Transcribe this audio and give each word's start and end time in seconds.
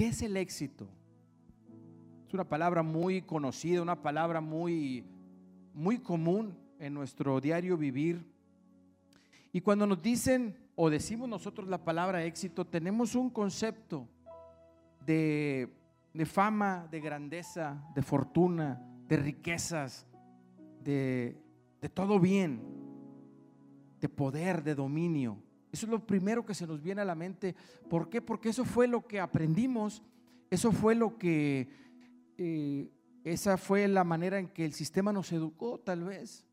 ¿qué 0.00 0.06
es 0.06 0.22
el 0.22 0.38
éxito? 0.38 0.88
Es 2.26 2.32
una 2.32 2.48
palabra 2.48 2.82
muy 2.82 3.20
conocida, 3.20 3.82
una 3.82 4.00
palabra 4.00 4.40
muy, 4.40 5.04
muy 5.74 5.98
común 5.98 6.56
en 6.78 6.94
nuestro 6.94 7.38
diario 7.38 7.76
vivir. 7.76 8.24
Y 9.52 9.60
cuando 9.60 9.86
nos 9.86 10.00
dicen 10.00 10.56
o 10.74 10.88
decimos 10.88 11.28
nosotros 11.28 11.68
la 11.68 11.84
palabra 11.84 12.24
éxito, 12.24 12.66
tenemos 12.66 13.14
un 13.14 13.28
concepto 13.28 14.08
de, 15.04 15.70
de 16.14 16.24
fama, 16.24 16.88
de 16.90 16.98
grandeza, 16.98 17.86
de 17.94 18.00
fortuna, 18.00 18.82
de 19.06 19.18
riquezas, 19.18 20.06
de, 20.82 21.36
de 21.78 21.88
todo 21.90 22.18
bien, 22.18 22.62
de 24.00 24.08
poder, 24.08 24.64
de 24.64 24.74
dominio. 24.74 25.36
Eso 25.72 25.86
es 25.86 25.90
lo 25.90 26.04
primero 26.04 26.44
que 26.44 26.54
se 26.54 26.66
nos 26.66 26.82
viene 26.82 27.02
a 27.02 27.04
la 27.04 27.14
mente. 27.14 27.54
¿Por 27.88 28.08
qué? 28.08 28.20
Porque 28.20 28.48
eso 28.48 28.64
fue 28.64 28.88
lo 28.88 29.06
que 29.06 29.20
aprendimos, 29.20 30.02
eso 30.50 30.72
fue 30.72 30.94
lo 30.94 31.16
que 31.16 31.68
eh, 32.38 32.90
esa 33.24 33.56
fue 33.56 33.86
la 33.86 34.02
manera 34.02 34.38
en 34.38 34.48
que 34.48 34.64
el 34.64 34.72
sistema 34.72 35.12
nos 35.12 35.30
educó, 35.32 35.78
tal 35.78 36.04
vez. 36.04 36.44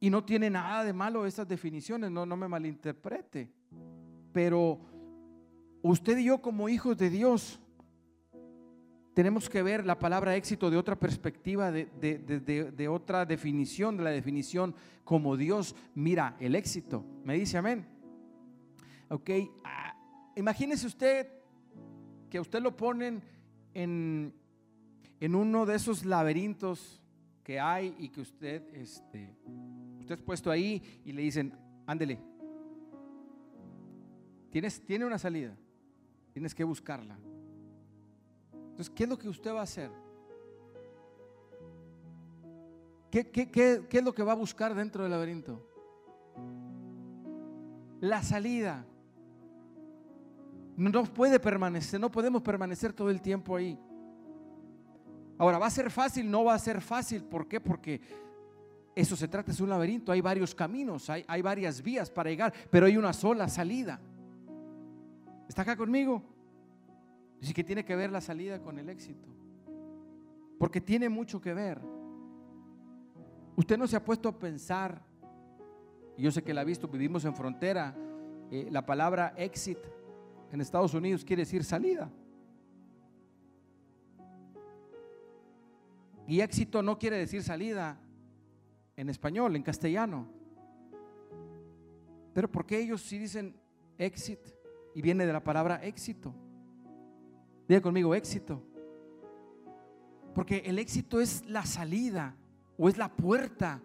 Y 0.00 0.10
no 0.10 0.24
tiene 0.24 0.50
nada 0.50 0.84
de 0.84 0.92
malo 0.92 1.26
esas 1.26 1.48
definiciones, 1.48 2.10
no, 2.10 2.26
no 2.26 2.36
me 2.36 2.48
malinterprete. 2.48 3.48
Pero 4.32 4.80
usted 5.82 6.18
y 6.18 6.24
yo 6.24 6.42
como 6.42 6.68
hijos 6.68 6.96
de 6.98 7.08
Dios 7.08 7.60
tenemos 9.14 9.48
que 9.48 9.62
ver 9.62 9.86
la 9.86 9.98
palabra 9.98 10.36
éxito 10.36 10.68
de 10.68 10.76
otra 10.76 10.94
perspectiva, 10.96 11.72
de, 11.72 11.86
de, 11.96 12.88
otra 12.88 13.24
definición, 13.24 13.96
de 13.96 14.04
la 14.04 14.10
definición 14.10 14.74
como 15.04 15.38
Dios 15.38 15.74
mira 15.94 16.36
el 16.38 16.54
éxito. 16.54 17.02
¿Me 17.24 17.34
dice 17.34 17.56
amén? 17.56 17.86
Ok, 19.08 19.30
ah, 19.64 19.94
imagínese 20.34 20.86
usted 20.86 21.28
que 22.28 22.40
usted 22.40 22.60
lo 22.60 22.76
ponen 22.76 23.22
en, 23.72 24.34
en 25.20 25.34
uno 25.34 25.64
de 25.64 25.76
esos 25.76 26.04
laberintos 26.04 27.00
que 27.44 27.60
hay 27.60 27.94
y 27.98 28.08
que 28.08 28.20
usted, 28.20 28.74
este, 28.74 29.36
usted 30.00 30.16
es 30.16 30.20
puesto 30.20 30.50
ahí 30.50 30.82
y 31.04 31.12
le 31.12 31.22
dicen, 31.22 31.56
ándele, 31.86 32.18
tienes, 34.50 34.84
tiene 34.84 35.04
una 35.04 35.18
salida, 35.18 35.56
tienes 36.32 36.54
que 36.54 36.64
buscarla. 36.64 37.16
Entonces, 38.52 38.90
¿qué 38.90 39.04
es 39.04 39.08
lo 39.08 39.16
que 39.16 39.28
usted 39.28 39.52
va 39.52 39.60
a 39.60 39.62
hacer? 39.62 39.90
¿Qué, 43.10 43.30
qué, 43.30 43.48
qué, 43.50 43.86
qué 43.88 43.98
es 43.98 44.04
lo 44.04 44.12
que 44.12 44.24
va 44.24 44.32
a 44.32 44.36
buscar 44.36 44.74
dentro 44.74 45.04
del 45.04 45.12
laberinto? 45.12 45.64
La 48.00 48.22
salida. 48.22 48.84
No 50.76 51.04
puede 51.04 51.40
permanecer, 51.40 51.98
no 51.98 52.10
podemos 52.10 52.42
permanecer 52.42 52.92
todo 52.92 53.08
el 53.08 53.22
tiempo 53.22 53.56
ahí. 53.56 53.78
Ahora, 55.38 55.58
¿va 55.58 55.66
a 55.66 55.70
ser 55.70 55.90
fácil? 55.90 56.30
No 56.30 56.44
va 56.44 56.54
a 56.54 56.58
ser 56.58 56.80
fácil. 56.80 57.24
¿Por 57.24 57.48
qué? 57.48 57.60
Porque 57.60 58.00
eso 58.94 59.16
se 59.16 59.28
trata, 59.28 59.52
es 59.52 59.60
un 59.60 59.68
laberinto, 59.68 60.12
hay 60.12 60.20
varios 60.20 60.54
caminos, 60.54 61.10
hay, 61.10 61.42
varias 61.42 61.82
vías 61.82 62.10
para 62.10 62.30
llegar, 62.30 62.52
pero 62.70 62.86
hay 62.86 62.96
una 62.96 63.12
sola 63.12 63.48
salida. 63.48 64.00
¿Está 65.48 65.62
acá 65.62 65.76
conmigo? 65.76 66.22
Así 67.42 67.52
que 67.52 67.62
tiene 67.62 67.84
que 67.84 67.94
ver 67.94 68.10
la 68.10 68.20
salida 68.20 68.60
con 68.60 68.78
el 68.78 68.88
éxito. 68.88 69.28
Porque 70.58 70.80
tiene 70.80 71.08
mucho 71.10 71.40
que 71.40 71.52
ver. 71.52 71.80
Usted 73.54 73.76
no 73.78 73.86
se 73.86 73.96
ha 73.96 74.04
puesto 74.04 74.28
a 74.30 74.38
pensar, 74.38 75.02
yo 76.16 76.30
sé 76.30 76.42
que 76.42 76.54
la 76.54 76.62
ha 76.62 76.64
visto, 76.64 76.88
vivimos 76.88 77.24
en 77.26 77.34
frontera, 77.34 77.94
eh, 78.50 78.68
la 78.70 78.84
palabra 78.84 79.34
exit 79.36 79.78
en 80.52 80.60
Estados 80.60 80.94
Unidos 80.94 81.24
quiere 81.24 81.42
decir 81.42 81.64
salida. 81.64 82.10
Y 86.26 86.40
éxito 86.40 86.82
no 86.82 86.98
quiere 86.98 87.18
decir 87.18 87.42
salida 87.42 88.00
en 88.96 89.08
español, 89.08 89.54
en 89.54 89.62
castellano. 89.62 90.26
Pero 92.32 92.50
¿por 92.50 92.66
qué 92.66 92.80
ellos 92.80 93.02
sí 93.02 93.18
dicen 93.18 93.54
exit 93.96 94.40
y 94.94 95.02
viene 95.02 95.26
de 95.26 95.32
la 95.32 95.42
palabra 95.42 95.82
éxito? 95.84 96.34
Diga 97.68 97.80
conmigo 97.80 98.14
éxito. 98.14 98.62
Porque 100.34 100.58
el 100.66 100.78
éxito 100.78 101.20
es 101.20 101.44
la 101.46 101.64
salida 101.64 102.36
o 102.76 102.88
es 102.88 102.98
la 102.98 103.08
puerta 103.08 103.80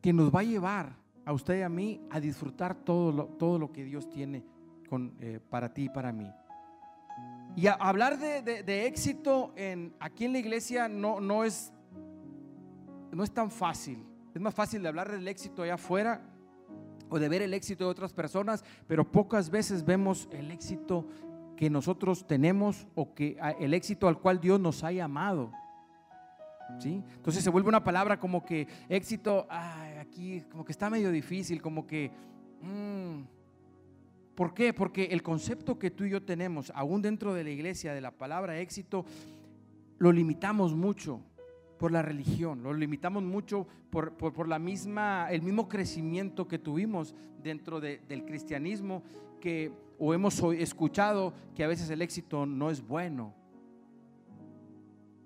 que 0.00 0.12
nos 0.12 0.32
va 0.32 0.40
a 0.40 0.44
llevar 0.44 1.03
a 1.24 1.32
usted 1.32 1.58
y 1.58 1.62
a 1.62 1.68
mí 1.68 2.00
a 2.10 2.20
disfrutar 2.20 2.74
todo 2.74 3.12
lo, 3.12 3.24
todo 3.26 3.58
lo 3.58 3.72
que 3.72 3.84
Dios 3.84 4.08
tiene 4.08 4.44
con, 4.88 5.14
eh, 5.20 5.40
para 5.48 5.72
ti 5.72 5.84
y 5.84 5.88
para 5.88 6.12
mí. 6.12 6.30
Y 7.56 7.68
hablar 7.68 8.18
de, 8.18 8.86
éxito 8.86 9.52
en, 9.54 9.94
aquí 10.00 10.24
en 10.24 10.32
la 10.32 10.38
iglesia 10.38 10.88
no, 10.88 11.20
no, 11.20 11.44
es, 11.44 11.72
no 13.12 13.22
es 13.22 13.30
tan 13.30 13.50
fácil. 13.50 14.04
Es 14.34 14.40
más 14.40 14.54
fácil 14.54 14.82
de 14.82 14.88
hablar 14.88 15.10
del 15.10 15.26
éxito 15.28 15.62
allá 15.62 15.74
afuera 15.74 16.20
o 17.08 17.18
de 17.20 17.28
ver 17.28 17.42
el 17.42 17.54
éxito 17.54 17.84
de 17.84 17.90
otras 17.90 18.12
personas, 18.12 18.64
pero 18.88 19.10
pocas 19.10 19.50
veces 19.50 19.84
vemos 19.84 20.28
el 20.32 20.50
éxito 20.50 21.06
que 21.56 21.70
nosotros 21.70 22.26
tenemos 22.26 22.88
o 22.96 23.14
que 23.14 23.36
el 23.60 23.72
éxito 23.72 24.08
al 24.08 24.18
cual 24.18 24.40
Dios 24.40 24.58
nos 24.58 24.82
ha 24.82 24.90
llamado. 24.90 25.52
¿Sí? 26.80 27.04
Entonces 27.14 27.44
se 27.44 27.50
vuelve 27.50 27.68
una 27.68 27.84
palabra 27.84 28.18
como 28.18 28.44
que 28.44 28.66
éxito, 28.88 29.46
como 30.50 30.64
que 30.64 30.72
está 30.72 30.90
medio 30.90 31.10
difícil, 31.10 31.60
como 31.60 31.86
que 31.86 32.10
mm, 32.62 33.22
¿Por 34.34 34.52
qué? 34.52 34.72
Porque 34.72 35.04
el 35.04 35.22
concepto 35.22 35.78
que 35.78 35.90
tú 35.90 36.04
y 36.04 36.10
yo 36.10 36.22
tenemos, 36.22 36.72
aún 36.74 37.02
dentro 37.02 37.34
de 37.34 37.44
la 37.44 37.50
iglesia, 37.50 37.94
de 37.94 38.00
la 38.00 38.10
palabra 38.10 38.58
éxito, 38.58 39.04
lo 39.98 40.10
limitamos 40.10 40.74
mucho 40.74 41.20
por 41.78 41.92
la 41.92 42.02
religión, 42.02 42.62
lo 42.62 42.72
limitamos 42.72 43.22
mucho 43.22 43.66
por, 43.90 44.48
la 44.48 44.58
misma, 44.58 45.28
el 45.30 45.42
mismo 45.42 45.68
crecimiento 45.68 46.48
que 46.48 46.58
tuvimos 46.58 47.14
dentro 47.42 47.80
del 47.80 48.24
cristianismo, 48.24 49.04
que, 49.40 49.70
o 49.98 50.12
hemos 50.12 50.42
escuchado 50.58 51.32
que 51.54 51.62
a 51.62 51.68
veces 51.68 51.88
el 51.90 52.02
éxito 52.02 52.44
no 52.44 52.70
es 52.70 52.84
bueno. 52.84 53.32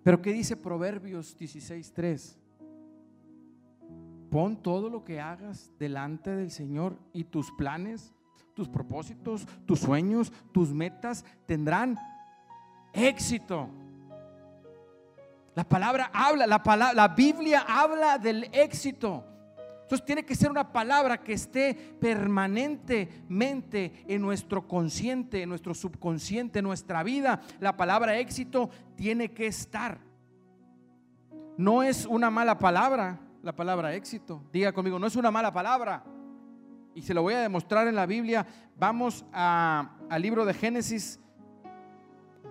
Pero 0.02 0.20
¿qué 0.20 0.32
dice 0.32 0.56
Proverbios 0.56 1.38
16.3? 1.38 2.37
Pon 4.30 4.62
todo 4.62 4.90
lo 4.90 5.04
que 5.04 5.20
hagas 5.20 5.72
delante 5.78 6.34
del 6.34 6.50
Señor 6.50 6.98
y 7.12 7.24
tus 7.24 7.50
planes 7.52 8.12
tus 8.58 8.68
propósitos, 8.68 9.46
tus 9.66 9.78
sueños, 9.78 10.32
tus 10.50 10.74
metas 10.74 11.24
tendrán 11.46 11.96
éxito. 12.92 13.68
La 15.54 15.62
palabra 15.62 16.10
habla, 16.12 16.44
la, 16.44 16.60
palabra, 16.60 16.92
la 16.92 17.06
Biblia 17.06 17.64
habla 17.68 18.18
del 18.18 18.50
éxito. 18.52 19.24
Entonces 19.82 20.04
tiene 20.04 20.24
que 20.24 20.34
ser 20.34 20.50
una 20.50 20.72
palabra 20.72 21.22
que 21.22 21.34
esté 21.34 21.72
permanentemente 22.00 24.04
en 24.08 24.22
nuestro 24.22 24.66
consciente, 24.66 25.42
en 25.42 25.50
nuestro 25.50 25.72
subconsciente, 25.72 26.58
en 26.58 26.64
nuestra 26.64 27.04
vida. 27.04 27.40
La 27.60 27.76
palabra 27.76 28.18
éxito 28.18 28.70
tiene 28.96 29.30
que 29.30 29.46
estar. 29.46 30.00
No 31.56 31.84
es 31.84 32.06
una 32.06 32.28
mala 32.28 32.58
palabra 32.58 33.20
la 33.48 33.56
palabra 33.56 33.94
éxito. 33.94 34.42
Diga 34.52 34.74
conmigo, 34.74 34.98
no 34.98 35.06
es 35.06 35.16
una 35.16 35.30
mala 35.30 35.50
palabra 35.50 36.04
y 36.94 37.00
se 37.00 37.14
lo 37.14 37.22
voy 37.22 37.32
a 37.32 37.40
demostrar 37.40 37.88
en 37.88 37.94
la 37.94 38.04
Biblia. 38.04 38.46
Vamos 38.76 39.24
al 39.32 40.20
libro 40.20 40.44
de 40.44 40.52
Génesis 40.52 41.18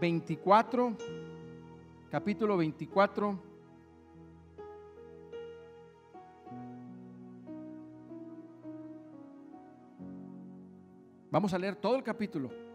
24, 0.01 0.97
capítulo 2.09 2.57
24. 2.57 3.39
Vamos 11.29 11.53
a 11.53 11.59
leer 11.59 11.75
todo 11.75 11.95
el 11.95 12.01
capítulo. 12.01 12.66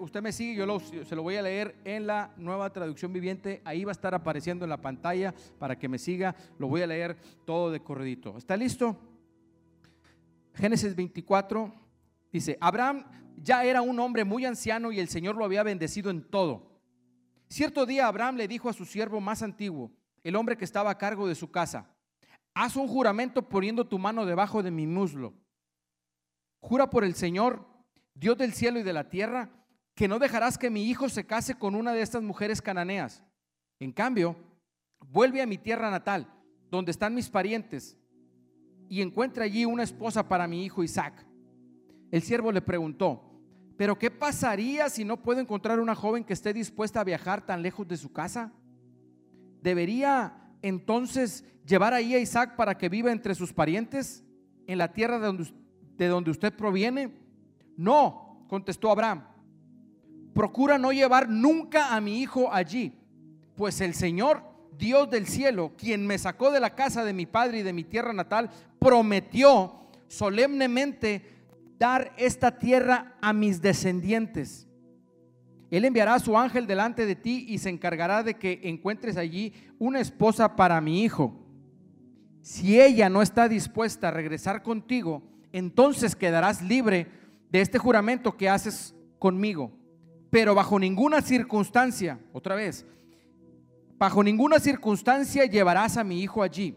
Usted, 0.00 0.20
me 0.20 0.32
sigue, 0.32 0.56
yo 0.56 0.80
se 0.80 1.14
lo 1.14 1.22
voy 1.22 1.36
a 1.36 1.42
leer 1.42 1.76
en 1.84 2.08
la 2.08 2.32
nueva 2.36 2.72
traducción 2.72 3.12
viviente. 3.12 3.62
Ahí 3.64 3.84
va 3.84 3.92
a 3.92 3.92
estar 3.92 4.12
apareciendo 4.12 4.64
en 4.64 4.70
la 4.70 4.80
pantalla 4.80 5.32
para 5.56 5.78
que 5.78 5.88
me 5.88 5.98
siga. 5.98 6.34
Lo 6.58 6.66
voy 6.66 6.82
a 6.82 6.86
leer 6.88 7.16
todo 7.44 7.70
de 7.70 7.80
corredito. 7.80 8.36
¿Está 8.36 8.56
listo? 8.56 8.96
Génesis 10.54 10.96
24 10.96 11.72
dice, 12.32 12.58
Abraham 12.60 13.04
ya 13.36 13.62
era 13.62 13.80
un 13.80 14.00
hombre 14.00 14.24
muy 14.24 14.44
anciano 14.44 14.90
y 14.90 14.98
el 14.98 15.08
Señor 15.08 15.36
lo 15.36 15.44
había 15.44 15.62
bendecido 15.62 16.10
en 16.10 16.28
todo. 16.28 16.80
Cierto 17.48 17.86
día 17.86 18.08
Abraham 18.08 18.36
le 18.36 18.48
dijo 18.48 18.68
a 18.68 18.72
su 18.72 18.84
siervo 18.84 19.20
más 19.20 19.42
antiguo, 19.42 19.92
el 20.24 20.34
hombre 20.34 20.56
que 20.56 20.64
estaba 20.64 20.90
a 20.90 20.98
cargo 20.98 21.28
de 21.28 21.36
su 21.36 21.52
casa, 21.52 21.94
haz 22.52 22.74
un 22.74 22.88
juramento 22.88 23.48
poniendo 23.48 23.86
tu 23.86 24.00
mano 24.00 24.26
debajo 24.26 24.60
de 24.64 24.72
mi 24.72 24.88
muslo. 24.88 25.34
Jura 26.58 26.90
por 26.90 27.04
el 27.04 27.14
Señor, 27.14 27.64
Dios 28.14 28.36
del 28.36 28.52
cielo 28.52 28.80
y 28.80 28.82
de 28.82 28.92
la 28.92 29.08
tierra, 29.08 29.50
que 29.98 30.06
no 30.06 30.20
dejarás 30.20 30.56
que 30.56 30.70
mi 30.70 30.84
hijo 30.84 31.08
se 31.08 31.26
case 31.26 31.56
con 31.56 31.74
una 31.74 31.92
de 31.92 32.02
estas 32.02 32.22
mujeres 32.22 32.62
cananeas. 32.62 33.20
En 33.80 33.90
cambio, 33.90 34.36
vuelve 35.08 35.42
a 35.42 35.46
mi 35.46 35.58
tierra 35.58 35.90
natal, 35.90 36.32
donde 36.70 36.92
están 36.92 37.16
mis 37.16 37.28
parientes, 37.28 37.98
y 38.88 39.02
encuentra 39.02 39.42
allí 39.42 39.64
una 39.64 39.82
esposa 39.82 40.28
para 40.28 40.46
mi 40.46 40.64
hijo 40.64 40.84
Isaac. 40.84 41.26
El 42.12 42.22
siervo 42.22 42.52
le 42.52 42.62
preguntó, 42.62 43.42
Pero 43.76 43.98
¿qué 43.98 44.08
pasaría 44.08 44.88
si 44.88 45.04
no 45.04 45.20
puedo 45.20 45.40
encontrar 45.40 45.80
una 45.80 45.96
joven 45.96 46.22
que 46.22 46.32
esté 46.32 46.52
dispuesta 46.52 47.00
a 47.00 47.04
viajar 47.04 47.44
tan 47.44 47.60
lejos 47.60 47.88
de 47.88 47.96
su 47.96 48.12
casa? 48.12 48.52
¿Debería 49.62 50.32
entonces 50.62 51.44
llevar 51.66 51.92
ahí 51.92 52.14
a 52.14 52.20
Isaac 52.20 52.54
para 52.54 52.78
que 52.78 52.88
viva 52.88 53.10
entre 53.10 53.34
sus 53.34 53.52
parientes 53.52 54.22
en 54.68 54.78
la 54.78 54.92
tierra 54.92 55.18
de 55.18 55.26
donde, 55.26 55.52
de 55.96 56.06
donde 56.06 56.30
usted 56.30 56.54
proviene? 56.54 57.10
No, 57.76 58.46
contestó 58.48 58.92
Abraham. 58.92 59.37
Procura 60.38 60.78
no 60.78 60.92
llevar 60.92 61.28
nunca 61.28 61.96
a 61.96 62.00
mi 62.00 62.20
hijo 62.20 62.52
allí, 62.52 62.92
pues 63.56 63.80
el 63.80 63.92
Señor, 63.92 64.44
Dios 64.78 65.10
del 65.10 65.26
cielo, 65.26 65.72
quien 65.76 66.06
me 66.06 66.16
sacó 66.16 66.52
de 66.52 66.60
la 66.60 66.76
casa 66.76 67.04
de 67.04 67.12
mi 67.12 67.26
padre 67.26 67.58
y 67.58 67.62
de 67.64 67.72
mi 67.72 67.82
tierra 67.82 68.12
natal, 68.12 68.48
prometió 68.78 69.74
solemnemente 70.06 71.24
dar 71.76 72.12
esta 72.16 72.56
tierra 72.56 73.16
a 73.20 73.32
mis 73.32 73.60
descendientes. 73.60 74.68
Él 75.72 75.84
enviará 75.84 76.14
a 76.14 76.20
su 76.20 76.38
ángel 76.38 76.68
delante 76.68 77.04
de 77.04 77.16
ti 77.16 77.44
y 77.48 77.58
se 77.58 77.70
encargará 77.70 78.22
de 78.22 78.34
que 78.34 78.60
encuentres 78.62 79.16
allí 79.16 79.52
una 79.80 79.98
esposa 79.98 80.54
para 80.54 80.80
mi 80.80 81.02
hijo. 81.02 81.34
Si 82.42 82.80
ella 82.80 83.08
no 83.08 83.22
está 83.22 83.48
dispuesta 83.48 84.06
a 84.06 84.12
regresar 84.12 84.62
contigo, 84.62 85.20
entonces 85.50 86.14
quedarás 86.14 86.62
libre 86.62 87.08
de 87.50 87.60
este 87.60 87.78
juramento 87.78 88.36
que 88.36 88.48
haces 88.48 88.94
conmigo. 89.18 89.77
Pero 90.30 90.54
bajo 90.54 90.78
ninguna 90.78 91.22
circunstancia, 91.22 92.20
otra 92.32 92.54
vez, 92.54 92.86
bajo 93.98 94.22
ninguna 94.22 94.58
circunstancia 94.58 95.44
llevarás 95.46 95.96
a 95.96 96.04
mi 96.04 96.22
hijo 96.22 96.42
allí. 96.42 96.76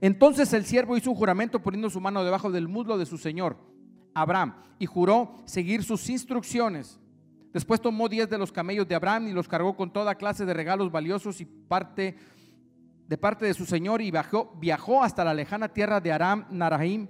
Entonces 0.00 0.52
el 0.52 0.64
siervo 0.64 0.96
hizo 0.96 1.10
un 1.10 1.16
juramento 1.16 1.60
poniendo 1.60 1.90
su 1.90 2.00
mano 2.00 2.24
debajo 2.24 2.50
del 2.50 2.68
muslo 2.68 2.98
de 2.98 3.06
su 3.06 3.18
señor, 3.18 3.56
Abraham, 4.14 4.54
y 4.78 4.86
juró 4.86 5.36
seguir 5.44 5.82
sus 5.82 6.08
instrucciones. 6.08 7.00
Después 7.52 7.80
tomó 7.80 8.08
diez 8.08 8.28
de 8.28 8.38
los 8.38 8.52
camellos 8.52 8.86
de 8.86 8.94
Abraham 8.94 9.28
y 9.28 9.32
los 9.32 9.48
cargó 9.48 9.74
con 9.74 9.92
toda 9.92 10.14
clase 10.14 10.44
de 10.44 10.54
regalos 10.54 10.92
valiosos 10.92 11.40
y 11.40 11.44
parte 11.44 12.16
de 13.08 13.16
parte 13.16 13.46
de 13.46 13.54
su 13.54 13.64
señor 13.64 14.02
y 14.02 14.10
viajó, 14.10 14.54
viajó 14.60 15.02
hasta 15.02 15.24
la 15.24 15.32
lejana 15.32 15.68
tierra 15.68 15.98
de 15.98 16.12
Aram 16.12 16.44
Narahim. 16.50 17.08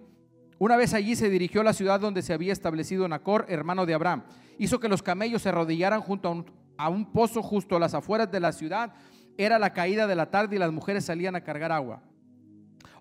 Una 0.60 0.76
vez 0.76 0.94
allí 0.94 1.16
se 1.16 1.28
dirigió 1.28 1.60
a 1.60 1.64
la 1.64 1.72
ciudad 1.72 1.98
donde 1.98 2.22
se 2.22 2.32
había 2.32 2.52
establecido 2.52 3.08
Nacor, 3.08 3.46
hermano 3.48 3.84
de 3.84 3.94
Abraham. 3.94 4.22
Hizo 4.58 4.80
que 4.80 4.88
los 4.88 5.02
camellos 5.02 5.42
se 5.42 5.48
arrodillaran 5.48 6.00
junto 6.00 6.44
a 6.76 6.88
un, 6.88 7.12
pozo 7.12 7.42
justo 7.42 7.76
a 7.76 7.80
las 7.80 7.94
afueras 7.94 8.30
de 8.30 8.40
la 8.40 8.52
ciudad. 8.52 8.92
Era 9.36 9.58
la 9.58 9.72
caída 9.72 10.06
de 10.06 10.16
la 10.16 10.30
tarde 10.30 10.56
y 10.56 10.58
las 10.58 10.72
mujeres 10.72 11.04
salían 11.04 11.36
a 11.36 11.42
cargar 11.42 11.72
agua. 11.72 12.02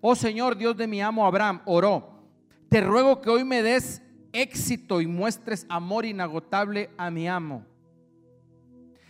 Oh 0.01 0.15
Señor, 0.15 0.56
Dios 0.56 0.77
de 0.77 0.88
mi 0.88 1.01
amo 1.01 1.25
Abraham, 1.25 1.62
oró. 1.65 2.21
Te 2.69 2.81
ruego 2.81 3.21
que 3.21 3.30
hoy 3.30 3.44
me 3.44 3.63
des 3.63 4.04
éxito 4.33 5.01
y 5.01 5.07
muestres 5.07 5.65
amor 5.69 6.06
inagotable 6.06 6.92
a 6.98 7.09
mi 7.09 7.27
amo. 7.27 7.65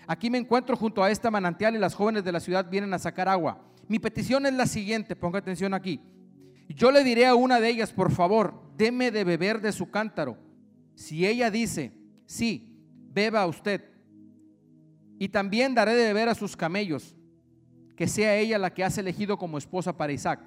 Aquí 0.08 0.30
me 0.30 0.38
encuentro 0.38 0.78
junto 0.78 1.04
a 1.04 1.12
esta 1.12 1.30
manantial 1.30 1.76
y 1.76 1.80
las 1.80 1.94
jóvenes 1.94 2.24
de 2.24 2.32
la 2.32 2.40
ciudad 2.40 2.70
vienen 2.70 2.94
a 2.94 3.00
sacar 3.00 3.28
agua. 3.28 3.62
Mi 3.90 4.00
petición 4.00 4.46
es 4.46 4.54
la 4.54 4.66
siguiente, 4.66 5.18
ponga 5.18 5.40
atención 5.40 5.74
aquí. 5.74 6.02
Yo 6.70 6.92
le 6.92 7.04
diré 7.04 7.26
a 7.26 7.36
una 7.36 7.60
de 7.60 7.70
ellas, 7.70 7.92
por 7.92 8.12
favor, 8.12 8.54
deme 8.78 9.12
de 9.12 9.24
beber 9.24 9.60
de 9.62 9.72
su 9.72 9.90
cántaro. 9.90 10.38
Si 10.96 11.26
ella 11.26 11.52
dice, 11.52 11.92
sí, 12.28 12.78
beba 13.12 13.48
usted. 13.48 13.84
Y 15.18 15.30
también 15.30 15.74
daré 15.74 15.96
de 15.96 16.06
beber 16.06 16.30
a 16.30 16.36
sus 16.36 16.56
camellos, 16.56 17.16
que 17.96 18.08
sea 18.08 18.36
ella 18.36 18.60
la 18.60 18.72
que 18.72 18.84
has 18.84 19.00
elegido 19.00 19.40
como 19.40 19.58
esposa 19.58 19.98
para 19.98 20.14
Isaac. 20.14 20.40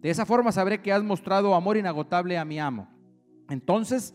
De 0.00 0.10
esa 0.10 0.26
forma 0.26 0.50
sabré 0.50 0.82
que 0.82 0.92
has 0.92 1.04
mostrado 1.04 1.54
amor 1.54 1.76
inagotable 1.76 2.36
a 2.36 2.44
mi 2.44 2.58
amo. 2.58 2.88
Entonces, 3.48 4.12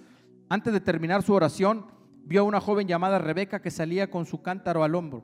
antes 0.49 0.73
de 0.73 0.81
terminar 0.81 1.23
su 1.23 1.33
oración, 1.33 1.85
vio 2.25 2.41
a 2.41 2.43
una 2.43 2.59
joven 2.59 2.87
llamada 2.87 3.19
Rebeca 3.19 3.61
que 3.61 3.71
salía 3.71 4.11
con 4.11 4.25
su 4.25 4.41
cántaro 4.41 4.83
al 4.83 4.95
hombro. 4.95 5.23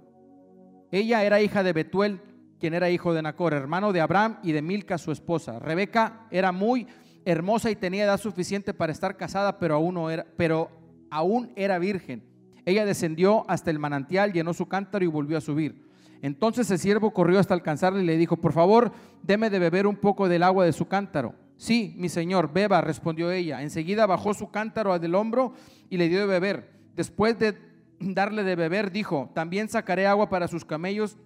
Ella 0.92 1.24
era 1.26 1.42
hija 1.42 1.64
de 1.64 1.74
Betuel, 1.74 2.22
quien 2.60 2.74
era 2.74 2.90
hijo 2.90 3.14
de 3.14 3.22
Nacor, 3.22 3.54
hermano 3.54 3.92
de 3.92 4.02
Abraham 4.02 4.40
y 4.42 4.54
de 4.54 4.62
Milca, 4.62 4.98
su 4.98 5.12
esposa. 5.12 5.60
Rebeca 5.60 6.28
era 6.32 6.52
muy 6.52 6.88
hermosa 7.26 7.70
y 7.70 7.76
tenía 7.76 8.06
edad 8.06 8.20
suficiente 8.20 8.74
para 8.74 8.94
estar 8.94 9.18
casada, 9.18 9.60
pero 9.60 9.76
aún, 9.76 9.96
no 9.96 10.10
era, 10.10 10.26
pero 10.38 10.70
aún 11.10 11.52
era 11.56 11.80
virgen. 11.80 12.24
Ella 12.66 12.86
descendió 12.86 13.50
hasta 13.50 13.72
el 13.72 13.80
manantial, 13.80 14.34
llenó 14.34 14.54
su 14.54 14.68
cántaro 14.68 15.06
y 15.06 15.08
volvió 15.08 15.38
a 15.38 15.42
subir. 15.42 15.88
Entonces 16.22 16.70
el 16.72 16.80
siervo 16.80 17.12
corrió 17.12 17.40
hasta 17.40 17.54
alcanzarle 17.54 18.04
y 18.04 18.06
le 18.06 18.18
dijo, 18.18 18.38
por 18.38 18.54
favor, 18.54 18.92
deme 19.24 19.50
de 19.50 19.60
beber 19.60 19.88
un 19.88 19.96
poco 19.96 20.28
del 20.28 20.44
agua 20.44 20.66
de 20.66 20.74
su 20.74 20.88
cántaro. 20.88 21.36
Sí, 21.58 21.96
mi 21.98 22.10
señor, 22.10 22.52
beba, 22.54 22.82
respondió 22.82 23.32
ella. 23.32 23.62
Enseguida 23.62 24.06
bajó 24.06 24.34
su 24.34 24.52
cántaro 24.52 24.98
del 25.00 25.16
hombro 25.16 25.54
y 25.90 25.98
le 25.98 26.10
dio 26.10 26.20
de 26.20 26.26
beber. 26.26 26.72
Después 26.96 27.38
de 27.40 27.58
darle 28.00 28.44
de 28.44 28.56
beber, 28.56 28.92
dijo, 28.92 29.32
también 29.34 29.70
sacaré 29.70 30.06
agua 30.06 30.30
para 30.30 30.48
sus 30.48 30.66
camellos 30.66 31.18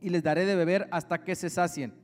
y 0.00 0.10
les 0.10 0.22
daré 0.22 0.44
de 0.44 0.56
beber 0.56 0.88
hasta 0.90 1.24
que 1.24 1.34
se 1.34 1.50
sacien. 1.50 1.94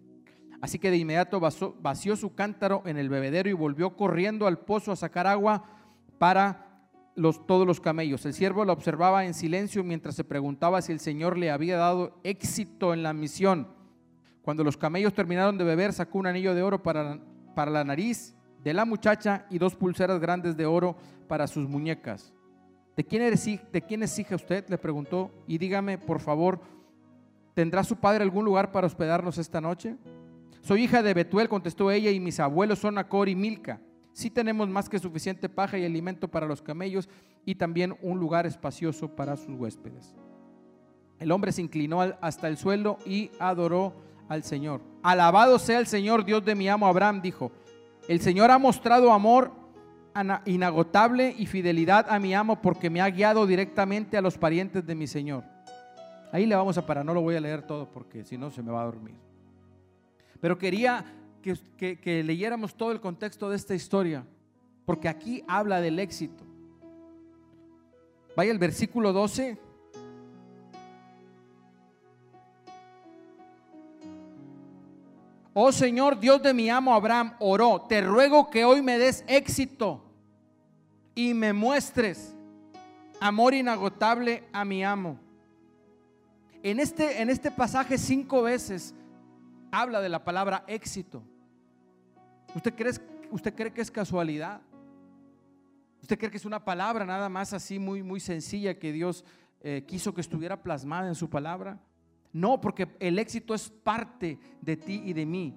Así 0.60 0.78
que 0.78 0.90
de 0.90 0.96
inmediato 0.96 1.40
vació, 1.40 2.16
su 2.16 2.34
cántaro 2.34 2.82
en 2.84 2.96
el 2.96 3.08
bebedero 3.08 3.48
y 3.48 3.52
volvió 3.52 3.96
corriendo 3.96 4.46
al 4.46 4.58
pozo 4.58 4.90
a 4.90 4.96
sacar 4.96 5.26
agua 5.26 5.64
para 6.18 6.67
todos 7.46 7.66
los 7.66 7.80
camellos. 7.80 8.24
El 8.26 8.34
siervo 8.34 8.64
la 8.64 8.72
observaba 8.72 9.24
en 9.24 9.34
silencio 9.34 9.84
mientras 9.84 10.14
se 10.14 10.24
preguntaba 10.24 10.82
si 10.82 10.92
el 10.92 11.00
Señor 11.00 11.36
le 11.38 11.50
había 11.50 11.76
dado 11.76 12.18
éxito 12.24 12.94
en 12.94 13.02
la 13.02 13.12
misión. 13.12 13.68
Cuando 14.42 14.64
los 14.64 14.76
camellos 14.76 15.12
terminaron 15.12 15.58
de 15.58 15.64
beber, 15.64 15.92
sacó 15.92 16.18
un 16.18 16.26
anillo 16.26 16.54
de 16.54 16.62
oro 16.62 16.82
para 16.82 17.20
para 17.58 17.72
la 17.72 17.82
nariz 17.82 18.36
de 18.62 18.72
la 18.72 18.84
muchacha 18.84 19.44
y 19.50 19.58
dos 19.58 19.74
pulseras 19.74 20.20
grandes 20.20 20.56
de 20.56 20.64
oro 20.64 20.94
para 21.26 21.48
sus 21.48 21.68
muñecas. 21.68 22.32
¿De 22.96 23.02
quién, 23.02 23.20
eres, 23.20 23.44
¿De 23.72 23.82
quién 23.82 24.04
es 24.04 24.16
hija 24.16 24.36
usted? 24.36 24.64
Le 24.68 24.78
preguntó. 24.78 25.32
Y 25.48 25.58
dígame, 25.58 25.98
por 25.98 26.20
favor, 26.20 26.60
¿tendrá 27.54 27.82
su 27.82 27.96
padre 27.96 28.22
algún 28.22 28.44
lugar 28.44 28.70
para 28.70 28.86
hospedarnos 28.86 29.38
esta 29.38 29.60
noche? 29.60 29.96
Soy 30.60 30.84
hija 30.84 31.02
de 31.02 31.14
Betuel, 31.14 31.48
contestó 31.48 31.90
ella, 31.90 32.12
y 32.12 32.20
mis 32.20 32.38
abuelos 32.38 32.78
son 32.78 32.96
Acor 32.98 33.28
y 33.28 33.34
Milca. 33.34 33.80
Sí 34.18 34.30
tenemos 34.30 34.68
más 34.68 34.88
que 34.88 34.98
suficiente 34.98 35.48
paja 35.48 35.78
y 35.78 35.84
alimento 35.84 36.26
para 36.26 36.44
los 36.44 36.60
camellos 36.60 37.08
y 37.44 37.54
también 37.54 37.96
un 38.02 38.18
lugar 38.18 38.46
espacioso 38.46 39.14
para 39.14 39.36
sus 39.36 39.54
huéspedes. 39.56 40.12
El 41.20 41.30
hombre 41.30 41.52
se 41.52 41.62
inclinó 41.62 42.00
hasta 42.00 42.48
el 42.48 42.56
suelo 42.56 42.98
y 43.06 43.30
adoró 43.38 43.94
al 44.28 44.42
Señor. 44.42 44.80
Alabado 45.04 45.60
sea 45.60 45.78
el 45.78 45.86
Señor, 45.86 46.24
Dios 46.24 46.44
de 46.44 46.56
mi 46.56 46.68
amo 46.68 46.88
Abraham, 46.88 47.22
dijo. 47.22 47.52
El 48.08 48.20
Señor 48.20 48.50
ha 48.50 48.58
mostrado 48.58 49.12
amor 49.12 49.52
inagotable 50.46 51.32
y 51.38 51.46
fidelidad 51.46 52.06
a 52.10 52.18
mi 52.18 52.34
amo 52.34 52.60
porque 52.60 52.90
me 52.90 53.00
ha 53.00 53.10
guiado 53.10 53.46
directamente 53.46 54.16
a 54.16 54.20
los 54.20 54.36
parientes 54.36 54.84
de 54.84 54.96
mi 54.96 55.06
Señor. 55.06 55.44
Ahí 56.32 56.44
le 56.44 56.56
vamos 56.56 56.76
a 56.76 56.84
parar, 56.84 57.04
no 57.04 57.14
lo 57.14 57.20
voy 57.20 57.36
a 57.36 57.40
leer 57.40 57.62
todo 57.62 57.88
porque 57.88 58.24
si 58.24 58.36
no 58.36 58.50
se 58.50 58.64
me 58.64 58.72
va 58.72 58.82
a 58.82 58.86
dormir. 58.86 59.14
Pero 60.40 60.58
quería 60.58 61.04
que, 61.42 61.98
que 61.98 62.22
leyéramos 62.22 62.74
todo 62.74 62.92
el 62.92 63.00
contexto 63.00 63.48
de 63.50 63.56
esta 63.56 63.74
historia, 63.74 64.24
porque 64.84 65.08
aquí 65.08 65.42
habla 65.46 65.80
del 65.80 65.98
éxito. 65.98 66.44
Vaya 68.36 68.52
el 68.52 68.58
versículo 68.58 69.12
12. 69.12 69.58
Oh 75.54 75.72
Señor, 75.72 76.20
Dios 76.20 76.40
de 76.40 76.54
mi 76.54 76.70
amo 76.70 76.94
Abraham, 76.94 77.34
oró, 77.40 77.84
te 77.88 78.00
ruego 78.00 78.48
que 78.48 78.64
hoy 78.64 78.80
me 78.80 78.96
des 78.96 79.24
éxito 79.26 80.04
y 81.16 81.34
me 81.34 81.52
muestres 81.52 82.32
amor 83.20 83.54
inagotable 83.54 84.44
a 84.52 84.64
mi 84.64 84.84
amo. 84.84 85.18
En 86.62 86.78
este, 86.78 87.20
en 87.20 87.28
este 87.28 87.50
pasaje 87.50 87.98
cinco 87.98 88.42
veces 88.42 88.94
habla 89.70 90.00
de 90.00 90.08
la 90.08 90.24
palabra 90.24 90.64
éxito. 90.66 91.22
¿Usted 92.54 92.74
cree, 92.74 92.92
¿Usted 93.30 93.54
cree 93.54 93.72
que 93.72 93.80
es 93.80 93.90
casualidad? 93.90 94.60
¿Usted 96.02 96.18
cree 96.18 96.30
que 96.30 96.36
es 96.36 96.44
una 96.44 96.64
palabra 96.64 97.04
nada 97.04 97.28
más 97.28 97.52
así 97.52 97.78
muy, 97.78 98.02
muy 98.02 98.20
sencilla 98.20 98.78
que 98.78 98.92
Dios 98.92 99.24
eh, 99.60 99.84
quiso 99.86 100.14
que 100.14 100.20
estuviera 100.20 100.62
plasmada 100.62 101.08
en 101.08 101.14
su 101.14 101.28
palabra? 101.28 101.80
No, 102.32 102.60
porque 102.60 102.88
el 103.00 103.18
éxito 103.18 103.54
es 103.54 103.68
parte 103.68 104.38
de 104.60 104.76
ti 104.76 105.02
y 105.04 105.12
de 105.12 105.26
mí. 105.26 105.54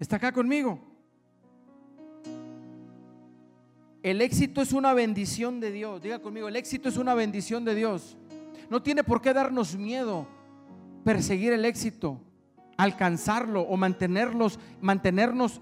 ¿Está 0.00 0.16
acá 0.16 0.32
conmigo? 0.32 0.80
El 4.02 4.20
éxito 4.20 4.60
es 4.60 4.72
una 4.72 4.94
bendición 4.94 5.60
de 5.60 5.70
Dios. 5.70 6.02
Diga 6.02 6.18
conmigo, 6.18 6.48
el 6.48 6.56
éxito 6.56 6.88
es 6.88 6.96
una 6.96 7.14
bendición 7.14 7.64
de 7.64 7.74
Dios. 7.74 8.16
No 8.68 8.82
tiene 8.82 9.04
por 9.04 9.20
qué 9.20 9.32
darnos 9.32 9.76
miedo 9.76 10.26
perseguir 11.04 11.52
el 11.52 11.64
éxito, 11.64 12.20
alcanzarlo 12.76 13.62
o 13.62 13.76
mantenerlos, 13.76 14.58
mantenernos 14.80 15.60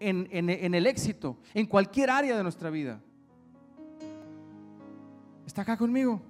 en, 0.00 0.28
en 0.30 0.74
el 0.74 0.86
éxito, 0.86 1.36
en 1.54 1.66
cualquier 1.66 2.10
área 2.10 2.36
de 2.36 2.42
nuestra 2.42 2.70
vida. 2.70 3.00
¿Está 5.46 5.62
acá 5.62 5.76
conmigo? 5.76 6.20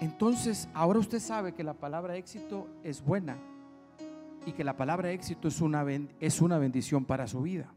Entonces, 0.00 0.68
ahora 0.74 0.98
usted 0.98 1.20
sabe 1.20 1.52
que 1.52 1.64
la 1.64 1.74
palabra 1.74 2.16
éxito 2.16 2.68
es 2.84 3.02
buena 3.02 3.36
y 4.44 4.52
que 4.52 4.62
la 4.62 4.76
palabra 4.76 5.10
éxito 5.10 5.48
es 5.48 5.60
una, 5.60 5.84
es 6.20 6.40
una 6.40 6.58
bendición 6.58 7.04
para 7.04 7.26
su 7.26 7.42
vida. 7.42 7.72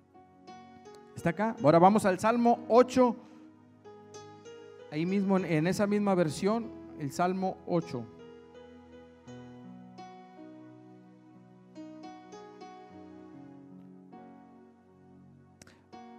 ¿Está 1.15 1.31
acá? 1.31 1.55
Ahora 1.63 1.79
vamos 1.79 2.05
al 2.05 2.19
Salmo 2.19 2.59
8. 2.67 3.15
Ahí 4.91 5.05
mismo, 5.05 5.37
en 5.37 5.67
esa 5.67 5.87
misma 5.87 6.15
versión, 6.15 6.78
el 6.99 7.11
Salmo 7.11 7.57
8. 7.65 8.05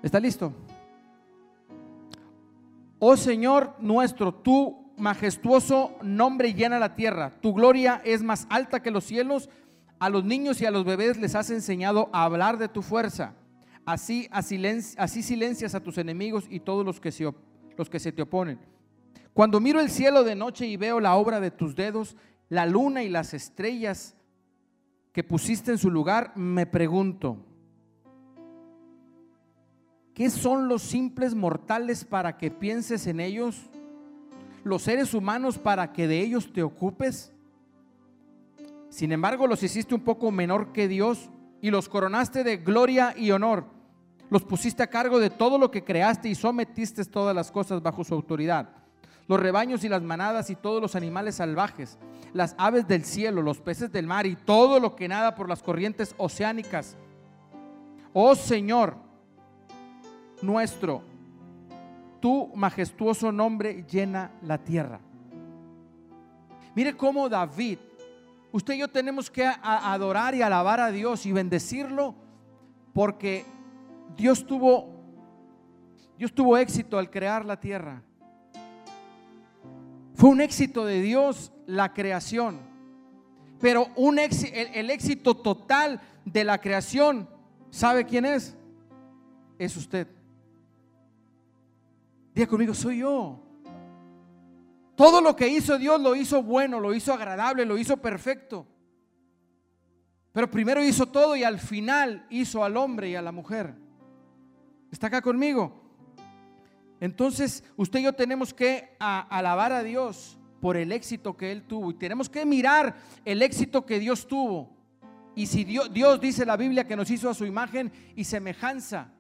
¿Está 0.03 0.19
listo? 0.19 0.53
Oh 2.99 3.17
Señor 3.17 3.75
nuestro, 3.79 4.33
tu 4.35 4.93
majestuoso 4.97 5.97
nombre 6.03 6.55
llena 6.55 6.79
la 6.79 6.95
tierra. 6.95 7.35
Tu 7.41 7.53
gloria 7.53 8.01
es 8.05 8.23
más 8.23 8.47
alta 8.51 8.81
que 8.83 8.91
los 8.91 9.05
cielos. 9.05 9.49
A 9.99 10.09
los 10.09 10.25
niños 10.25 10.63
y 10.63 10.67
a 10.67 10.71
los 10.71 10.87
bebés 10.87 11.19
les 11.19 11.35
has 11.35 11.51
enseñado 11.51 12.09
a 12.13 12.25
hablar 12.25 12.57
de 12.57 12.69
tu 12.69 12.81
fuerza. 12.81 13.35
Así, 13.85 14.29
así 14.31 15.23
silencias 15.23 15.75
a 15.75 15.81
tus 15.81 15.99
enemigos 15.99 16.47
y 16.49 16.61
todos 16.61 16.87
los 16.87 17.01
que, 17.01 17.13
se, 17.13 17.31
los 17.77 17.91
que 17.91 17.99
se 17.99 18.11
te 18.11 18.23
oponen. 18.23 18.59
Cuando 19.41 19.59
miro 19.59 19.81
el 19.81 19.89
cielo 19.89 20.23
de 20.23 20.35
noche 20.35 20.67
y 20.67 20.77
veo 20.77 21.01
la 21.01 21.17
obra 21.17 21.41
de 21.41 21.51
tus 21.51 21.75
dedos, 21.75 22.15
la 22.51 22.67
luna 22.67 23.05
y 23.05 23.09
las 23.09 23.33
estrellas 23.33 24.15
que 25.15 25.25
pusiste 25.25 25.71
en 25.71 25.79
su 25.79 25.91
lugar, 25.91 26.37
me 26.37 26.67
pregunto, 26.67 27.39
¿Qué 30.13 30.29
son 30.29 30.69
los 30.69 30.83
simples 30.83 31.35
mortales 31.35 32.05
para 32.05 32.37
que 32.37 32.51
pienses 32.51 33.07
en 33.07 33.19
ellos? 33.19 33.71
¿Los 34.63 34.83
seres 34.83 35.15
humanos 35.15 35.57
para 35.57 35.91
que 35.95 36.07
de 36.07 36.21
ellos 36.21 36.53
te 36.53 36.63
ocupes? 36.63 37.33
Sin 38.91 39.11
embargo, 39.11 39.47
los 39.47 39.63
hiciste 39.63 39.95
un 39.95 40.03
poco 40.03 40.31
menor 40.31 40.75
que 40.75 40.87
Dios 40.87 41.31
y 41.63 41.71
los 41.71 41.89
coronaste 41.89 42.45
de 42.45 42.59
gloria 42.59 43.15
y 43.17 43.31
honor. 43.31 43.65
Los 44.29 44.45
pusiste 44.45 44.83
a 44.83 44.91
cargo 44.91 45.19
de 45.19 45.31
todo 45.31 45.57
lo 45.57 45.71
que 45.71 45.83
creaste 45.83 46.29
y 46.29 46.35
sometiste 46.35 47.03
todas 47.07 47.35
las 47.35 47.51
cosas 47.51 47.81
bajo 47.81 48.05
su 48.05 48.13
autoridad. 48.13 48.80
Los 49.31 49.39
rebaños 49.39 49.85
y 49.85 49.89
las 49.89 50.03
manadas 50.03 50.51
y 50.51 50.57
todos 50.57 50.83
los 50.83 50.97
animales 50.97 51.37
salvajes, 51.37 52.01
las 52.33 52.57
aves 52.59 52.89
del 52.89 53.05
cielo, 53.05 53.43
los 53.43 53.61
peces 53.61 53.93
del 53.93 54.05
mar 54.09 54.27
y 54.27 54.35
todo 54.35 54.81
lo 54.81 54.97
que 54.97 55.07
nada 55.07 55.37
por 55.37 55.49
las 55.49 55.63
corrientes 55.63 56.17
oceánicas. 56.19 56.97
Oh 58.13 58.35
Señor, 58.35 58.97
nuestro. 60.43 61.05
Tu 62.19 62.51
majestuoso 62.57 63.31
nombre 63.31 63.85
llena 63.89 64.33
la 64.43 64.59
tierra. 64.59 64.99
Mire 66.75 66.97
cómo 66.97 67.29
David, 67.29 67.79
usted 68.51 68.75
y 68.75 68.79
yo 68.79 68.89
tenemos 68.89 69.31
que 69.31 69.47
adorar 69.47 70.35
y 70.35 70.43
alabar 70.43 70.81
a 70.81 70.91
Dios 70.91 71.25
y 71.25 71.31
bendecirlo 71.31 72.17
porque 72.93 73.45
Dios 74.17 74.45
tuvo 74.45 74.89
Dios 76.19 76.35
tuvo 76.35 76.59
éxito 76.59 76.99
al 76.99 77.09
crear 77.09 77.45
la 77.45 77.61
tierra. 77.61 78.03
Fue 80.21 80.29
un 80.29 80.43
éxito 80.43 80.85
de 80.85 81.01
Dios 81.01 81.51
la 81.65 81.95
creación. 81.95 82.61
Pero 83.59 83.87
un 83.97 84.19
éxito, 84.19 84.53
el 84.55 84.91
éxito 84.91 85.35
total 85.35 85.99
de 86.27 86.45
la 86.45 86.59
creación, 86.59 87.27
¿sabe 87.71 88.05
quién 88.05 88.27
es? 88.27 88.55
Es 89.59 89.75
usted. 89.79 90.07
Diga 92.35 92.47
conmigo, 92.47 92.75
soy 92.75 92.99
yo. 92.99 93.41
Todo 94.95 95.23
lo 95.23 95.35
que 95.35 95.49
hizo 95.49 95.79
Dios 95.79 95.99
lo 95.99 96.15
hizo 96.15 96.43
bueno, 96.43 96.81
lo 96.81 96.93
hizo 96.93 97.15
agradable, 97.15 97.65
lo 97.65 97.79
hizo 97.79 97.97
perfecto. 97.97 98.67
Pero 100.33 100.51
primero 100.51 100.85
hizo 100.85 101.07
todo 101.07 101.35
y 101.35 101.45
al 101.45 101.59
final 101.59 102.27
hizo 102.29 102.63
al 102.63 102.77
hombre 102.77 103.09
y 103.09 103.15
a 103.15 103.23
la 103.23 103.33
mujer. 103.33 103.75
¿Está 104.93 105.07
acá 105.07 105.23
conmigo? 105.23 105.80
Entonces, 107.01 107.65
usted 107.77 108.01
y 108.01 108.03
yo 108.05 108.13
tenemos 108.13 108.53
que 108.53 108.95
alabar 108.99 109.73
a 109.73 109.83
Dios 109.83 110.39
por 110.61 110.77
el 110.77 110.93
éxito 110.93 111.37
que 111.37 111.51
Él 111.51 111.63
tuvo. 111.63 111.91
Y 111.91 111.95
tenemos 111.95 112.29
que 112.29 112.45
mirar 112.45 112.95
el 113.25 113.41
éxito 113.41 113.87
que 113.87 113.99
Dios 113.99 114.29
tuvo. 114.29 114.71
Y 115.35 115.47
si 115.47 115.65
Dios, 115.65 115.93
Dios 115.93 116.21
dice 116.21 116.45
la 116.45 116.57
Biblia 116.57 116.87
que 116.87 116.97
nos 116.97 117.11
hizo 117.11 117.31
a 117.31 117.35
su 117.35 117.47
imagen 117.47 117.91
y 118.15 118.25
semejanza 118.25 119.11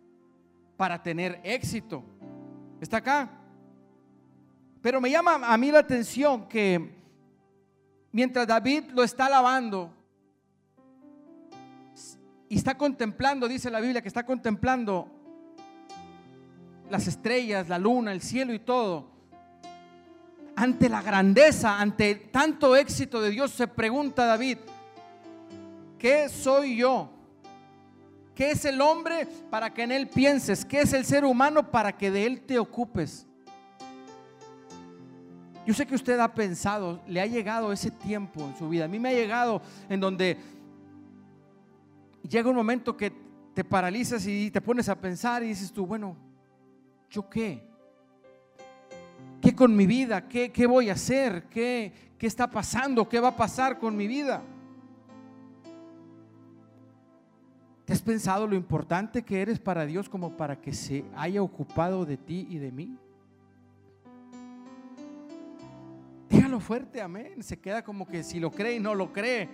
para 0.76 1.02
tener 1.02 1.40
éxito. 1.42 2.04
¿Está 2.80 2.98
acá? 2.98 3.30
Pero 4.82 5.00
me 5.00 5.10
llama 5.10 5.40
a 5.42 5.56
mí 5.56 5.70
la 5.70 5.80
atención 5.80 6.48
que 6.48 6.94
mientras 8.12 8.46
David 8.46 8.84
lo 8.92 9.02
está 9.02 9.26
alabando 9.26 9.94
y 12.48 12.56
está 12.56 12.76
contemplando, 12.76 13.46
dice 13.46 13.70
la 13.70 13.80
Biblia, 13.80 14.02
que 14.02 14.08
está 14.08 14.24
contemplando 14.24 15.19
las 16.90 17.06
estrellas, 17.06 17.68
la 17.68 17.78
luna, 17.78 18.12
el 18.12 18.20
cielo 18.20 18.52
y 18.52 18.58
todo, 18.58 19.08
ante 20.56 20.88
la 20.88 21.00
grandeza, 21.00 21.80
ante 21.80 22.14
tanto 22.14 22.76
éxito 22.76 23.20
de 23.22 23.30
Dios, 23.30 23.52
se 23.52 23.66
pregunta 23.66 24.26
David, 24.26 24.58
¿qué 25.98 26.28
soy 26.28 26.76
yo? 26.76 27.10
¿Qué 28.34 28.50
es 28.50 28.64
el 28.64 28.80
hombre 28.80 29.26
para 29.50 29.72
que 29.72 29.82
en 29.82 29.92
él 29.92 30.08
pienses? 30.08 30.64
¿Qué 30.64 30.80
es 30.80 30.92
el 30.92 31.04
ser 31.04 31.24
humano 31.24 31.70
para 31.70 31.96
que 31.96 32.10
de 32.10 32.26
él 32.26 32.40
te 32.42 32.58
ocupes? 32.58 33.26
Yo 35.66 35.74
sé 35.74 35.86
que 35.86 35.94
usted 35.94 36.18
ha 36.18 36.34
pensado, 36.34 37.00
le 37.06 37.20
ha 37.20 37.26
llegado 37.26 37.72
ese 37.72 37.90
tiempo 37.90 38.40
en 38.40 38.56
su 38.56 38.68
vida. 38.68 38.86
A 38.86 38.88
mí 38.88 38.98
me 38.98 39.10
ha 39.10 39.12
llegado 39.12 39.62
en 39.88 40.00
donde 40.00 40.38
llega 42.28 42.48
un 42.48 42.56
momento 42.56 42.96
que 42.96 43.12
te 43.54 43.62
paralizas 43.62 44.26
y 44.26 44.50
te 44.50 44.60
pones 44.60 44.88
a 44.88 44.98
pensar 44.98 45.42
y 45.42 45.48
dices 45.48 45.72
tú, 45.72 45.86
bueno, 45.86 46.16
¿yo 47.10 47.28
qué? 47.28 47.68
¿Qué 49.40 49.54
con 49.54 49.74
mi 49.74 49.86
vida? 49.86 50.28
¿Qué, 50.28 50.52
qué 50.52 50.66
voy 50.66 50.90
a 50.90 50.92
hacer? 50.92 51.44
¿Qué, 51.50 51.92
¿Qué 52.16 52.26
está 52.26 52.50
pasando? 52.50 53.08
¿Qué 53.08 53.18
va 53.18 53.28
a 53.28 53.36
pasar 53.36 53.78
con 53.78 53.96
mi 53.96 54.06
vida? 54.06 54.42
has 57.92 58.02
pensado 58.02 58.46
lo 58.46 58.54
importante 58.54 59.22
que 59.22 59.42
eres 59.42 59.58
para 59.58 59.84
Dios 59.84 60.08
como 60.08 60.36
para 60.36 60.60
que 60.60 60.72
se 60.72 61.04
haya 61.16 61.42
ocupado 61.42 62.06
de 62.06 62.16
ti 62.16 62.46
y 62.48 62.58
de 62.58 62.70
mí? 62.70 62.96
Dígalo 66.28 66.60
fuerte, 66.60 67.02
amén. 67.02 67.42
Se 67.42 67.58
queda 67.58 67.82
como 67.82 68.06
que 68.06 68.22
si 68.22 68.38
lo 68.38 68.52
cree 68.52 68.76
y 68.76 68.80
no 68.80 68.94
lo 68.94 69.12
cree. 69.12 69.48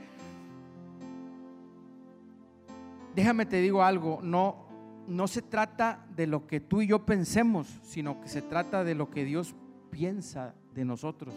Déjame 3.15 3.47
te 3.47 3.57
digo 3.63 3.83
algo, 3.83 4.21
no 4.23 4.66
no 5.09 5.29
se 5.29 5.43
trata 5.43 6.07
de 6.15 6.27
lo 6.27 6.47
que 6.47 6.61
tú 6.61 6.83
y 6.83 6.87
yo 6.87 7.05
pensemos, 7.05 7.69
sino 7.83 8.21
que 8.21 8.29
se 8.29 8.43
trata 8.43 8.85
de 8.85 8.95
lo 8.95 9.11
que 9.11 9.25
Dios 9.25 9.55
piensa 9.91 10.55
de 10.75 10.85
nosotros. 10.85 11.35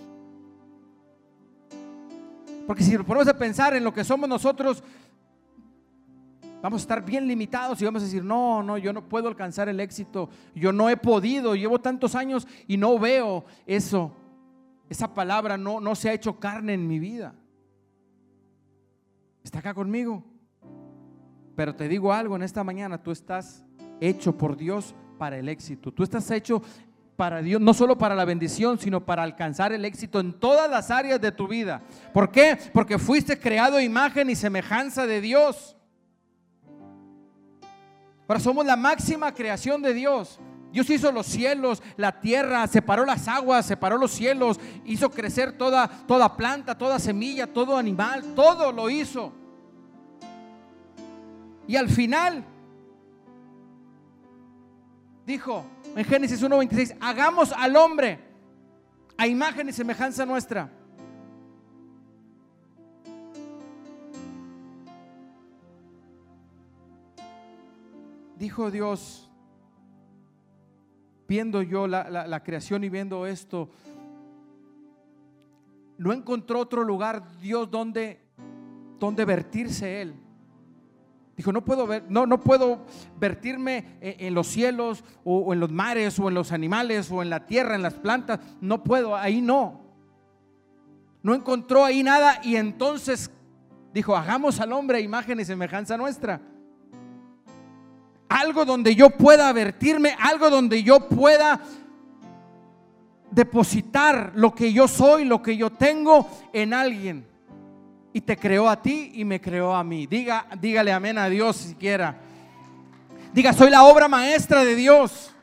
Porque 2.68 2.84
si 2.84 2.94
nos 2.94 3.06
ponemos 3.06 3.28
a 3.28 3.38
pensar 3.38 3.76
en 3.76 3.84
lo 3.84 3.94
que 3.94 4.04
somos 4.04 4.30
nosotros, 4.30 4.84
Vamos 6.62 6.82
a 6.82 6.84
estar 6.84 7.06
bien 7.06 7.26
limitados 7.26 7.82
y 7.82 7.86
vamos 7.86 8.02
a 8.02 8.06
decir, 8.06 8.24
no, 8.24 8.62
no, 8.62 8.78
yo 8.78 8.92
no 8.92 9.08
puedo 9.08 9.30
alcanzar 9.30 9.70
el 9.70 9.80
éxito, 9.80 10.30
yo 10.54 10.74
no 10.74 10.90
he 10.90 10.98
podido, 10.98 11.56
llevo 11.56 11.80
tantos 11.80 12.16
años 12.16 12.46
y 12.68 12.76
no 12.76 13.00
veo 13.00 13.46
eso. 13.66 14.14
Esa 14.90 15.14
palabra 15.14 15.58
no, 15.58 15.80
no 15.80 15.96
se 15.96 16.10
ha 16.10 16.14
hecho 16.14 16.38
carne 16.38 16.74
en 16.74 16.86
mi 16.86 17.00
vida. 17.00 17.34
¿Está 19.42 19.60
acá 19.60 19.74
conmigo? 19.74 20.24
Pero 21.60 21.75
te 21.75 21.89
digo 21.89 22.13
algo 22.13 22.38
en 22.38 22.44
esta 22.44 22.63
mañana, 22.63 23.04
tú 23.04 23.12
estás 23.12 23.66
hecho 24.00 24.38
por 24.38 24.56
Dios 24.56 24.96
para 25.18 25.38
el 25.38 25.50
éxito. 25.50 25.92
Tú 25.92 26.04
estás 26.04 26.32
hecho 26.32 26.62
para 27.18 27.42
Dios, 27.42 27.60
no 27.60 27.74
solo 27.74 27.98
para 27.98 28.16
la 28.16 28.24
bendición, 28.24 28.80
sino 28.80 29.06
para 29.06 29.24
alcanzar 29.24 29.74
el 29.74 29.84
éxito 29.84 30.22
en 30.22 30.39
todas 30.39 30.72
las 30.72 30.89
áreas 30.89 31.20
de 31.20 31.34
tu 31.34 31.50
vida. 31.50 31.82
¿Por 32.13 32.32
qué? 32.32 32.58
Porque 32.74 32.98
fuiste 32.98 33.38
creado 33.38 33.82
imagen 33.82 34.30
y 34.30 34.38
semejanza 34.38 35.06
de 35.06 35.20
Dios. 35.20 35.75
Ahora 38.25 38.39
somos 38.39 38.66
la 38.66 38.78
máxima 38.78 39.34
creación 39.34 39.82
de 39.82 39.94
Dios. 39.94 40.39
Dios 40.72 40.89
hizo 40.89 41.12
los 41.12 41.25
cielos, 41.25 41.84
la 41.98 42.22
tierra, 42.22 42.66
separó 42.68 43.04
las 43.04 43.28
aguas, 43.28 43.66
separó 43.66 43.98
los 43.98 44.12
cielos, 44.12 44.62
hizo 44.86 45.10
crecer 45.10 45.58
toda, 45.58 45.89
toda 46.08 46.38
planta, 46.38 46.78
toda 46.78 47.00
semilla, 47.00 47.48
todo 47.48 47.75
animal, 47.75 48.34
todo 48.34 48.72
lo 48.72 48.89
hizo. 48.89 49.34
Y 51.70 51.76
al 51.76 51.88
final 51.88 52.44
dijo 55.24 55.64
en 55.96 56.04
Génesis 56.04 56.42
1:26, 56.42 56.98
hagamos 57.00 57.52
al 57.52 57.76
hombre 57.76 58.18
a 59.16 59.28
imagen 59.28 59.70
y 59.70 59.72
semejanza 59.72 60.26
nuestra. 60.26 60.72
dijo 68.40 68.72
Dios, 68.72 69.30
viendo 71.28 71.62
yo 71.62 71.86
la, 71.86 72.42
creación 72.44 72.84
y 72.84 72.90
viendo 72.90 73.28
esto, 73.28 73.70
no 76.00 76.14
encontró 76.14 76.62
otro 76.62 76.84
lugar 76.84 77.38
Dios 77.40 77.70
donde, 77.70 78.26
donde 78.98 79.24
vertirse 79.24 80.02
Él. 80.02 80.19
Dijo, 81.39 81.53
no 81.53 81.63
puedo 81.63 81.88
ver, 81.88 82.03
no, 82.10 82.25
no 82.25 82.41
puedo 82.41 82.79
vertirme 83.17 83.98
en, 84.01 84.34
los 84.34 84.46
cielos 84.46 85.05
o, 85.24 85.53
en 85.53 85.62
los 85.62 85.72
mares 85.72 86.19
o 86.19 86.27
en 86.27 86.34
los 86.34 86.51
animales 86.51 87.10
o 87.10 87.22
en 87.22 87.29
la 87.29 87.46
tierra, 87.46 87.75
en 87.75 87.81
las 87.81 87.93
plantas. 87.93 88.41
No 88.60 88.84
puedo, 88.84 89.15
ahí 89.15 89.39
no. 89.39 89.79
No 91.24 91.34
encontró 91.34 91.86
ahí 91.86 92.03
nada 92.03 92.41
y 92.43 92.58
entonces 92.58 93.31
dijo, 93.93 94.17
hagamos 94.17 94.60
al 94.60 94.74
hombre 94.74 95.00
imagen 95.00 95.39
y 95.39 95.46
semejanza 95.46 95.96
nuestra. 95.96 96.41
Algo 98.27 98.65
donde 98.65 98.93
yo 98.93 99.10
pueda 99.10 99.53
vertirme, 99.53 100.17
algo 100.19 100.50
donde 100.50 100.84
yo 100.84 101.08
pueda 101.08 101.62
depositar 103.31 104.34
lo 104.36 104.53
que 104.53 104.74
yo 104.74 104.89
soy, 104.89 105.24
lo 105.24 105.41
que 105.41 105.55
yo 105.55 105.69
tengo 105.69 106.29
en 106.51 106.74
alguien 106.74 107.25
y 108.20 108.22
te 108.22 108.36
creó 108.36 108.68
a 108.70 108.82
ti 108.82 109.14
y 109.16 109.24
me 109.24 109.40
creó 109.40 109.74
a 109.74 109.82
mí. 109.82 110.06
Diga, 110.06 110.46
dígale 110.60 110.92
amén 110.92 111.18
a 111.18 111.30
Dios 111.30 111.56
siquiera. 111.56 112.20
Diga, 113.34 113.54
soy 113.54 113.70
la 113.70 113.86
obra 113.86 114.10
maestra 114.10 114.66
de 114.66 114.76
Dios. 114.76 115.34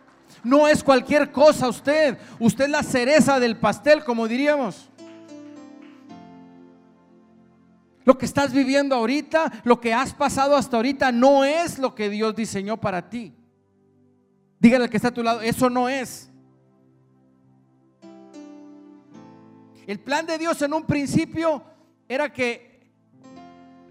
No 0.45 0.69
es 0.69 0.85
cualquier 0.85 1.33
cosa 1.33 1.69
usted. 1.69 2.19
Usted 2.39 2.65
es 2.65 2.71
la 2.71 2.83
cereza 2.83 3.41
del 3.41 3.57
pastel, 3.57 4.05
como 4.05 4.29
diríamos. 4.29 4.91
Lo 8.05 8.19
que 8.19 8.27
estás 8.27 8.53
viviendo 8.53 8.95
ahorita, 8.95 9.51
lo 9.65 9.81
que 9.81 9.95
has 9.95 10.13
pasado 10.13 10.55
hasta 10.55 10.77
ahorita, 10.77 11.11
no 11.13 11.45
es 11.45 11.79
lo 11.79 11.95
que 11.95 12.11
Dios 12.11 12.37
diseñó 12.37 12.77
para 12.77 13.09
ti. 13.09 13.33
Dígale 14.61 14.85
al 14.85 14.91
que 14.91 14.99
está 14.99 15.09
a 15.09 15.15
tu 15.15 15.23
lado, 15.23 15.41
eso 15.41 15.71
no 15.71 15.89
es. 15.89 16.31
El 19.87 19.99
plan 19.99 20.27
de 20.27 20.37
Dios 20.37 20.61
en 20.61 20.75
un 20.75 20.85
principio 20.85 21.63
era 22.09 22.33
que 22.33 22.81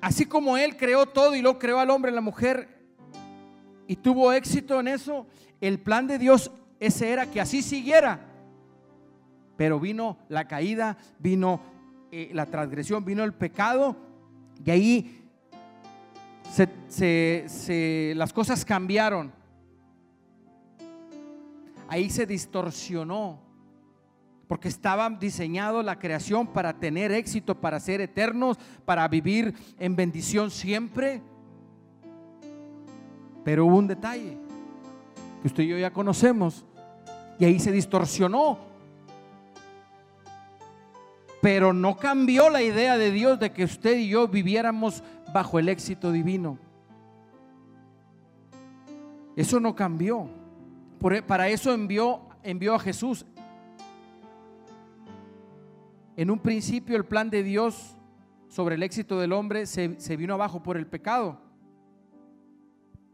así 0.02 0.26
como 0.26 0.58
Él 0.58 0.78
creó 0.78 1.06
todo 1.06 1.36
y 1.36 1.42
lo 1.42 1.60
creó 1.60 1.80
al 1.80 1.90
hombre 1.90 2.12
y 2.12 2.16
la 2.16 2.22
mujer 2.22 2.70
y 3.88 3.96
tuvo 3.98 4.32
éxito 4.34 4.80
en 4.80 4.88
eso, 4.88 5.28
el 5.62 5.80
plan 5.80 6.08
de 6.08 6.18
Dios 6.18 6.52
ese 6.80 7.10
era 7.10 7.30
que 7.30 7.40
así 7.42 7.62
siguiera. 7.62 8.20
Pero 9.58 9.80
vino 9.80 10.18
la 10.28 10.48
caída, 10.48 10.98
vino 11.20 11.62
eh, 12.12 12.30
la 12.34 12.46
transgresión, 12.46 13.06
vino 13.06 13.24
el 13.24 13.34
pecado 13.34 13.96
y 14.64 14.72
ahí 14.72 15.22
las 18.16 18.34
cosas 18.34 18.66
cambiaron. 18.66 19.32
Ahí 21.88 22.10
se 22.10 22.26
distorsionó 22.26 23.45
porque 24.48 24.68
estaba 24.68 25.10
diseñado 25.10 25.82
la 25.82 25.98
creación 25.98 26.48
para 26.48 26.74
tener 26.74 27.12
éxito, 27.12 27.56
para 27.56 27.80
ser 27.80 28.02
eternos, 28.02 28.58
para 28.86 29.08
vivir 29.08 29.54
en 29.80 29.96
bendición 29.96 30.52
siempre. 30.52 31.22
Pero 33.44 33.66
hubo 33.66 33.78
un 33.78 33.88
detalle 33.88 34.38
que 35.42 35.48
usted 35.48 35.64
y 35.64 35.68
yo 35.68 35.78
ya 35.78 35.92
conocemos 35.92 36.66
y 37.40 37.46
ahí 37.46 37.60
se 37.60 37.72
distorsionó. 37.72 38.60
Pero 41.42 41.74
no 41.74 41.98
cambió 41.98 42.50
la 42.50 42.62
idea 42.62 42.98
de 42.98 43.12
Dios 43.12 43.40
de 43.40 43.52
que 43.52 43.64
usted 43.64 43.98
y 43.98 44.10
yo 44.10 44.28
viviéramos 44.28 45.04
bajo 45.32 45.60
el 45.60 45.70
éxito 45.70 46.12
divino. 46.12 46.58
Eso 49.36 49.60
no 49.60 49.76
cambió. 49.76 50.28
E, 51.12 51.22
para 51.22 51.50
eso 51.50 51.72
envió, 51.72 52.22
envió 52.42 52.74
a 52.74 52.80
Jesús. 52.80 53.26
En 56.18 56.32
un 56.32 56.40
principio 56.40 56.96
el 56.96 57.06
plan 57.06 57.30
de 57.30 57.44
Dios 57.44 57.98
sobre 58.48 58.76
el 58.76 58.84
éxito 58.84 59.20
del 59.20 59.34
hombre 59.34 59.66
se, 59.66 59.88
vino 60.16 60.34
abajo 60.34 60.64
por 60.64 60.78
el 60.78 60.88
pecado. 60.88 61.42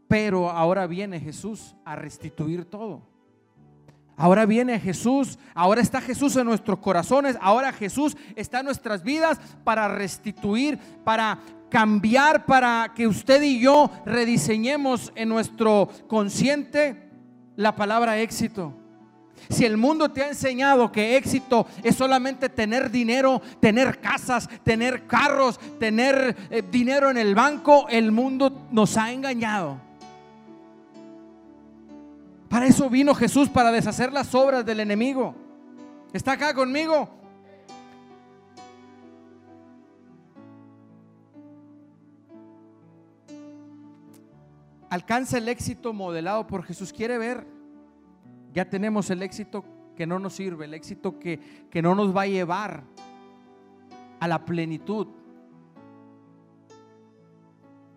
Pero 0.06 0.50
ahora 0.50 0.86
viene 0.86 1.18
Jesús 1.18 1.74
a 1.84 1.96
restituir 1.96 2.64
todo. 2.64 3.10
Ahora 4.14 4.46
viene 4.46 4.78
Jesús, 4.78 5.38
ahora 5.54 5.80
está 5.80 6.00
Jesús 6.00 6.36
en 6.36 6.44
nuestros 6.44 6.78
corazones, 6.78 7.36
ahora 7.40 7.72
Jesús 7.72 8.16
está 8.36 8.60
en 8.60 8.66
nuestras 8.66 9.02
vidas 9.02 9.40
para 9.64 9.88
restituir, 9.88 10.78
para 11.02 11.40
cambiar, 11.70 12.44
para 12.44 12.92
que 12.94 13.06
usted 13.06 13.42
y 13.42 13.58
yo 13.58 13.90
rediseñemos 14.04 15.12
en 15.16 15.30
nuestro 15.30 15.88
consciente 16.06 17.10
la 17.56 17.74
palabra 17.74 18.20
éxito. 18.20 18.81
Si 19.48 19.64
el 19.64 19.76
mundo 19.76 20.10
te 20.10 20.22
ha 20.22 20.28
enseñado 20.28 20.90
que 20.90 21.16
éxito 21.16 21.66
es 21.82 21.96
solamente 21.96 22.48
tener 22.48 22.90
dinero, 22.90 23.42
tener 23.60 24.00
casas, 24.00 24.48
tener 24.64 25.06
carros, 25.06 25.58
tener 25.78 26.36
eh, 26.50 26.62
dinero 26.70 27.10
en 27.10 27.18
el 27.18 27.34
banco, 27.34 27.86
el 27.88 28.12
mundo 28.12 28.66
nos 28.70 28.96
ha 28.96 29.12
engañado. 29.12 29.76
Para 32.48 32.66
eso 32.66 32.88
vino 32.88 33.14
Jesús, 33.14 33.48
para 33.48 33.72
deshacer 33.72 34.12
las 34.12 34.34
obras 34.34 34.64
del 34.64 34.80
enemigo. 34.80 35.34
¿Está 36.12 36.32
acá 36.32 36.54
conmigo? 36.54 37.08
Alcanza 44.90 45.38
el 45.38 45.48
éxito 45.48 45.94
modelado 45.94 46.46
por 46.46 46.62
Jesús. 46.64 46.92
¿Quiere 46.92 47.16
ver? 47.16 47.46
Ya 48.52 48.68
tenemos 48.68 49.08
el 49.08 49.22
éxito 49.22 49.64
que 49.96 50.06
no 50.06 50.18
nos 50.18 50.34
sirve, 50.34 50.66
el 50.66 50.74
éxito 50.74 51.18
que, 51.18 51.38
que 51.70 51.80
no 51.80 51.94
nos 51.94 52.14
va 52.14 52.22
a 52.22 52.26
llevar 52.26 52.82
a 54.20 54.28
la 54.28 54.44
plenitud. 54.44 55.06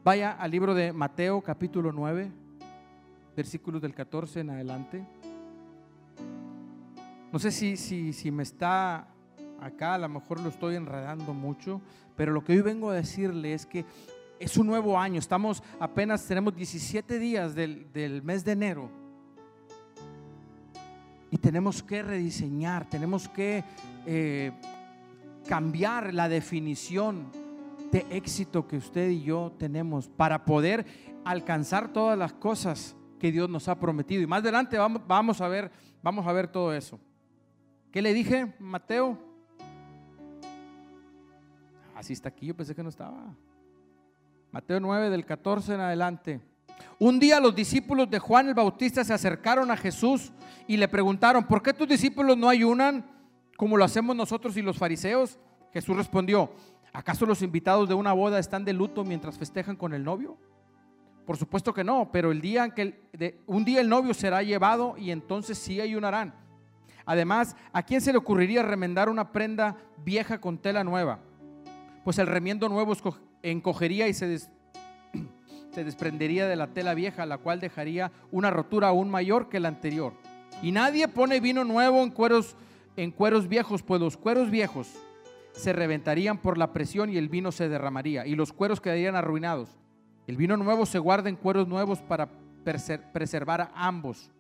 Vaya 0.04 0.32
al 0.32 0.52
libro 0.52 0.74
de 0.74 0.94
Mateo 0.94 1.42
capítulo 1.42 1.92
9, 1.92 2.32
versículos 3.36 3.82
del 3.82 3.94
14 3.94 4.40
en 4.42 4.50
adelante. 4.52 5.06
No 7.34 7.40
sé 7.40 7.52
si, 7.52 7.76
si, 7.76 8.14
si 8.14 8.32
me 8.32 8.44
está 8.44 9.10
acá, 9.60 9.96
a 9.96 9.98
lo 9.98 10.08
mejor 10.08 10.40
lo 10.40 10.50
estoy 10.50 10.76
enredando 10.76 11.34
mucho, 11.34 11.82
pero 12.16 12.32
lo 12.32 12.44
que 12.46 12.54
hoy 12.54 12.62
vengo 12.62 12.92
a 12.92 12.96
decirle 12.96 13.54
es 13.54 13.66
que 13.66 13.84
es 14.40 14.56
un 14.58 14.68
nuevo 14.68 14.98
año, 14.98 15.20
estamos 15.20 15.62
apenas, 15.82 16.26
tenemos 16.26 16.56
17 16.56 17.20
días 17.20 17.56
del, 17.56 17.92
del 17.92 18.22
mes 18.22 18.46
de 18.46 18.52
enero 18.54 19.05
y 21.36 21.38
tenemos 21.38 21.84
que 21.84 22.02
rediseñar, 22.02 22.90
tenemos 22.90 23.28
que 23.28 23.62
eh, 24.06 24.54
cambiar 25.46 26.14
la 26.14 26.30
definición 26.30 27.30
de 27.92 28.06
éxito 28.10 28.66
que 28.66 28.78
usted 28.78 29.10
y 29.10 29.24
yo 29.24 29.52
tenemos 29.60 30.08
para 30.08 30.46
poder 30.46 30.86
alcanzar 31.26 31.92
todas 31.92 32.18
las 32.18 32.32
cosas 32.32 32.96
que 33.20 33.34
Dios 33.34 33.50
nos 33.50 33.68
ha 33.68 33.78
prometido. 33.78 34.22
Y 34.24 34.28
más 34.28 34.44
adelante 34.44 34.78
vamos, 34.78 35.02
vamos 35.06 35.42
a 35.42 35.50
ver, 35.50 35.70
vamos 36.02 36.26
a 36.26 36.32
ver 36.32 36.48
todo 36.48 36.74
eso. 36.74 37.02
¿Qué 37.92 38.02
le 38.02 38.14
dije, 38.14 38.56
Mateo? 38.58 39.20
Así 41.98 42.14
está 42.14 42.30
aquí, 42.30 42.46
yo 42.46 42.56
pensé 42.56 42.74
que 42.74 42.82
no 42.82 42.88
estaba. 42.88 43.36
Mateo 44.54 44.80
9 44.80 45.10
del 45.10 45.26
14 45.26 45.74
en 45.74 45.82
adelante. 45.82 46.55
Un 46.98 47.20
día 47.20 47.40
los 47.42 47.54
discípulos 47.54 48.10
de 48.10 48.20
Juan 48.20 48.48
el 48.48 48.54
Bautista 48.54 49.04
se 49.04 49.14
acercaron 49.14 49.70
a 49.70 49.76
Jesús 49.78 50.32
y 50.66 50.78
le 50.78 50.88
preguntaron, 50.88 51.44
¿por 51.46 51.62
qué 51.62 51.74
tus 51.74 51.88
discípulos 51.88 52.38
no 52.38 52.48
ayunan 52.48 53.06
como 53.58 53.76
lo 53.76 53.84
hacemos 53.84 54.16
nosotros 54.16 54.56
y 54.56 54.62
los 54.62 54.78
fariseos? 54.78 55.38
Jesús 55.74 55.98
respondió, 55.98 56.52
¿acaso 56.94 57.26
los 57.26 57.42
invitados 57.42 57.90
de 57.90 57.96
una 57.96 58.14
boda 58.14 58.40
están 58.40 58.64
de 58.64 58.72
luto 58.72 59.04
mientras 59.04 59.38
festejan 59.38 59.76
con 59.76 59.94
el 59.94 60.06
novio? 60.06 60.38
Por 61.26 61.36
supuesto 61.36 61.74
que 61.74 61.84
no, 61.84 62.12
pero 62.14 62.32
el 62.32 62.40
día 62.40 62.66
en 62.66 62.72
que 62.72 63.42
un 63.46 63.66
día 63.66 63.82
el 63.82 63.90
novio 63.90 64.14
será 64.14 64.42
llevado 64.42 64.96
y 64.98 65.12
entonces 65.12 65.58
sí 65.58 65.82
ayunarán. 65.82 66.34
Además, 67.06 67.58
¿a 67.74 67.84
quién 67.84 68.00
se 68.00 68.12
le 68.12 68.18
ocurriría 68.18 68.64
remendar 68.64 69.10
una 69.10 69.32
prenda 69.32 69.76
vieja 70.04 70.40
con 70.40 70.58
tela 70.58 70.84
nueva? 70.84 71.20
Pues 72.04 72.20
el 72.20 72.28
remiendo 72.28 72.70
nuevo 72.70 72.94
encogería 73.42 74.08
y 74.08 74.14
se, 74.14 74.40
se 75.76 75.84
desprendería 75.84 76.48
de 76.48 76.56
la 76.56 76.68
tela 76.68 76.94
vieja, 76.94 77.26
la 77.26 77.38
cual 77.38 77.60
dejaría 77.60 78.10
una 78.32 78.50
rotura 78.50 78.88
aún 78.88 79.10
mayor 79.10 79.50
que 79.50 79.60
la 79.60 79.68
anterior. 79.68 80.14
Y 80.62 80.72
nadie 80.72 81.10
pone 81.10 81.42
vino 81.42 81.66
nuevo 81.66 82.02
en 82.02 82.12
cueros, 82.12 82.56
en 82.96 83.12
cueros 83.12 83.50
viejos, 83.50 83.84
pues 83.84 84.00
los 84.00 84.16
cueros 84.16 84.50
viejos 84.50 84.94
se 85.52 85.74
reventarían 85.74 86.38
por 86.38 86.58
la 86.58 86.72
presión 86.72 87.10
y 87.10 87.18
el 87.18 87.28
vino 87.28 87.52
se 87.52 87.68
derramaría 87.68 88.26
y 88.26 88.36
los 88.36 88.54
cueros 88.54 88.80
quedarían 88.80 89.18
arruinados. 89.18 89.70
El 90.28 90.38
vino 90.38 90.56
nuevo 90.56 90.86
se 90.86 90.98
guarda 90.98 91.28
en 91.28 91.36
cueros 91.36 91.68
nuevos 91.68 92.00
para 92.00 92.30
preservar 93.12 93.60
a 93.60 93.72
ambos. 93.76 94.32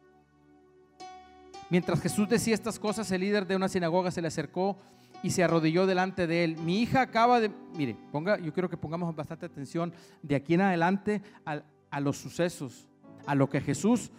Mientras 1.69 1.99
Jesús 1.99 2.29
decía 2.29 2.53
estas 2.53 2.79
cosas, 2.79 3.11
el 3.11 3.19
líder 3.19 3.45
de 3.45 3.57
una 3.57 3.67
sinagoga 3.67 4.09
se 4.09 4.21
le 4.21 4.29
acercó 4.29 4.77
y 5.25 5.31
se 5.31 5.43
arrodilló 5.43 5.88
delante 5.88 6.27
de 6.27 6.43
él. 6.43 6.57
Mi 6.57 6.83
hija 6.83 7.01
acaba 7.01 7.39
de, 7.39 7.49
mire, 7.75 7.97
ponga, 8.11 8.38
yo 8.38 8.53
quiero 8.53 8.69
que 8.69 8.77
pongamos 8.77 9.15
bastante 9.15 9.47
atención 9.47 9.91
de 10.21 10.35
aquí 10.35 10.53
en 10.53 10.61
adelante 10.61 11.23
a, 11.43 11.99
los 11.99 12.17
sucesos, 12.17 12.88
a 13.25 13.33
lo 13.33 13.49
que 13.49 13.59
Jesús, 13.59 14.11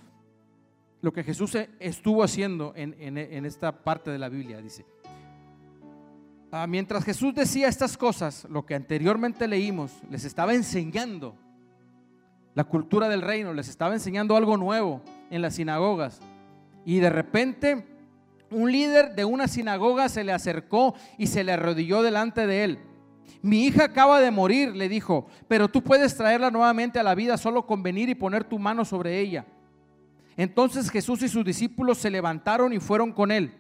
lo 1.03 1.13
que 1.13 1.23
Jesús 1.23 1.57
estuvo 1.79 2.25
haciendo 2.25 2.73
en, 2.75 3.47
esta 3.47 3.85
parte 3.85 4.11
de 4.11 4.19
la 4.19 4.29
Biblia, 4.29 4.61
dice. 4.61 4.85
Ah, 6.51 6.67
mientras 6.67 7.05
Jesús 7.05 7.33
decía 7.33 7.69
estas 7.69 7.97
cosas, 7.97 8.45
lo 8.51 8.67
que 8.67 8.75
anteriormente 8.75 9.47
leímos, 9.47 9.93
les 10.11 10.25
estaba 10.25 10.55
enseñando 10.55 11.37
la 12.55 12.65
cultura 12.65 13.09
del 13.09 13.23
reino, 13.23 13.53
les 13.53 13.69
estaba 13.69 13.95
enseñando 13.95 14.35
algo 14.35 14.57
nuevo 14.57 15.03
en 15.31 15.41
las 15.41 15.55
sinagogas. 15.55 16.19
Y 16.85 16.99
de 16.99 17.11
repente 17.11 17.96
un 18.51 18.71
líder 18.71 19.15
de 19.15 19.25
una 19.25 19.49
sinagoga 19.49 20.09
se 20.09 20.25
le 20.25 20.33
acercó 20.33 20.95
y 21.19 21.27
se 21.27 21.45
le 21.45 21.53
arrodilló 21.53 22.03
delante 22.03 22.47
de 22.47 22.65
él. 22.65 22.79
Mi 23.43 23.65
hija 23.65 23.85
acaba 23.85 24.21
de 24.21 24.31
morir, 24.31 24.75
le 24.75 24.89
dijo, 24.89 25.27
pero 25.49 25.69
tú 25.69 25.83
puedes 25.83 26.17
traerla 26.17 26.51
nuevamente 26.51 26.99
a 26.99 27.03
la 27.03 27.15
vida 27.15 27.37
solo 27.37 27.67
con 27.67 27.83
venir 27.83 28.09
y 28.09 28.15
poner 28.15 28.45
tu 28.45 28.59
mano 28.59 28.85
sobre 28.85 29.21
ella. 29.21 29.47
Entonces 30.37 30.91
Jesús 30.91 31.23
y 31.23 31.29
sus 31.29 31.45
discípulos 31.45 31.99
se 31.99 32.11
levantaron 32.11 32.73
y 32.73 32.81
fueron 32.81 33.13
con 33.13 33.31
él. 33.31 33.53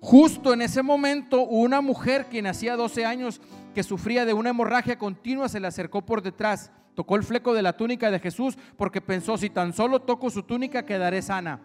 Justo 0.00 0.54
en 0.54 0.62
ese 0.62 0.82
momento, 0.82 1.42
una 1.42 1.80
mujer 1.80 2.26
quien 2.30 2.46
hacía 2.46 2.76
12 2.76 3.04
años 3.04 3.40
que 3.74 3.82
sufría 3.82 4.24
de 4.24 4.32
una 4.32 4.50
hemorragia 4.50 4.98
continua 4.98 5.48
se 5.48 5.60
le 5.60 5.66
acercó 5.66 6.04
por 6.04 6.22
detrás, 6.22 6.72
tocó 6.94 7.16
el 7.16 7.22
fleco 7.22 7.52
de 7.52 7.62
la 7.62 7.76
túnica 7.76 8.10
de 8.10 8.18
Jesús 8.18 8.56
porque 8.76 9.00
pensó, 9.00 9.36
si 9.36 9.50
tan 9.50 9.72
solo 9.74 10.00
toco 10.00 10.30
su 10.30 10.42
túnica 10.42 10.86
quedaré 10.86 11.20
sana. 11.20 11.60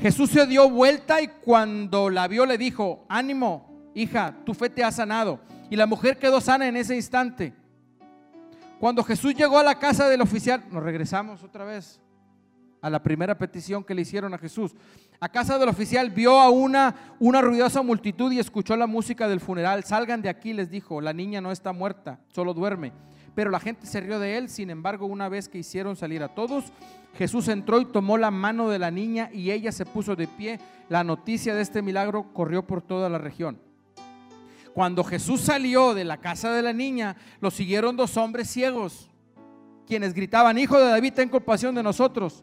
Jesús 0.00 0.30
se 0.30 0.46
dio 0.46 0.68
vuelta 0.68 1.20
y 1.20 1.28
cuando 1.28 2.10
la 2.10 2.26
vio 2.28 2.46
le 2.46 2.58
dijo, 2.58 3.04
ánimo, 3.08 3.90
hija, 3.94 4.34
tu 4.44 4.54
fe 4.54 4.70
te 4.70 4.82
ha 4.82 4.90
sanado. 4.90 5.40
Y 5.70 5.76
la 5.76 5.86
mujer 5.86 6.18
quedó 6.18 6.40
sana 6.40 6.66
en 6.66 6.76
ese 6.76 6.94
instante. 6.94 7.54
Cuando 8.80 9.04
Jesús 9.04 9.34
llegó 9.34 9.58
a 9.58 9.62
la 9.62 9.78
casa 9.78 10.08
del 10.08 10.20
oficial, 10.20 10.64
nos 10.70 10.82
regresamos 10.82 11.42
otra 11.42 11.64
vez 11.64 12.00
a 12.80 12.90
la 12.90 13.00
primera 13.00 13.38
petición 13.38 13.84
que 13.84 13.94
le 13.94 14.02
hicieron 14.02 14.34
a 14.34 14.38
Jesús. 14.38 14.74
A 15.20 15.28
casa 15.28 15.56
del 15.56 15.68
oficial 15.68 16.10
vio 16.10 16.40
a 16.40 16.50
una, 16.50 17.14
una 17.20 17.40
ruidosa 17.40 17.80
multitud 17.80 18.32
y 18.32 18.40
escuchó 18.40 18.76
la 18.76 18.88
música 18.88 19.28
del 19.28 19.40
funeral. 19.40 19.84
Salgan 19.84 20.20
de 20.20 20.28
aquí, 20.28 20.52
les 20.52 20.68
dijo, 20.68 21.00
la 21.00 21.12
niña 21.12 21.40
no 21.40 21.52
está 21.52 21.72
muerta, 21.72 22.18
solo 22.26 22.52
duerme. 22.52 22.92
Pero 23.34 23.50
la 23.50 23.60
gente 23.60 23.86
se 23.86 24.00
rió 24.00 24.18
de 24.18 24.36
él. 24.36 24.48
Sin 24.48 24.70
embargo, 24.70 25.06
una 25.06 25.28
vez 25.28 25.48
que 25.48 25.58
hicieron 25.58 25.96
salir 25.96 26.22
a 26.22 26.28
todos, 26.28 26.72
Jesús 27.14 27.48
entró 27.48 27.80
y 27.80 27.86
tomó 27.86 28.18
la 28.18 28.30
mano 28.30 28.68
de 28.68 28.78
la 28.78 28.90
niña 28.90 29.30
y 29.32 29.50
ella 29.50 29.72
se 29.72 29.86
puso 29.86 30.16
de 30.16 30.26
pie. 30.26 30.60
La 30.88 31.04
noticia 31.04 31.54
de 31.54 31.62
este 31.62 31.82
milagro 31.82 32.32
corrió 32.32 32.66
por 32.66 32.82
toda 32.82 33.08
la 33.08 33.18
región. 33.18 33.58
Cuando 34.74 35.04
Jesús 35.04 35.42
salió 35.42 35.94
de 35.94 36.04
la 36.04 36.18
casa 36.18 36.52
de 36.52 36.62
la 36.62 36.72
niña, 36.72 37.16
lo 37.40 37.50
siguieron 37.50 37.96
dos 37.96 38.16
hombres 38.16 38.48
ciegos, 38.48 39.10
quienes 39.86 40.14
gritaban, 40.14 40.56
Hijo 40.56 40.78
de 40.78 40.88
David, 40.88 41.12
ten 41.12 41.28
compasión 41.28 41.74
de 41.74 41.82
nosotros. 41.82 42.42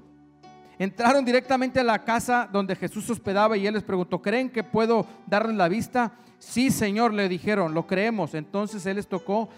Entraron 0.78 1.26
directamente 1.26 1.80
a 1.80 1.84
la 1.84 2.06
casa 2.06 2.48
donde 2.50 2.76
Jesús 2.76 3.10
hospedaba 3.10 3.58
y 3.58 3.68
él 3.68 3.74
les 3.74 3.84
preguntó, 3.84 4.22
¿creen 4.22 4.50
que 4.50 4.64
puedo 4.64 5.06
darles 5.26 5.58
la 5.58 5.68
vista? 5.68 6.14
Sí, 6.38 6.72
Señor, 6.72 7.14
le 7.14 7.28
dijeron, 7.28 7.74
lo 7.74 7.86
creemos. 7.86 8.34
Entonces 8.34 8.86
él 8.86 8.96
les 8.96 9.08
tocó 9.08 9.50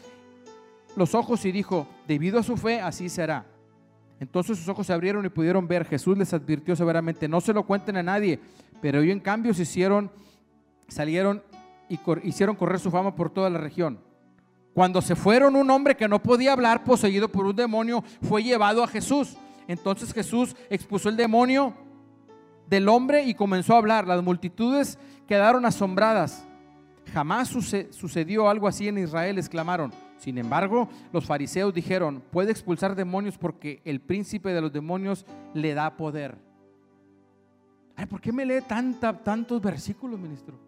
los 0.95 1.15
ojos 1.15 1.45
y 1.45 1.51
dijo, 1.51 1.87
debido 2.07 2.39
a 2.39 2.43
su 2.43 2.57
fe, 2.57 2.81
así 2.81 3.09
será. 3.09 3.45
Entonces 4.19 4.57
sus 4.57 4.67
ojos 4.67 4.87
se 4.87 4.93
abrieron 4.93 5.25
y 5.25 5.29
pudieron 5.29 5.67
ver. 5.67 5.85
Jesús 5.85 6.17
les 6.17 6.33
advirtió 6.33 6.75
severamente, 6.75 7.27
no 7.27 7.41
se 7.41 7.53
lo 7.53 7.63
cuenten 7.65 7.97
a 7.97 8.03
nadie, 8.03 8.39
pero 8.81 8.99
ellos 8.99 9.13
en 9.13 9.19
cambio 9.19 9.53
se 9.53 9.63
hicieron, 9.63 10.11
salieron 10.87 11.41
y 11.89 11.99
hicieron 12.23 12.55
correr 12.55 12.79
su 12.79 12.91
fama 12.91 13.15
por 13.15 13.29
toda 13.29 13.49
la 13.49 13.57
región. 13.57 13.99
Cuando 14.73 15.01
se 15.01 15.15
fueron, 15.15 15.55
un 15.55 15.69
hombre 15.69 15.97
que 15.97 16.07
no 16.07 16.21
podía 16.21 16.53
hablar, 16.53 16.83
poseído 16.83 17.29
por 17.29 17.45
un 17.45 17.55
demonio, 17.55 18.03
fue 18.21 18.43
llevado 18.43 18.83
a 18.83 18.87
Jesús. 18.87 19.35
Entonces 19.67 20.13
Jesús 20.13 20.55
expuso 20.69 21.09
el 21.09 21.17
demonio 21.17 21.73
del 22.67 22.87
hombre 22.87 23.23
y 23.23 23.33
comenzó 23.33 23.73
a 23.73 23.79
hablar. 23.79 24.07
Las 24.07 24.23
multitudes 24.23 24.97
quedaron 25.27 25.65
asombradas. 25.65 26.45
Jamás 27.13 27.49
sucedió 27.49 28.49
algo 28.49 28.67
así 28.67 28.87
en 28.87 28.99
Israel, 28.99 29.37
exclamaron. 29.37 29.91
Sin 30.21 30.37
embargo, 30.37 30.87
los 31.11 31.25
fariseos 31.25 31.73
dijeron, 31.73 32.21
puede 32.31 32.51
expulsar 32.51 32.93
demonios 32.93 33.39
porque 33.39 33.81
el 33.85 33.99
príncipe 33.99 34.53
de 34.53 34.61
los 34.61 34.71
demonios 34.71 35.25
le 35.55 35.73
da 35.73 35.97
poder. 35.97 36.37
¿Por 38.07 38.21
qué 38.21 38.31
me 38.31 38.45
lee 38.45 38.61
tantos 38.67 39.59
versículos, 39.59 40.19
ministro? 40.19 40.59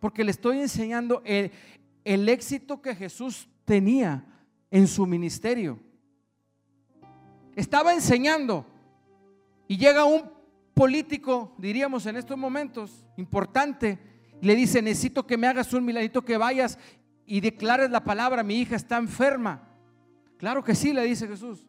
Porque 0.00 0.24
le 0.24 0.32
estoy 0.32 0.58
enseñando 0.58 1.22
el, 1.24 1.52
el 2.04 2.28
éxito 2.28 2.82
que 2.82 2.96
Jesús 2.96 3.48
tenía 3.64 4.24
en 4.72 4.88
su 4.88 5.06
ministerio. 5.06 5.78
Estaba 7.54 7.94
enseñando 7.94 8.66
y 9.68 9.76
llega 9.76 10.04
un 10.04 10.32
político, 10.74 11.54
diríamos 11.58 12.06
en 12.06 12.16
estos 12.16 12.36
momentos, 12.36 13.06
importante, 13.16 14.00
y 14.40 14.46
le 14.46 14.56
dice, 14.56 14.82
necesito 14.82 15.26
que 15.26 15.36
me 15.36 15.46
hagas 15.46 15.72
un 15.72 15.84
milagrito, 15.84 16.24
que 16.24 16.36
vayas 16.36 16.76
y 17.30 17.42
declares 17.42 17.90
la 17.90 18.02
palabra, 18.02 18.42
mi 18.42 18.54
hija 18.54 18.74
está 18.74 18.96
enferma. 18.96 19.60
Claro 20.38 20.64
que 20.64 20.74
sí, 20.74 20.94
le 20.94 21.04
dice 21.04 21.28
Jesús. 21.28 21.66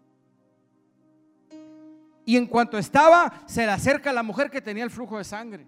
Y 2.23 2.37
en 2.37 2.45
cuanto 2.45 2.77
estaba, 2.77 3.43
se 3.45 3.65
le 3.65 3.71
acerca 3.71 4.11
a 4.11 4.13
la 4.13 4.23
mujer 4.23 4.49
que 4.49 4.61
tenía 4.61 4.85
el 4.85 4.89
flujo 4.89 5.17
de 5.17 5.25
sangre. 5.25 5.67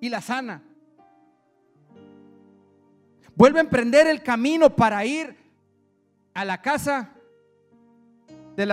Y 0.00 0.08
la 0.08 0.20
sana. 0.20 0.62
Vuelve 3.34 3.58
a 3.58 3.62
emprender 3.62 4.06
el 4.06 4.22
camino 4.22 4.70
para 4.70 5.04
ir 5.04 5.36
a 6.34 6.44
la 6.44 6.62
casa 6.62 7.10
del, 8.54 8.68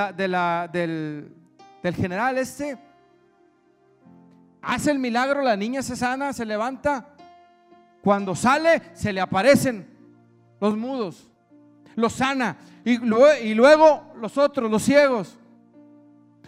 del 1.81 1.95
general 1.95 2.37
este. 2.37 2.77
Hace 4.61 4.91
el 4.91 4.99
milagro, 4.99 5.41
la 5.41 5.55
niña 5.55 5.81
se 5.81 5.95
sana, 5.95 6.31
se 6.31 6.45
levanta. 6.45 7.10
Cuando 8.01 8.35
sale, 8.35 8.81
se 8.93 9.13
le 9.13 9.21
aparecen 9.21 9.87
los 10.59 10.75
mudos, 10.75 11.29
los 11.95 12.13
sana. 12.13 12.57
Y 12.83 12.97
luego, 12.97 14.13
los 14.19 14.37
otros, 14.37 14.69
los 14.69 14.83
ciegos. 14.83 15.37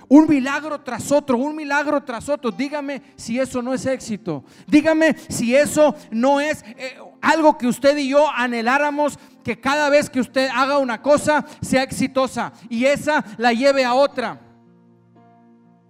Un 0.09 0.27
milagro 0.27 0.81
tras 0.81 1.11
otro, 1.11 1.37
un 1.37 1.55
milagro 1.55 2.03
tras 2.03 2.27
otro. 2.27 2.51
Dígame 2.51 3.01
si 3.15 3.39
eso 3.39 3.61
no 3.61 3.73
es 3.73 3.85
éxito. 3.85 4.43
Dígame 4.67 5.15
si 5.29 5.55
eso 5.55 5.95
no 6.11 6.39
es 6.39 6.63
eh, 6.77 6.97
algo 7.21 7.57
que 7.57 7.67
usted 7.67 7.97
y 7.97 8.09
yo 8.09 8.29
anheláramos 8.29 9.17
que 9.43 9.59
cada 9.59 9.89
vez 9.89 10.09
que 10.09 10.19
usted 10.19 10.49
haga 10.53 10.77
una 10.77 11.01
cosa 11.01 11.45
sea 11.61 11.83
exitosa 11.83 12.53
y 12.69 12.85
esa 12.85 13.23
la 13.37 13.53
lleve 13.53 13.85
a 13.85 13.93
otra. 13.93 14.39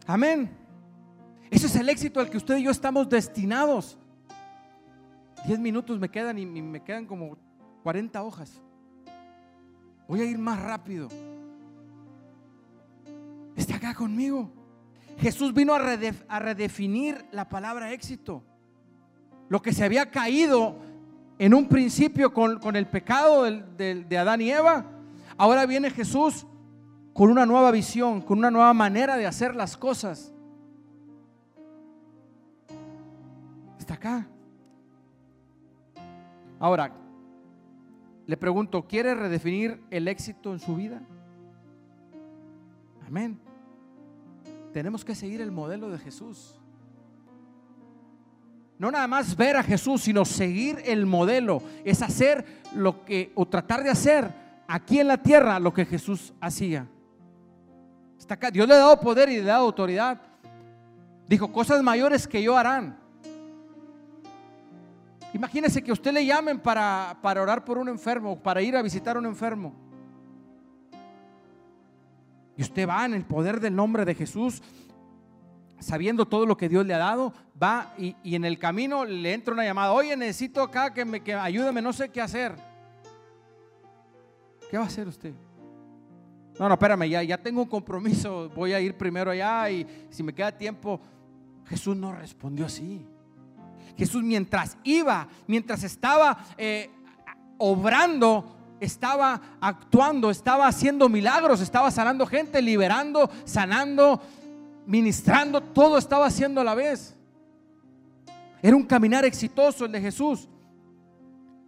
Amén. 0.06 0.49
Ese 1.49 1.67
es 1.67 1.76
el 1.76 1.89
éxito 1.89 2.19
al 2.19 2.30
que 2.30 2.38
usted 2.38 2.58
y 2.58 2.63
yo 2.63 2.71
estamos 2.71 3.10
destinados. 3.10 3.97
Diez 5.45 5.60
minutos 5.60 5.99
me 5.99 6.10
quedan 6.10 6.38
y 6.38 6.45
me 6.45 6.82
quedan 6.82 7.06
como 7.06 7.38
40 7.84 8.23
hojas. 8.23 8.62
Voy 10.08 10.21
a 10.21 10.25
ir 10.25 10.38
más 10.38 10.62
rápido. 10.62 11.10
Está 13.56 13.75
acá 13.75 13.93
conmigo. 13.93 14.51
Jesús 15.19 15.53
vino 15.53 15.73
a, 15.73 16.39
redefinir 16.39 17.25
la 17.32 17.47
palabra 17.47 17.91
éxito. 17.91 18.43
Lo 19.49 19.62
que 19.62 19.73
se 19.73 19.84
había 19.84 20.10
caído 20.10 20.77
en 21.38 21.53
un 21.53 21.67
principio 21.67 22.34
con, 22.34 22.75
el 22.75 22.88
pecado 22.88 23.43
de 23.43 24.17
Adán 24.17 24.41
y 24.41 24.49
Eva, 24.49 24.86
ahora 25.38 25.65
viene 25.65 25.91
Jesús 25.91 26.47
con 27.13 27.29
una 27.29 27.45
nueva 27.45 27.71
visión, 27.71 28.21
con 28.21 28.39
una 28.39 28.49
nueva 28.49 28.73
manera 28.73 29.17
de 29.17 29.27
hacer 29.27 29.56
las 29.56 29.77
cosas. 29.77 30.34
Está 33.77 33.95
acá. 33.95 34.27
Ahora, 36.63 36.93
le 38.26 38.38
pregunto, 38.38 38.88
¿quiere 38.88 39.13
redefinir 39.13 39.84
el 39.91 40.08
éxito 40.08 40.54
en 40.54 40.60
su 40.60 40.78
vida? 40.78 41.02
Amén. 43.06 43.38
Tenemos 44.71 45.04
que 45.04 45.13
seguir 45.13 45.41
el 45.41 45.52
modelo 45.52 45.89
de 45.89 45.99
Jesús. 45.99 46.58
No 48.80 48.91
nada 48.91 49.08
más 49.10 49.36
ver 49.36 49.58
a 49.58 49.63
Jesús, 49.63 50.04
sino 50.04 50.23
seguir 50.23 50.82
el 50.86 51.06
modelo. 51.06 51.62
Es 51.84 52.02
hacer 52.02 52.45
lo 52.73 53.04
que, 53.04 53.34
o 53.36 53.45
tratar 53.45 53.84
de 53.84 53.89
hacer 53.89 54.34
aquí 54.65 55.02
en 55.02 55.10
la 55.10 55.17
tierra 55.17 55.60
lo 55.60 55.73
que 55.73 55.86
Jesús 55.86 56.34
hacía. 56.39 56.88
Está 58.17 58.36
acá. 58.36 58.49
Dios 58.49 58.69
le 58.69 58.76
ha 58.76 58.78
dado 58.78 59.02
poder 59.02 59.28
y 59.28 59.41
le 59.41 59.52
ha 59.52 59.56
dado 59.56 59.65
autoridad. 59.65 60.21
Dijo, 61.28 61.52
cosas 61.52 61.84
mayores 61.84 62.26
que 62.26 62.41
yo 62.41 62.58
harán. 62.58 63.03
Imagínese 65.34 65.84
que 65.84 65.91
usted 65.91 66.13
le 66.13 66.26
llamen 66.26 66.60
para, 66.60 67.17
para 67.22 67.41
orar 67.41 67.65
por 67.65 67.80
un 67.80 67.89
enfermo, 67.89 68.38
para 68.38 68.62
ir 68.62 68.76
a 68.76 68.82
visitar 68.82 69.15
a 69.15 69.19
un 69.19 69.26
enfermo. 69.26 69.74
Y 72.56 72.62
usted 72.62 72.88
va 72.88 73.04
en 73.06 73.15
el 73.15 73.26
poder 73.26 73.60
del 73.60 73.76
nombre 73.76 74.06
de 74.06 74.13
Jesús, 74.13 74.62
sabiendo 75.80 76.28
todo 76.28 76.46
lo 76.46 76.56
que 76.56 76.69
Dios 76.69 76.86
le 76.86 76.93
ha 76.93 77.00
dado, 77.00 77.34
va 77.62 77.96
y, 77.98 78.15
en 78.24 78.46
el 78.46 78.60
camino 78.60 79.06
le 79.06 79.34
entra 79.34 79.56
una 79.56 79.63
llamada, 79.63 79.91
oye, 79.91 80.15
necesito 80.15 80.62
acá 80.62 80.93
que 80.93 81.04
me 81.04 81.22
que 81.22 81.34
ayúdame, 81.34 81.82
no 81.82 81.93
sé 81.93 82.10
qué 82.10 82.22
hacer. 82.22 82.56
¿Qué 84.69 84.78
va 84.78 84.84
a 84.84 84.88
hacer 84.88 85.08
usted? 85.08 85.34
No, 86.60 86.67
no, 86.67 86.76
espérame, 86.76 87.10
ya, 87.10 87.24
ya 87.24 87.38
tengo 87.39 87.63
un 87.63 87.67
compromiso, 87.67 88.50
voy 88.56 88.74
a 88.74 88.80
ir 88.80 88.96
primero 88.96 89.32
allá 89.32 89.69
y 89.72 90.08
si 90.12 90.22
me 90.22 90.34
queda 90.34 90.52
tiempo, 90.52 91.02
Jesús 91.65 91.98
no 91.98 92.13
respondió 92.13 92.67
así. 92.67 93.04
Jesús 93.97 94.23
mientras 94.23 94.77
iba, 94.84 95.27
mientras 95.47 95.84
estaba 95.84 96.38
eh, 96.58 96.89
obrando, 97.58 98.56
estaba 98.79 99.39
actuando, 99.62 100.29
estaba 100.29 100.67
haciendo 100.67 101.10
milagros, 101.10 101.62
estaba 101.62 101.91
sanando 101.91 102.25
gente, 102.25 102.62
liberando, 102.62 103.29
sanando, 103.45 104.21
ministrando, 104.86 105.62
todo 105.62 105.97
estaba 105.97 106.25
haciendo 106.25 106.62
a 106.62 106.63
la 106.63 106.75
vez. 106.75 107.15
Era 108.62 108.75
un 108.75 108.84
caminar 108.84 109.25
exitoso 109.25 109.86
el 109.86 109.91
de 109.91 110.01
Jesús. 110.01 110.47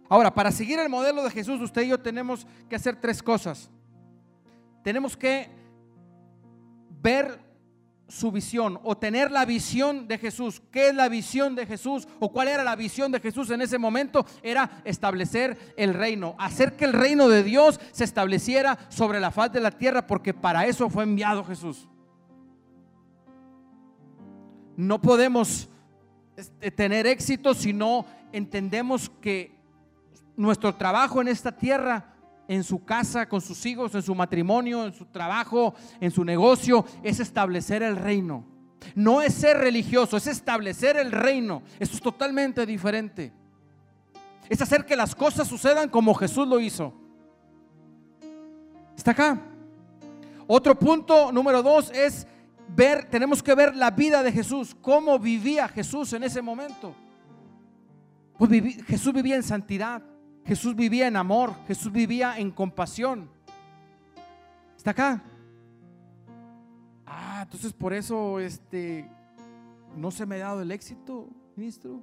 Ahora, 0.08 0.32
para 0.32 0.52
seguir 0.52 0.78
el 0.78 0.88
modelo 0.88 1.22
de 1.22 1.30
Jesús, 1.30 1.60
usted 1.60 1.82
y 1.82 1.88
yo 1.88 2.00
tenemos 2.00 2.46
que 2.68 2.76
hacer 2.76 2.96
tres 2.96 3.22
cosas. 3.22 3.70
Tenemos 4.82 5.16
que 5.16 5.50
ver 7.02 7.45
su 8.08 8.30
visión 8.30 8.78
o 8.84 8.96
tener 8.96 9.30
la 9.30 9.44
visión 9.44 10.06
de 10.06 10.18
Jesús. 10.18 10.62
¿Qué 10.70 10.88
es 10.88 10.94
la 10.94 11.08
visión 11.08 11.54
de 11.54 11.66
Jesús 11.66 12.06
o 12.20 12.30
cuál 12.30 12.48
era 12.48 12.62
la 12.62 12.76
visión 12.76 13.10
de 13.10 13.20
Jesús 13.20 13.50
en 13.50 13.60
ese 13.60 13.78
momento? 13.78 14.24
Era 14.42 14.82
establecer 14.84 15.74
el 15.76 15.94
reino, 15.94 16.36
hacer 16.38 16.76
que 16.76 16.84
el 16.84 16.92
reino 16.92 17.28
de 17.28 17.42
Dios 17.42 17.80
se 17.92 18.04
estableciera 18.04 18.78
sobre 18.88 19.20
la 19.20 19.30
faz 19.30 19.52
de 19.52 19.60
la 19.60 19.70
tierra 19.70 20.06
porque 20.06 20.34
para 20.34 20.66
eso 20.66 20.88
fue 20.88 21.04
enviado 21.04 21.44
Jesús. 21.44 21.88
No 24.76 25.00
podemos 25.00 25.68
este, 26.36 26.70
tener 26.70 27.06
éxito 27.06 27.54
si 27.54 27.72
no 27.72 28.06
entendemos 28.32 29.10
que 29.20 29.56
nuestro 30.36 30.74
trabajo 30.74 31.20
en 31.20 31.28
esta 31.28 31.50
tierra 31.50 32.15
en 32.48 32.64
su 32.64 32.84
casa, 32.84 33.28
con 33.28 33.40
sus 33.40 33.64
hijos, 33.66 33.94
en 33.94 34.02
su 34.02 34.14
matrimonio, 34.14 34.86
en 34.86 34.92
su 34.92 35.06
trabajo, 35.06 35.74
en 36.00 36.10
su 36.10 36.24
negocio, 36.24 36.84
es 37.02 37.20
establecer 37.20 37.82
el 37.82 37.96
reino. 37.96 38.44
No 38.94 39.20
es 39.20 39.34
ser 39.34 39.58
religioso, 39.58 40.16
es 40.16 40.26
establecer 40.26 40.96
el 40.96 41.10
reino. 41.10 41.62
Eso 41.78 41.94
es 41.94 42.00
totalmente 42.00 42.64
diferente. 42.66 43.32
Es 44.48 44.62
hacer 44.62 44.84
que 44.84 44.96
las 44.96 45.14
cosas 45.14 45.48
sucedan 45.48 45.88
como 45.88 46.14
Jesús 46.14 46.46
lo 46.46 46.60
hizo. 46.60 46.94
¿Está 48.96 49.10
acá? 49.10 49.40
Otro 50.46 50.78
punto 50.78 51.32
número 51.32 51.62
dos 51.62 51.90
es 51.90 52.26
ver, 52.68 53.08
tenemos 53.10 53.42
que 53.42 53.54
ver 53.54 53.74
la 53.74 53.90
vida 53.90 54.22
de 54.22 54.30
Jesús, 54.30 54.76
cómo 54.80 55.18
vivía 55.18 55.68
Jesús 55.68 56.12
en 56.12 56.22
ese 56.22 56.40
momento. 56.40 56.94
Pues 58.38 58.50
Jesús 58.86 59.12
vivía 59.12 59.36
en 59.36 59.42
santidad. 59.42 60.02
Jesús 60.46 60.76
vivía 60.76 61.08
en 61.08 61.16
amor, 61.16 61.54
Jesús 61.66 61.90
vivía 61.90 62.38
en 62.38 62.52
compasión. 62.52 63.28
¿Está 64.76 64.92
acá? 64.92 65.22
Ah, 67.04 67.40
entonces 67.42 67.72
por 67.72 67.92
eso 67.92 68.38
este 68.38 69.10
no 69.96 70.10
se 70.12 70.24
me 70.24 70.36
ha 70.36 70.46
dado 70.46 70.62
el 70.62 70.70
éxito, 70.70 71.28
ministro. 71.56 72.00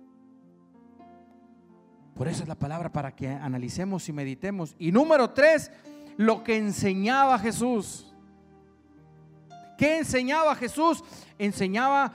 Por 2.16 2.28
eso 2.28 2.44
es 2.44 2.50
la 2.50 2.56
palabra 2.56 2.92
para 2.92 3.16
que 3.16 3.30
analicemos 3.30 4.10
y 4.10 4.14
meditemos. 4.14 4.76
Y 4.78 4.92
número 4.92 5.30
tres, 5.30 5.72
lo 6.18 6.44
que 6.44 6.58
enseñaba 6.58 7.40
Jesús. 7.40 8.14
¿Qué 9.78 10.00
enseñaba 10.00 10.54
Jesús? 10.56 11.04
Enseñaba 11.40 12.12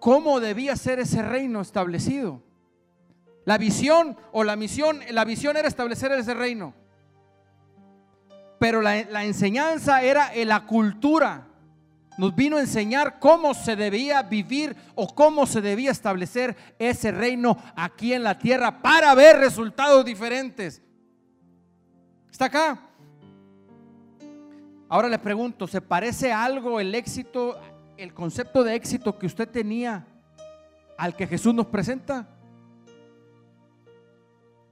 cómo 0.00 0.40
debía 0.40 0.74
ser 0.74 1.00
ese 1.00 1.22
reino 1.22 1.60
establecido. 1.60 2.42
La 3.44 3.58
visión 3.58 4.16
o 4.32 4.44
la 4.44 4.56
misión, 4.56 5.00
la 5.10 5.24
visión 5.24 5.56
era 5.56 5.68
establecer 5.68 6.12
ese 6.12 6.34
reino. 6.34 6.74
Pero 8.58 8.80
la, 8.80 9.24
enseñanza 9.24 10.02
era 10.02 10.30
la 10.44 10.64
cultura. 10.66 11.48
Nos 12.16 12.36
vino 12.36 12.58
a 12.58 12.60
enseñar 12.60 13.18
cómo 13.18 13.54
se 13.54 13.74
debía 13.74 14.22
vivir 14.22 14.76
o 14.94 15.12
cómo 15.12 15.46
se 15.46 15.60
debía 15.60 15.90
establecer 15.90 16.54
ese 16.78 17.10
reino 17.10 17.56
aquí 17.74 18.12
en 18.12 18.22
la 18.22 18.38
tierra 18.38 18.80
para 18.80 19.14
ver 19.14 19.38
resultados 19.38 20.04
diferentes. 20.04 20.80
¿Está 22.30 22.44
acá? 22.44 22.78
Ahora 24.88 25.08
le 25.08 25.18
pregunto, 25.18 25.66
¿se 25.66 25.80
parece 25.80 26.32
algo 26.32 26.78
el 26.78 26.94
éxito, 26.94 27.58
el 27.96 28.14
concepto 28.14 28.62
de 28.62 28.74
éxito 28.74 29.18
que 29.18 29.26
usted 29.26 29.48
tenía 29.48 30.06
al 30.98 31.16
que 31.16 31.26
Jesús 31.26 31.54
nos 31.54 31.66
presenta? 31.66 32.28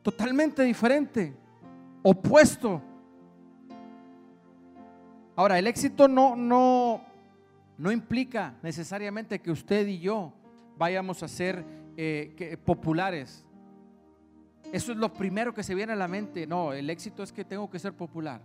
Totalmente 0.02 0.62
diferente, 0.62 1.34
opuesto. 2.02 2.82
Ahora, 5.36 5.58
el 5.58 5.66
éxito 5.66 6.08
no, 6.08 6.36
no, 6.36 7.02
no 7.78 7.92
implica 7.92 8.54
necesariamente 8.62 9.40
que 9.40 9.50
usted 9.50 9.86
y 9.86 10.00
yo 10.00 10.32
vayamos 10.76 11.22
a 11.22 11.28
ser 11.28 11.64
eh, 11.96 12.56
populares. 12.64 13.44
Eso 14.72 14.92
es 14.92 14.98
lo 14.98 15.12
primero 15.12 15.52
que 15.54 15.62
se 15.62 15.74
viene 15.74 15.92
a 15.92 15.96
la 15.96 16.08
mente. 16.08 16.46
No, 16.46 16.72
el 16.72 16.88
éxito 16.90 17.22
es 17.22 17.32
que 17.32 17.44
tengo 17.44 17.68
que 17.68 17.78
ser 17.78 17.92
popular. 17.92 18.40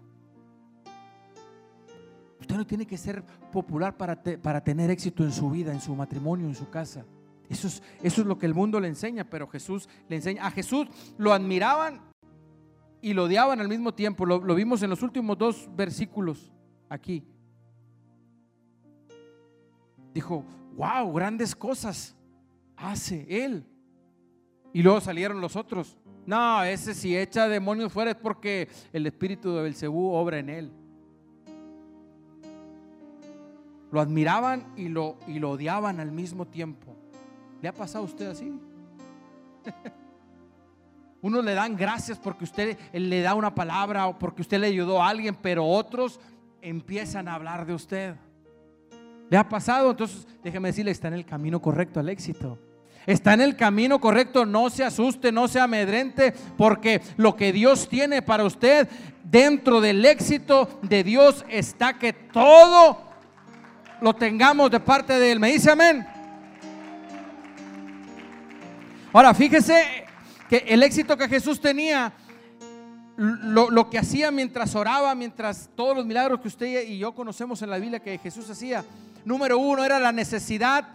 Usted 2.40 2.56
no 2.56 2.66
tiene 2.66 2.86
que 2.86 2.98
ser 2.98 3.24
popular 3.52 3.96
para, 3.96 4.22
para 4.22 4.64
tener 4.64 4.90
éxito 4.90 5.24
en 5.24 5.32
su 5.32 5.50
vida, 5.50 5.72
en 5.72 5.82
su 5.82 5.96
matrimonio, 5.96 6.48
en 6.48 6.56
su 6.56 6.70
casa. 6.70 7.06
Eso 7.50 7.68
es, 7.68 7.84
eso 8.02 8.22
es 8.22 8.28
lo 8.28 8.38
que 8.38 8.46
el 8.46 8.54
mundo 8.54 8.80
le 8.80 8.88
enseña, 8.88 9.30
pero 9.30 9.48
Jesús 9.48 9.88
le 10.10 10.16
enseña. 10.16 10.46
A 10.46 10.52
Jesús 10.52 10.88
lo 11.18 11.34
admiraban 11.34 12.02
y 13.02 13.14
lo 13.14 13.26
odiaban 13.26 13.60
al 13.60 13.68
mismo 13.68 13.94
tiempo. 13.94 14.26
Lo, 14.26 14.40
lo 14.40 14.56
vimos 14.56 14.82
en 14.82 14.90
los 14.90 15.02
últimos 15.04 15.38
dos 15.38 15.70
versículos 15.76 16.52
aquí. 16.90 17.24
Dijo, 20.14 20.46
wow, 20.76 21.12
grandes 21.14 21.56
cosas 21.56 22.16
hace 22.76 23.26
él. 23.30 23.66
Y 24.74 24.82
luego 24.82 25.02
salieron 25.02 25.40
los 25.40 25.56
otros. 25.56 25.98
No, 26.26 26.64
ese 26.64 26.94
si 26.94 27.16
echa 27.16 27.48
demonios 27.48 27.94
fuera 27.94 28.12
es 28.12 28.18
porque 28.18 28.68
el 28.92 29.06
espíritu 29.06 29.54
de 29.54 29.62
Belcebú 29.62 30.12
obra 30.12 30.40
en 30.40 30.50
él. 30.50 30.72
Lo 33.92 34.02
admiraban 34.02 34.74
y 34.76 34.90
lo, 34.90 35.18
y 35.28 35.40
lo 35.40 35.52
odiaban 35.52 36.00
al 36.00 36.12
mismo 36.12 36.48
tiempo. 36.48 36.96
¿Le 37.66 37.70
ha 37.70 37.74
pasado 37.74 38.04
a 38.04 38.08
usted 38.08 38.28
así? 38.28 38.54
Unos 41.24 41.44
le 41.44 41.56
dan 41.56 41.76
gracias 41.76 42.20
porque 42.20 42.44
usted 42.44 42.78
le 42.94 43.22
da 43.24 43.34
una 43.34 43.56
palabra 43.56 44.06
o 44.06 44.20
porque 44.20 44.44
usted 44.44 44.60
le 44.60 44.68
ayudó 44.68 45.02
a 45.02 45.10
alguien, 45.10 45.34
pero 45.34 45.66
otros 45.66 46.20
empiezan 46.62 47.28
a 47.28 47.34
hablar 47.34 47.66
de 47.66 47.74
usted. 47.74 48.16
¿Le 49.32 49.36
ha 49.36 49.50
pasado? 49.50 49.90
Entonces, 49.90 50.28
déjeme 50.44 50.70
decirle, 50.70 50.92
está 50.92 51.08
en 51.08 51.16
el 51.16 51.26
camino 51.26 51.60
correcto 51.60 52.00
al 52.00 52.10
éxito. 52.10 52.60
Está 53.08 53.34
en 53.34 53.42
el 53.42 53.56
camino 53.56 54.00
correcto, 54.00 54.46
no 54.46 54.70
se 54.70 54.84
asuste, 54.84 55.32
no 55.32 55.48
se 55.48 55.60
amedrente, 55.60 56.36
porque 56.56 57.02
lo 57.18 57.36
que 57.36 57.52
Dios 57.52 57.90
tiene 57.90 58.22
para 58.22 58.44
usted 58.44 58.88
dentro 59.24 59.82
del 59.82 60.06
éxito 60.06 60.70
de 60.84 61.04
Dios 61.04 61.44
está 61.50 61.98
que 61.98 62.14
todo 62.14 63.00
lo 64.02 64.14
tengamos 64.14 64.70
de 64.70 64.80
parte 64.80 65.14
de 65.14 65.32
Él. 65.32 65.40
¿Me 65.40 65.52
dice 65.52 65.72
amén? 65.72 66.06
Ahora, 69.16 69.34
fíjese 69.34 70.06
que 70.50 70.58
el 70.68 70.84
éxito 70.84 71.16
que 71.16 71.30
Jesús 71.30 71.62
tenía, 71.62 72.12
lo, 73.16 73.90
que 73.90 73.98
hacía 73.98 74.30
mientras 74.30 74.76
oraba, 74.76 75.16
mientras 75.16 75.70
todos 75.74 75.96
los 75.96 76.06
milagros 76.06 76.42
que 76.42 76.50
usted 76.50 76.86
y 76.86 76.98
yo 76.98 77.16
conocemos 77.16 77.62
en 77.62 77.70
la 77.70 77.78
Biblia 77.78 78.02
que 78.02 78.18
Jesús 78.18 78.50
hacía, 78.50 78.84
número 79.24 79.58
uno 79.58 79.86
era 79.86 80.02
la 80.02 80.12
necesidad. 80.12 80.90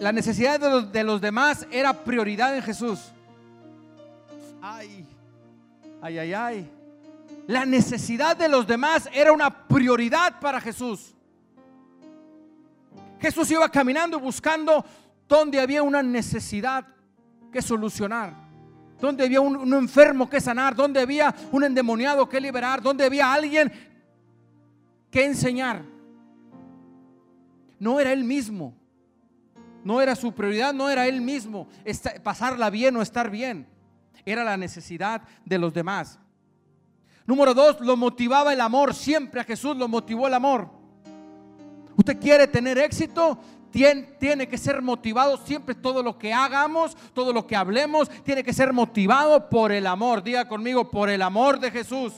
La 0.00 0.10
necesidad 0.10 0.58
de 0.58 0.70
los, 0.70 0.90
de 0.90 1.04
los 1.04 1.20
demás 1.20 1.66
era 1.70 2.02
prioridad 2.02 2.56
en 2.56 2.62
Jesús. 2.62 3.12
Ay, 4.62 5.04
ay, 6.00 6.18
ay, 6.18 6.32
ay. 6.32 6.70
La 7.46 7.66
necesidad 7.66 8.38
de 8.38 8.48
los 8.48 8.66
demás 8.66 9.06
era 9.12 9.32
una 9.34 9.68
prioridad 9.68 10.40
para 10.40 10.62
Jesús. 10.62 11.14
Jesús 13.20 13.50
iba 13.52 13.68
caminando 13.68 14.18
buscando 14.18 14.84
donde 15.32 15.60
había 15.60 15.82
una 15.82 16.02
necesidad 16.02 16.86
que 17.50 17.62
solucionar, 17.62 18.34
donde 19.00 19.24
había 19.24 19.40
un, 19.40 19.72
enfermo 19.72 20.28
que 20.28 20.40
sanar, 20.40 20.74
donde 20.74 21.00
había 21.00 21.34
un 21.50 21.64
endemoniado 21.64 22.28
que 22.28 22.38
liberar, 22.38 22.82
donde 22.82 23.04
había 23.04 23.32
alguien 23.32 23.72
que 25.10 25.24
enseñar. 25.24 25.84
No 27.78 27.98
era 27.98 28.12
él 28.12 28.24
mismo, 28.24 28.74
no 29.82 30.02
era 30.02 30.14
su 30.14 30.32
prioridad, 30.32 30.74
no 30.74 30.90
era 30.90 31.06
él 31.06 31.22
mismo 31.22 31.66
pasarla 32.22 32.68
bien 32.68 32.94
o 32.96 33.02
estar 33.02 33.30
bien, 33.30 33.66
era 34.26 34.44
la 34.44 34.58
necesidad 34.58 35.22
de 35.46 35.58
los 35.58 35.72
demás. 35.72 36.18
Número 37.24 37.54
dos, 37.54 37.80
lo 37.80 37.96
motivaba 37.96 38.52
el 38.52 38.60
amor, 38.60 38.92
siempre 38.92 39.40
a 39.40 39.44
Jesús 39.44 39.76
lo 39.78 39.88
motivó 39.88 40.26
el 40.26 40.34
amor. 40.34 40.68
Usted 41.96 42.18
quiere 42.18 42.46
tener 42.46 42.78
éxito, 42.78 43.38
tiene, 43.72 44.46
que 44.46 44.58
ser 44.58 44.82
motivado 44.82 45.38
siempre 45.38 45.74
todo 45.74 46.02
lo 46.02 46.18
que 46.18 46.32
hagamos, 46.32 46.94
todo 47.14 47.32
lo 47.32 47.46
que 47.46 47.56
hablemos, 47.56 48.08
tiene 48.22 48.44
que 48.44 48.52
ser 48.52 48.72
motivado 48.72 49.48
por 49.48 49.72
el 49.72 49.86
amor. 49.86 50.22
Diga 50.22 50.46
conmigo, 50.46 50.90
por 50.90 51.08
el 51.08 51.22
amor 51.22 51.58
de 51.58 51.70
Jesús. 51.70 52.12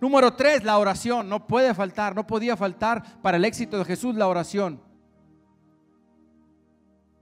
Número 0.00 0.34
tres, 0.34 0.64
la 0.64 0.78
oración. 0.78 1.28
No 1.28 1.46
puede 1.46 1.72
faltar, 1.72 2.16
no 2.16 2.26
podía 2.26 2.56
faltar 2.56 3.22
para 3.22 3.36
el 3.36 3.44
éxito 3.44 3.78
de 3.78 3.84
Jesús 3.84 4.16
la 4.16 4.26
oración. 4.26 4.80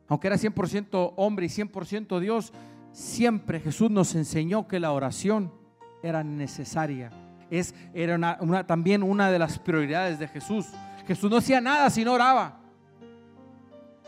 aunque 0.09 0.27
era 0.27 0.37
100% 0.37 1.13
hombre 1.17 1.47
y 1.47 1.49
100% 1.49 2.19
Dios, 2.19 2.53
siempre 2.91 3.61
Jesús 3.61 3.93
nos 3.93 4.17
enseñó 4.17 4.67
que 4.67 4.81
la 4.81 4.91
oración 4.91 5.53
era 6.03 6.25
necesaria. 6.25 7.13
Es, 7.49 7.75
era 7.95 8.39
también 8.67 9.05
una 9.05 9.31
de 9.31 9.39
las 9.39 9.61
prioridades 9.61 10.19
de 10.19 10.27
Jesús. 10.27 10.67
Jesús 11.11 11.29
no 11.29 11.39
hacía 11.39 11.61
nada 11.61 11.91
si 11.91 12.05
no 12.05 12.13
oraba. 12.13 12.61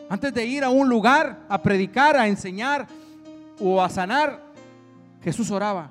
Antes 0.08 0.32
de 0.32 0.46
ir 0.46 0.62
a 0.62 0.70
un 0.70 0.88
lugar 0.88 1.44
a 1.48 1.60
predicar, 1.60 2.16
a 2.16 2.28
enseñar 2.28 2.86
o 3.58 3.82
a 3.82 3.88
sanar, 3.88 4.40
Jesús 5.20 5.50
oraba. 5.50 5.90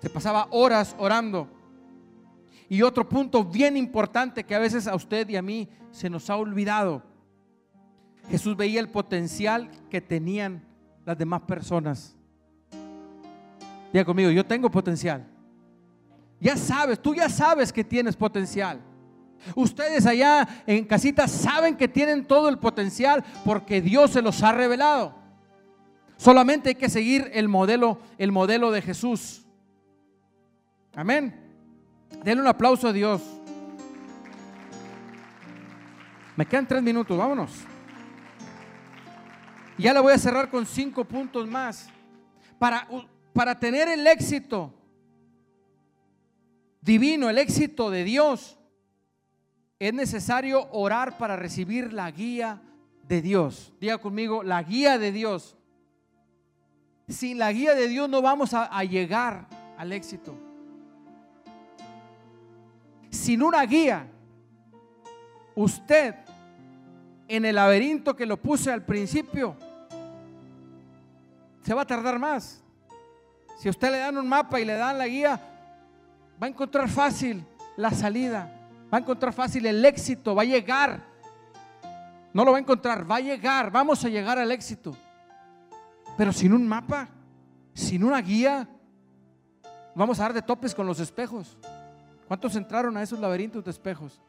Se 0.00 0.08
pasaba 0.08 0.46
horas 0.52 0.94
orando. 1.00 1.48
Y 2.68 2.82
otro 2.82 3.08
punto 3.08 3.42
bien 3.42 3.76
importante 3.76 4.44
que 4.44 4.54
a 4.54 4.60
veces 4.60 4.86
a 4.86 4.94
usted 4.94 5.28
y 5.30 5.34
a 5.34 5.42
mí 5.42 5.68
se 5.90 6.08
nos 6.08 6.30
ha 6.30 6.36
olvidado. 6.36 7.02
Jesús 8.30 8.56
veía 8.56 8.78
el 8.78 8.88
potencial 8.88 9.68
que 9.90 10.00
tenían 10.00 10.64
las 11.04 11.18
demás 11.18 11.40
personas. 11.40 12.14
Diga 13.92 14.04
conmigo, 14.04 14.30
yo 14.30 14.46
tengo 14.46 14.70
potencial. 14.70 15.26
Ya 16.38 16.56
sabes, 16.56 17.02
tú 17.02 17.16
ya 17.16 17.28
sabes 17.28 17.72
que 17.72 17.82
tienes 17.82 18.14
potencial. 18.14 18.91
Ustedes 19.54 20.06
allá 20.06 20.46
en 20.66 20.84
casita 20.84 21.28
saben 21.28 21.76
que 21.76 21.88
tienen 21.88 22.24
todo 22.24 22.48
el 22.48 22.58
potencial 22.58 23.24
porque 23.44 23.80
Dios 23.80 24.12
se 24.12 24.22
los 24.22 24.42
ha 24.42 24.52
revelado. 24.52 25.14
Solamente 26.16 26.70
hay 26.70 26.74
que 26.76 26.88
seguir 26.88 27.30
el 27.34 27.48
modelo, 27.48 27.98
el 28.18 28.30
modelo 28.30 28.70
de 28.70 28.82
Jesús. 28.82 29.44
Amén. 30.94 31.34
Denle 32.22 32.42
un 32.42 32.48
aplauso 32.48 32.88
a 32.88 32.92
Dios. 32.92 33.22
Me 36.36 36.46
quedan 36.46 36.66
tres 36.66 36.82
minutos, 36.82 37.16
vámonos. 37.18 37.50
Ya 39.76 39.92
le 39.92 40.00
voy 40.00 40.12
a 40.12 40.18
cerrar 40.18 40.48
con 40.48 40.64
cinco 40.64 41.04
puntos 41.04 41.48
más. 41.48 41.88
Para, 42.58 42.86
para 43.32 43.58
tener 43.58 43.88
el 43.88 44.06
éxito 44.06 44.72
divino, 46.80 47.28
el 47.28 47.38
éxito 47.38 47.90
de 47.90 48.04
Dios, 48.04 48.58
es 49.88 49.94
necesario 49.94 50.68
orar 50.70 51.18
para 51.18 51.36
recibir 51.36 51.92
la 51.92 52.10
guía 52.10 52.60
de 53.08 53.22
Dios. 53.22 53.72
Diga 53.80 53.98
conmigo, 53.98 54.42
la 54.42 54.62
guía 54.62 54.98
de 54.98 55.12
Dios. 55.12 55.56
Sin 57.08 57.38
la 57.38 57.52
guía 57.52 57.74
de 57.74 57.88
Dios 57.88 58.08
no 58.08 58.22
vamos 58.22 58.54
a, 58.54 58.82
llegar 58.84 59.46
al 59.76 59.92
éxito 59.92 60.36
sin 63.12 63.42
una 63.42 63.62
guía, 63.62 64.06
usted 65.54 66.14
en 67.28 67.44
el 67.44 67.54
laberinto 67.54 68.16
que 68.16 68.26
lo 68.26 68.38
puse 68.38 68.72
al 68.72 68.82
principio, 68.82 69.54
se 71.62 71.74
va 71.74 71.82
a 71.82 71.86
tardar 71.86 72.18
más. 72.18 72.64
Si 73.58 73.68
usted 73.68 73.92
le 73.92 73.98
dan 73.98 74.16
un 74.16 74.26
mapa 74.26 74.58
y 74.58 74.64
le 74.64 74.74
dan 74.74 74.98
la 74.98 75.06
guía, 75.06 75.38
va 76.42 76.46
a 76.46 76.50
encontrar 76.50 76.88
fácil 76.88 77.44
la 77.76 77.90
salida, 77.90 78.50
va 78.92 78.98
a 78.98 79.00
encontrar 79.00 79.32
fácil 79.32 79.64
el 79.64 79.84
éxito, 79.84 80.34
va 80.34 80.42
a 80.42 80.44
llegar. 80.44 81.00
No 82.34 82.44
lo 82.44 82.52
va 82.52 82.58
a 82.58 82.60
encontrar, 82.60 83.10
va 83.10 83.16
a 83.16 83.20
llegar, 83.20 83.70
vamos 83.70 84.04
a 84.04 84.08
llegar 84.08 84.38
al 84.38 84.52
éxito. 84.52 84.94
Pero 86.16 86.32
sin 86.32 86.52
un 86.52 86.66
mapa, 86.66 87.08
sin 87.72 88.04
una 88.04 88.20
guía, 88.20 88.68
vamos 89.94 90.20
a 90.20 90.24
dar 90.24 90.32
de 90.34 90.42
topes 90.42 90.74
con 90.74 90.86
los 90.86 91.00
espejos. 91.00 91.56
¿Cuántos 92.28 92.54
entraron 92.56 92.96
a 92.96 93.02
esos 93.02 93.18
laberintos 93.18 93.64
de 93.64 93.70
espejos? 93.70 94.20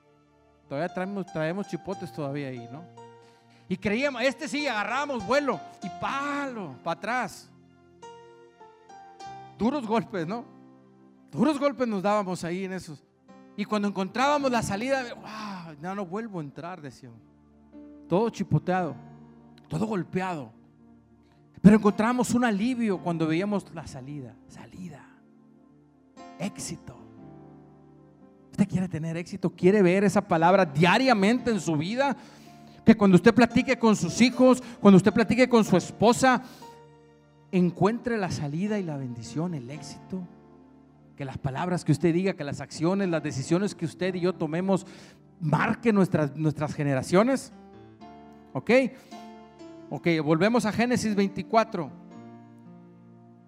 Todavía 0.70 0.94
traemos, 0.94 1.26
traemos 1.28 1.68
chipotes 1.68 2.12
todavía 2.12 2.48
ahí, 2.48 2.68
¿no? 2.72 2.84
Y 3.68 3.78
creíamos, 3.78 4.22
este 4.22 4.48
sí, 4.48 4.68
agarramos 4.68 5.26
vuelo 5.26 5.60
y 5.82 5.90
palo, 6.02 6.76
para 6.84 6.98
atrás. 6.98 7.50
Duros 9.58 9.86
golpes, 9.86 10.26
¿no? 10.26 10.46
Duros 11.32 11.60
golpes 11.60 11.88
nos 11.88 12.02
dábamos 12.02 12.44
ahí 12.44 12.66
en 12.66 12.74
esos. 12.74 13.04
Y 13.56 13.66
cuando 13.66 13.88
encontrábamos 13.88 14.52
la 14.52 14.64
salida, 14.64 15.04
wow, 15.14 15.76
ya 15.82 15.94
no 15.94 16.06
vuelvo 16.06 16.40
a 16.40 16.44
entrar, 16.44 16.82
decíamos. 16.82 17.20
Todo 18.08 18.30
chipoteado, 18.30 18.96
todo 19.68 19.86
golpeado. 19.86 20.52
Pero 21.62 21.78
encontramos 21.78 22.34
un 22.34 22.44
alivio 22.44 23.00
cuando 23.00 23.28
veíamos 23.28 23.66
la 23.74 23.88
salida, 23.88 24.36
salida, 24.48 25.08
éxito. 26.40 26.98
Usted 28.52 28.68
quiere 28.68 28.88
tener 28.88 29.18
éxito, 29.18 29.50
quiere 29.50 29.82
ver 29.82 30.04
esa 30.04 30.22
palabra 30.22 30.66
diariamente 30.66 31.52
en 31.52 31.60
su 31.60 31.78
vida. 31.78 32.16
Que 32.86 32.96
cuando 32.96 33.16
usted 33.16 33.34
platique 33.34 33.80
con 33.80 33.96
sus 33.96 34.20
hijos, 34.20 34.62
cuando 34.82 34.98
usted 34.98 35.14
platique 35.14 35.48
con 35.48 35.64
su 35.64 35.78
esposa, 35.78 36.44
encuentre 37.52 38.18
la 38.18 38.30
salida 38.30 38.78
y 38.78 38.84
la 38.84 38.98
bendición, 38.98 39.54
el 39.54 39.70
éxito. 39.70 40.28
Que 41.16 41.26
las 41.26 41.38
palabras 41.38 41.86
que 41.86 41.92
usted 41.92 42.14
diga, 42.14 42.34
que 42.34 42.44
las 42.44 42.62
acciones, 42.62 43.10
las 43.10 43.24
decisiones 43.24 43.76
que 43.76 43.86
usted 43.86 44.16
y 44.16 44.22
yo 44.22 44.34
tomemos 44.34 44.86
marquen 45.40 45.96
nuestras, 45.96 46.36
nuestras 46.36 46.74
generaciones. 46.74 47.52
¿Ok? 48.54 48.72
Ok, 49.90 50.08
volvemos 50.24 50.66
a 50.66 50.72
Génesis 50.72 51.16
24. 51.16 52.04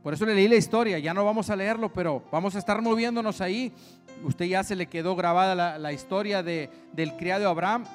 Por 0.04 0.13
eso 0.13 0.25
le 0.28 0.36
leí 0.36 0.47
la 0.47 0.56
historia, 0.56 0.99
ya 0.99 1.15
no 1.15 1.25
vamos 1.25 1.49
a 1.49 1.56
leerlo, 1.56 1.91
pero 1.91 2.23
vamos 2.32 2.56
a 2.56 2.60
estar 2.60 2.80
moviéndonos 2.80 3.41
ahí. 3.41 3.73
Usted 4.23 4.45
ya 4.45 4.63
se 4.63 4.75
le 4.75 4.86
quedó 4.86 5.15
grabada 5.15 5.80
la, 5.80 5.93
historia 5.93 6.43
de, 6.43 6.69
del 6.93 7.15
criado 7.15 7.41
de 7.41 7.49
Abraham. 7.49 7.86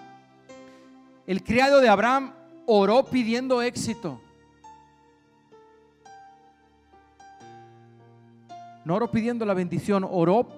El 1.28 1.44
criado 1.44 1.80
de 1.80 1.88
Abraham 1.88 2.32
oró 2.66 3.04
pidiendo 3.04 3.62
éxito. 3.62 4.20
No 8.90 8.96
oró 8.96 9.12
pidiendo 9.12 9.46
la 9.46 9.54
bendición, 9.54 10.04
oró 10.04 10.48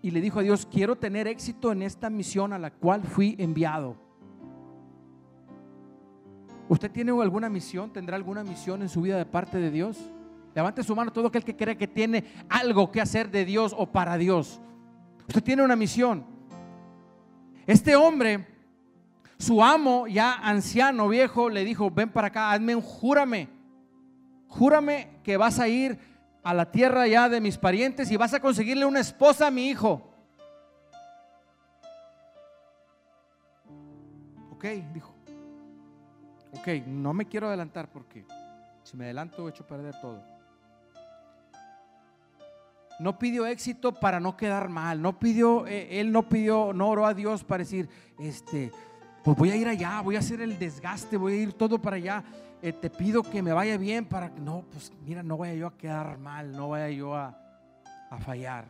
y 0.00 0.12
le 0.12 0.22
dijo 0.22 0.38
a 0.38 0.42
Dios, 0.42 0.64
quiero 0.64 0.96
tener 0.96 1.28
éxito 1.28 1.72
en 1.72 1.82
esta 1.82 2.08
misión 2.08 2.54
a 2.54 2.58
la 2.58 2.70
cual 2.70 3.02
fui 3.02 3.36
enviado. 3.38 3.96
¿Usted 6.70 6.90
tiene 6.90 7.12
alguna 7.12 7.50
misión? 7.50 7.92
¿Tendrá 7.92 8.16
alguna 8.16 8.42
misión 8.42 8.80
en 8.80 8.88
su 8.88 9.02
vida 9.02 9.18
de 9.18 9.26
parte 9.26 9.58
de 9.58 9.70
Dios? 9.70 9.98
Levante 10.54 10.82
su 10.82 10.96
mano 10.96 11.12
todo 11.12 11.26
aquel 11.28 11.44
que 11.44 11.54
cree 11.54 11.76
que 11.76 11.86
tiene 11.86 12.24
algo 12.48 12.90
que 12.90 13.02
hacer 13.02 13.30
de 13.30 13.44
Dios 13.44 13.74
o 13.76 13.84
para 13.84 14.16
Dios. 14.16 14.58
Usted 15.28 15.42
tiene 15.42 15.62
una 15.62 15.76
misión. 15.76 16.24
Este 17.66 17.94
hombre, 17.94 18.46
su 19.36 19.62
amo, 19.62 20.06
ya 20.06 20.32
anciano, 20.32 21.10
viejo, 21.10 21.50
le 21.50 21.66
dijo, 21.66 21.90
ven 21.90 22.08
para 22.08 22.28
acá, 22.28 22.52
hazme 22.52 22.74
un 22.74 22.80
júrame. 22.80 23.50
Júrame 24.48 25.20
que 25.22 25.36
vas 25.36 25.58
a 25.58 25.68
ir 25.68 26.09
a 26.42 26.54
la 26.54 26.70
tierra 26.70 27.06
ya 27.06 27.28
de 27.28 27.40
mis 27.40 27.58
parientes 27.58 28.10
y 28.10 28.16
vas 28.16 28.34
a 28.34 28.40
conseguirle 28.40 28.86
una 28.86 29.00
esposa 29.00 29.46
a 29.46 29.50
mi 29.50 29.68
hijo. 29.68 30.06
Ok, 34.52 34.64
dijo. 34.92 35.14
Ok, 36.52 36.68
no 36.86 37.12
me 37.12 37.26
quiero 37.26 37.48
adelantar 37.48 37.90
porque 37.90 38.24
si 38.82 38.96
me 38.96 39.04
adelanto 39.04 39.46
he 39.46 39.50
hecho 39.50 39.66
perder 39.66 39.94
todo 40.00 40.40
no 43.00 43.18
pidió 43.18 43.46
éxito 43.46 43.92
para 43.92 44.20
no 44.20 44.36
quedar 44.36 44.68
mal, 44.68 45.00
no 45.00 45.18
pidió, 45.18 45.66
eh, 45.66 46.00
él 46.00 46.12
no 46.12 46.28
pidió, 46.28 46.74
no 46.74 46.90
oró 46.90 47.06
a 47.06 47.14
Dios 47.14 47.44
para 47.44 47.64
decir, 47.64 47.88
este, 48.18 48.70
pues 49.22 49.36
voy 49.36 49.50
a 49.50 49.56
ir 49.56 49.68
allá, 49.68 50.00
voy 50.00 50.16
a 50.16 50.20
hacer 50.20 50.40
el 50.40 50.58
desgaste, 50.58 51.16
voy 51.16 51.32
a 51.34 51.36
ir 51.36 51.52
todo 51.52 51.80
para 51.80 51.96
allá, 51.96 52.24
eh, 52.62 52.72
te 52.72 52.90
pido 52.90 53.22
que 53.22 53.42
me 53.42 53.52
vaya 53.52 53.76
bien 53.76 54.04
para 54.04 54.32
que, 54.32 54.40
no, 54.40 54.64
pues 54.70 54.92
mira, 55.04 55.22
no 55.22 55.36
vaya 55.36 55.54
yo 55.54 55.66
a 55.66 55.76
quedar 55.76 56.18
mal, 56.18 56.52
no 56.52 56.70
vaya 56.70 56.90
yo 56.90 57.14
a, 57.14 57.38
a 58.10 58.18
fallar. 58.18 58.66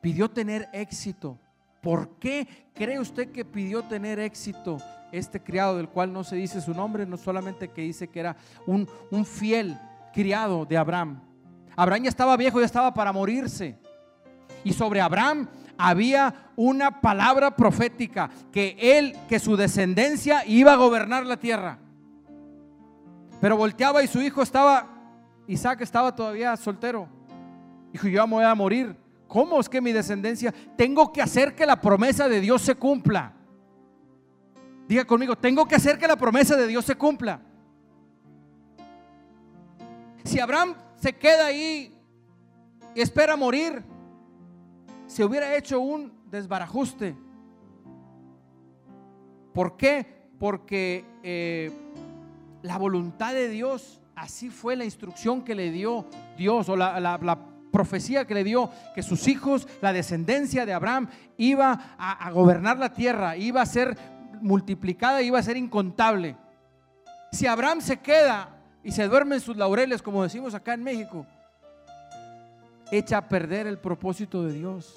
Pidió 0.00 0.28
tener 0.28 0.68
éxito. 0.72 1.38
¿Por 1.80 2.16
qué 2.18 2.46
cree 2.74 3.00
usted 3.00 3.30
que 3.32 3.44
pidió 3.44 3.82
tener 3.82 4.18
éxito 4.20 4.78
este 5.10 5.40
criado 5.40 5.76
del 5.76 5.88
cual 5.88 6.12
no 6.12 6.22
se 6.24 6.36
dice 6.36 6.60
su 6.60 6.72
nombre, 6.74 7.06
no 7.06 7.16
solamente 7.16 7.68
que 7.68 7.82
dice 7.82 8.08
que 8.08 8.20
era 8.20 8.36
un, 8.66 8.88
un 9.10 9.24
fiel 9.24 9.78
criado 10.12 10.64
de 10.64 10.76
Abraham? 10.76 11.20
Abraham 11.74 12.04
ya 12.04 12.08
estaba 12.08 12.36
viejo, 12.36 12.60
ya 12.60 12.66
estaba 12.66 12.94
para 12.94 13.12
morirse. 13.12 13.78
Y 14.64 14.72
sobre 14.72 15.00
Abraham 15.00 15.48
había 15.78 16.50
una 16.56 17.00
palabra 17.00 17.56
profética, 17.56 18.30
que 18.52 18.76
él, 18.78 19.16
que 19.28 19.38
su 19.38 19.56
descendencia 19.56 20.46
iba 20.46 20.72
a 20.72 20.76
gobernar 20.76 21.26
la 21.26 21.36
tierra. 21.36 21.78
Pero 23.40 23.56
volteaba 23.56 24.02
y 24.02 24.06
su 24.06 24.20
hijo 24.22 24.42
estaba, 24.42 24.86
Isaac 25.46 25.80
estaba 25.80 26.14
todavía 26.14 26.56
soltero. 26.56 27.08
Dijo, 27.92 28.08
yo 28.08 28.26
voy 28.26 28.44
a 28.44 28.54
morir. 28.54 28.96
¿Cómo 29.26 29.58
es 29.58 29.68
que 29.68 29.80
mi 29.80 29.92
descendencia? 29.92 30.52
Tengo 30.76 31.12
que 31.12 31.22
hacer 31.22 31.54
que 31.54 31.66
la 31.66 31.80
promesa 31.80 32.28
de 32.28 32.40
Dios 32.40 32.62
se 32.62 32.74
cumpla. 32.74 33.32
Diga 34.86 35.04
conmigo, 35.04 35.36
tengo 35.36 35.66
que 35.66 35.74
hacer 35.74 35.98
que 35.98 36.06
la 36.06 36.16
promesa 36.16 36.54
de 36.56 36.66
Dios 36.66 36.84
se 36.84 36.94
cumpla. 36.94 37.40
Si 40.24 40.38
Abraham 40.38 40.74
se 40.96 41.14
queda 41.14 41.46
ahí 41.46 41.98
y 42.94 43.00
espera 43.00 43.36
morir, 43.36 43.82
se 45.06 45.24
hubiera 45.24 45.56
hecho 45.56 45.80
un 45.80 46.12
desbarajuste. 46.30 47.16
¿Por 49.52 49.76
qué? 49.76 50.22
porque 50.42 51.04
eh, 51.22 51.70
la 52.62 52.76
voluntad 52.76 53.32
de 53.32 53.48
Dios, 53.48 54.00
así 54.16 54.50
fue 54.50 54.74
la 54.74 54.84
instrucción 54.84 55.44
que 55.44 55.54
le 55.54 55.70
dio 55.70 56.04
Dios 56.36 56.68
o 56.68 56.74
la, 56.74 56.98
la 56.98 57.38
profecía 57.70 58.26
que 58.26 58.34
le 58.34 58.42
dio 58.42 58.68
que 58.92 59.04
sus 59.04 59.28
hijos, 59.28 59.68
la 59.80 59.92
descendencia 59.92 60.66
de 60.66 60.72
Abraham, 60.72 61.06
iba 61.36 61.94
a, 61.96 62.28
gobernar 62.32 62.76
la 62.76 62.92
tierra, 62.92 63.36
iba 63.36 63.62
a 63.62 63.66
ser 63.66 63.96
multiplicada, 64.40 65.22
iba 65.22 65.38
a 65.38 65.44
ser 65.44 65.56
incontable. 65.56 66.36
Si 67.30 67.46
Abraham 67.46 67.80
se 67.80 67.98
queda 67.98 68.48
y 68.82 68.90
se 68.90 69.06
duerme 69.06 69.36
en 69.36 69.42
sus 69.42 69.56
laureles, 69.56 70.02
como 70.02 70.24
decimos 70.24 70.56
acá 70.56 70.74
en 70.74 70.82
México, 70.82 71.24
echa 72.92 73.16
a 73.16 73.28
perder 73.28 73.66
el 73.66 73.78
propósito 73.78 74.44
de 74.44 74.52
Dios. 74.52 74.94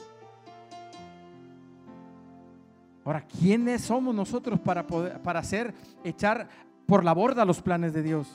Ahora, 3.06 3.26
¿quiénes 3.26 3.84
somos 3.84 4.14
nosotros 4.14 4.60
para 4.60 4.86
poder 4.86 5.22
para 5.22 5.40
hacer 5.40 5.74
echar 6.04 6.50
por 6.86 7.04
la 7.04 7.14
borda 7.14 7.46
los 7.46 7.62
planes 7.62 7.94
de 7.94 8.04
Dios? 8.04 8.28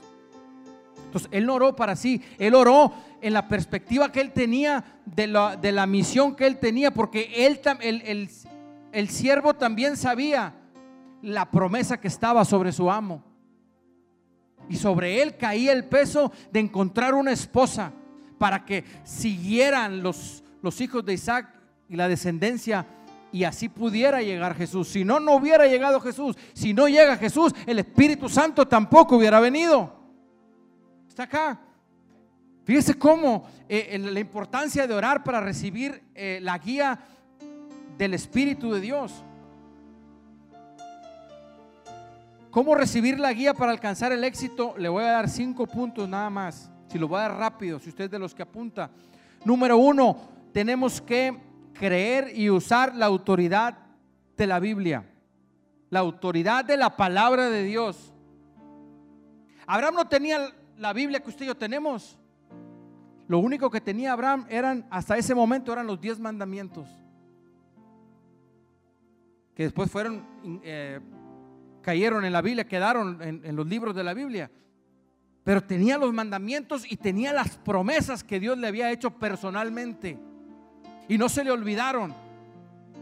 Entonces, 1.05 1.29
él 1.33 1.45
no 1.45 1.57
oró 1.57 1.77
para 1.77 1.95
sí, 1.95 2.23
él 2.39 2.55
oró 2.55 2.93
en 3.21 3.35
la 3.35 3.49
perspectiva 3.49 4.11
que 4.11 4.21
él 4.21 4.33
tenía 4.33 5.01
de 5.05 5.27
la, 5.27 5.57
de 5.57 5.73
la 5.73 5.87
misión 5.87 6.37
que 6.37 6.47
él 6.47 6.59
tenía, 6.59 6.93
porque 6.93 7.47
él, 7.47 7.61
el, 7.81 8.03
el, 8.03 8.31
el 8.93 9.09
siervo 9.09 9.55
también 9.55 9.97
sabía 9.97 10.55
la 11.21 11.51
promesa 11.51 12.01
que 12.01 12.09
estaba 12.09 12.45
sobre 12.45 12.73
su 12.73 12.91
amo. 12.91 13.25
Y 14.69 14.77
sobre 14.77 15.21
él 15.21 15.37
caía 15.37 15.73
el 15.73 15.85
peso 15.85 16.31
de 16.53 16.61
encontrar 16.61 17.15
una 17.15 17.33
esposa 17.33 17.93
para 18.41 18.65
que 18.65 18.83
siguieran 19.05 20.03
los, 20.03 20.43
los 20.63 20.81
hijos 20.81 21.05
de 21.05 21.13
Isaac 21.13 21.55
y 21.89 21.95
la 21.95 22.09
descendencia 22.09 22.85
y 23.31 23.45
así 23.45 23.69
pudiera 23.69 24.21
llegar 24.23 24.57
Jesús. 24.57 24.89
Si 24.89 25.05
no, 25.05 25.21
no 25.21 25.37
hubiera 25.37 25.69
llegado 25.69 26.01
Jesús. 26.01 26.37
Si 26.53 26.75
no 26.75 26.89
llega 26.89 27.17
Jesús, 27.17 27.55
el 27.65 27.79
Espíritu 27.79 28.29
Santo 28.29 28.67
tampoco 28.67 29.17
hubiera 29.17 29.39
venido 29.39 30.01
acá. 31.23 31.61
Fíjese 32.65 32.95
cómo 32.95 33.49
eh, 33.69 33.99
la 33.99 34.21
importancia 34.21 34.87
de 34.87 34.95
orar 34.95 35.23
para 35.23 35.41
recibir 35.41 36.03
eh, 36.15 36.39
la 36.43 36.59
guía 36.59 36.99
del 37.99 38.15
Espíritu 38.15 38.73
de 38.73 38.81
Dios. 38.81 39.25
¿Cómo 42.51 42.75
recibir 42.75 43.19
la 43.19 43.33
guía 43.33 43.55
para 43.55 43.73
alcanzar 43.73 44.13
el 44.13 44.25
éxito? 44.25 44.75
Le 44.77 44.89
voy 44.89 45.05
a 45.05 45.13
dar 45.13 45.29
cinco 45.29 45.67
puntos 45.67 46.09
nada 46.09 46.31
más. 46.31 46.71
Si 46.91 46.99
lo 46.99 47.07
voy 47.07 47.19
a 47.19 47.23
dar 47.23 47.37
rápido, 47.39 47.79
si 47.79 47.91
usted 47.91 48.07
es 48.07 48.11
de 48.11 48.19
los 48.19 48.35
que 48.35 48.43
apunta. 48.43 48.91
Número 49.45 49.77
uno, 49.77 50.17
tenemos 50.53 51.01
que 51.01 51.39
creer 51.73 52.33
y 52.37 52.51
usar 52.51 52.97
la 52.97 53.07
autoridad 53.07 53.79
de 54.37 54.47
la 54.49 54.59
Biblia. 54.59 55.09
La 55.89 56.01
autoridad 56.01 56.65
de 56.65 56.77
la 56.77 56.97
palabra 56.97 57.49
de 57.49 57.63
Dios. 57.63 58.13
Abraham 59.69 59.95
no 59.95 60.09
tenía 60.09 60.53
la 60.79 60.93
Biblia 60.93 61.21
que 61.21 61.31
usted 61.31 61.45
y 61.45 61.49
yo 61.49 61.57
tenemos. 61.57 62.19
Lo 63.29 63.39
único 63.39 63.71
que 63.71 63.81
tenía 63.81 64.13
Abraham 64.13 64.47
eran, 64.49 64.85
hasta 64.91 65.17
ese 65.17 65.33
momento, 65.33 65.73
eran 65.73 65.87
los 65.87 66.01
diez 66.01 66.19
mandamientos. 66.19 66.89
Que 69.55 69.63
después 69.63 69.89
fueron, 69.89 70.27
eh, 70.65 70.99
cayeron 71.83 72.25
en 72.25 72.33
la 72.33 72.43
Biblia, 72.43 72.67
quedaron 72.67 73.23
en, 73.23 73.43
en 73.45 73.55
los 73.55 73.69
libros 73.69 73.95
de 73.95 74.03
la 74.03 74.13
Biblia. 74.13 74.51
Pero 75.45 75.63
tenía 75.63 75.99
los 75.99 76.13
mandamientos 76.13 76.91
y 76.91 76.97
tenía 76.97 77.33
las 77.33 77.57
promesas 77.57 78.23
que 78.23 78.41
Dios 78.41 78.59
le 78.59 78.67
había 78.67 78.91
hecho 78.91 79.11
personalmente. 79.11 80.19
Y 81.09 81.19
no 81.19 81.29
se 81.29 81.45
le 81.45 81.51
olvidaron 81.51 82.15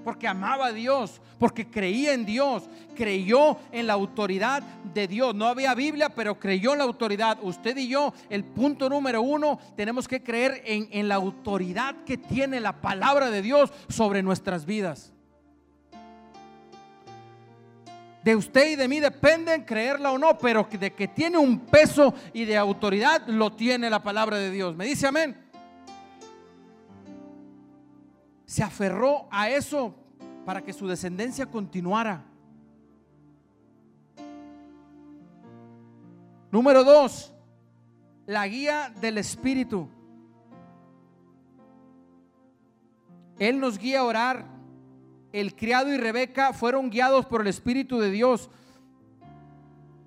porque 0.09 0.27
amaba 0.27 0.69
a 0.69 0.73
Dios, 0.73 1.21
porque 1.39 1.69
creía 1.69 2.15
en 2.15 2.25
Dios, 2.25 2.69
creyó 2.97 3.59
en 3.71 3.87
la 3.87 3.93
autoridad 3.93 4.63
de 4.95 5.07
Dios. 5.07 5.35
No 5.35 5.47
había 5.47 5.75
Biblia, 5.75 6.09
pero 6.09 6.39
creyó 6.39 6.73
en 6.73 6.79
la 6.79 6.85
autoridad. 6.85 7.39
Usted 7.43 7.77
y 7.77 7.89
yo, 7.89 8.15
el 8.31 8.43
punto 8.43 8.89
número 8.89 9.21
uno, 9.21 9.59
tenemos 9.77 10.09
que 10.09 10.23
creer 10.23 10.63
en, 10.65 10.89
en 10.93 11.09
la 11.09 11.17
autoridad 11.17 11.95
que 12.07 12.17
tiene 12.17 12.59
la 12.59 12.81
palabra 12.81 13.31
de 13.31 13.43
Dios 13.43 13.71
sobre 13.91 14.23
nuestras 14.23 14.65
vidas. 14.65 15.13
De 18.29 18.37
usted 18.37 18.73
y 18.73 18.77
de 18.77 18.89
mí 18.89 19.01
depende 19.01 19.65
creerla 19.65 20.13
o 20.13 20.19
no, 20.19 20.37
pero 20.37 20.69
de 20.71 20.93
que 20.93 21.09
tiene 21.09 21.39
un 21.39 21.61
peso 21.61 22.13
y 22.35 22.45
de 22.45 22.59
autoridad 22.59 23.27
lo 23.27 23.55
tiene 23.55 23.89
la 23.89 24.03
palabra 24.03 24.37
de 24.37 24.51
Dios. 24.51 24.77
¿Me 24.77 24.85
dice 24.85 25.07
amén? 25.07 25.35
se 28.45 28.63
aferró 28.63 29.29
a 29.31 29.49
eso 29.49 29.95
para 30.45 30.61
que 30.61 30.75
su 30.75 30.87
descendencia 30.87 31.47
continuara. 31.47 32.23
Número 36.51 36.85
dos, 36.85 37.33
la 38.27 38.47
guía 38.47 38.93
del 39.01 39.17
Espíritu. 39.17 39.89
Él 43.39 43.59
nos 43.59 43.79
guía 43.79 44.01
a 44.01 44.05
orar. 44.05 44.58
El 45.33 45.55
criado 45.55 45.93
y 45.93 45.99
Rebeca 45.99 46.53
fueron 46.53 46.91
guiados 46.91 47.27
por 47.27 47.43
el 47.43 47.49
Espíritu 47.49 47.99
de 47.99 48.11
Dios. 48.11 48.51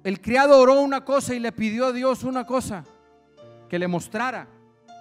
El 0.03 0.19
criado 0.19 0.59
oró 0.59 0.81
una 0.81 1.05
cosa 1.05 1.35
y 1.35 1.39
le 1.39 1.51
pidió 1.51 1.87
a 1.87 1.91
Dios 1.91 2.23
una 2.23 2.45
cosa, 2.45 2.83
que 3.69 3.77
le 3.77 3.87
mostrara. 3.87 4.47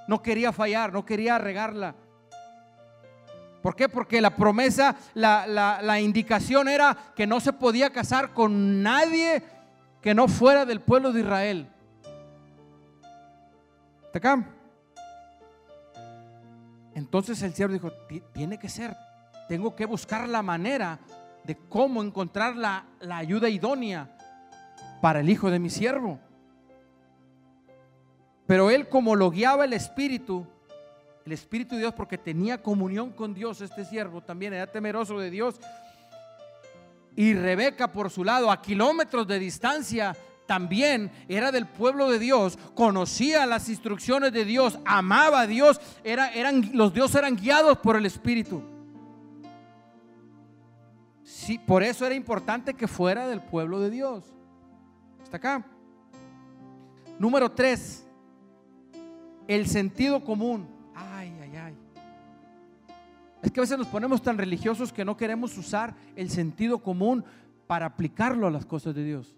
No 0.06 0.22
quería 0.22 0.52
fallar, 0.52 0.92
no 0.92 1.04
quería 1.04 1.38
regarla. 1.38 1.94
¿Por 3.62 3.76
qué? 3.76 3.88
Porque 3.88 4.20
la 4.20 4.34
promesa, 4.34 4.96
la, 5.14 6.00
indicación 6.00 6.68
era 6.68 6.96
que 7.14 7.26
no 7.26 7.40
se 7.40 7.52
podía 7.52 7.90
casar 7.90 8.32
con 8.32 8.82
nadie 8.82 9.42
que 10.00 10.14
no 10.14 10.28
fuera 10.28 10.64
del 10.64 10.80
pueblo 10.80 11.12
de 11.12 11.20
Israel. 11.20 11.68
¿Está 14.06 14.18
acá? 14.18 14.46
Entonces 16.94 17.40
el 17.42 17.54
siervo 17.54 17.74
dijo, 17.74 17.92
tiene 18.32 18.58
que 18.58 18.68
ser, 18.68 18.96
tengo 19.50 19.74
que 19.74 19.84
buscar 19.84 20.28
la 20.28 20.42
manera 20.42 21.00
de 21.42 21.56
cómo 21.68 22.04
encontrar 22.04 22.54
la, 22.54 22.84
la 23.00 23.16
ayuda 23.16 23.48
idónea 23.48 24.16
para 25.02 25.18
el 25.18 25.28
hijo 25.28 25.50
de 25.50 25.58
mi 25.58 25.70
siervo. 25.70 26.20
Pero 28.46 28.70
él 28.70 28.88
como 28.88 29.16
lo 29.16 29.28
guiaba 29.28 29.64
el 29.64 29.72
Espíritu, 29.72 30.46
el 31.26 31.32
Espíritu 31.32 31.74
de 31.74 31.80
Dios, 31.80 31.94
porque 31.94 32.16
tenía 32.16 32.62
comunión 32.62 33.10
con 33.10 33.34
Dios, 33.34 33.60
este 33.60 33.84
siervo 33.84 34.20
también 34.20 34.54
era 34.54 34.68
temeroso 34.68 35.18
de 35.18 35.32
Dios. 35.32 35.56
Y 37.16 37.34
Rebeca, 37.34 37.90
por 37.90 38.08
su 38.08 38.22
lado, 38.22 38.52
a 38.52 38.62
kilómetros 38.62 39.26
de 39.26 39.40
distancia, 39.40 40.16
también 40.46 41.10
era 41.26 41.50
del 41.50 41.66
pueblo 41.66 42.08
de 42.08 42.20
Dios, 42.20 42.56
conocía 42.76 43.46
las 43.46 43.68
instrucciones 43.68 44.32
de 44.32 44.44
Dios, 44.44 44.78
amaba 44.84 45.40
a 45.40 45.46
Dios, 45.48 45.80
era, 46.04 46.32
eran, 46.32 46.70
los 46.72 46.94
dioses 46.94 47.16
eran 47.16 47.34
guiados 47.34 47.78
por 47.78 47.96
el 47.96 48.06
Espíritu. 48.06 48.78
Sí, 51.40 51.58
por 51.58 51.82
eso 51.82 52.04
era 52.04 52.14
importante 52.14 52.74
que 52.74 52.86
fuera 52.86 53.26
del 53.26 53.40
pueblo 53.40 53.80
de 53.80 53.88
Dios. 53.88 54.24
Hasta 55.22 55.38
acá. 55.38 55.66
Número 57.18 57.50
tres, 57.50 58.06
el 59.48 59.66
sentido 59.66 60.22
común. 60.22 60.68
Es 63.42 63.50
que 63.50 63.58
a 63.58 63.62
veces 63.62 63.78
nos 63.78 63.86
ponemos 63.86 64.20
tan 64.20 64.36
religiosos 64.36 64.92
que 64.92 65.02
no 65.02 65.16
queremos 65.16 65.56
usar 65.56 65.94
el 66.14 66.28
sentido 66.28 66.78
común 66.78 67.24
para 67.66 67.86
aplicarlo 67.86 68.46
a 68.46 68.50
las 68.50 68.66
cosas 68.66 68.94
de 68.94 69.02
Dios. 69.02 69.34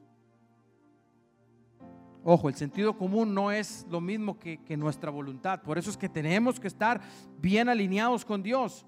Ojo, 2.24 2.48
el 2.48 2.56
sentido 2.56 2.98
común 2.98 3.32
no 3.32 3.52
es 3.52 3.86
lo 3.88 4.00
mismo 4.00 4.40
que, 4.40 4.58
nuestra 4.76 5.12
voluntad. 5.12 5.62
Por 5.62 5.78
eso 5.78 5.88
es 5.88 5.96
que 5.96 6.08
tenemos 6.08 6.58
que 6.58 6.66
estar 6.66 7.00
bien 7.38 7.68
alineados 7.68 8.24
con 8.24 8.42
Dios. 8.42 8.84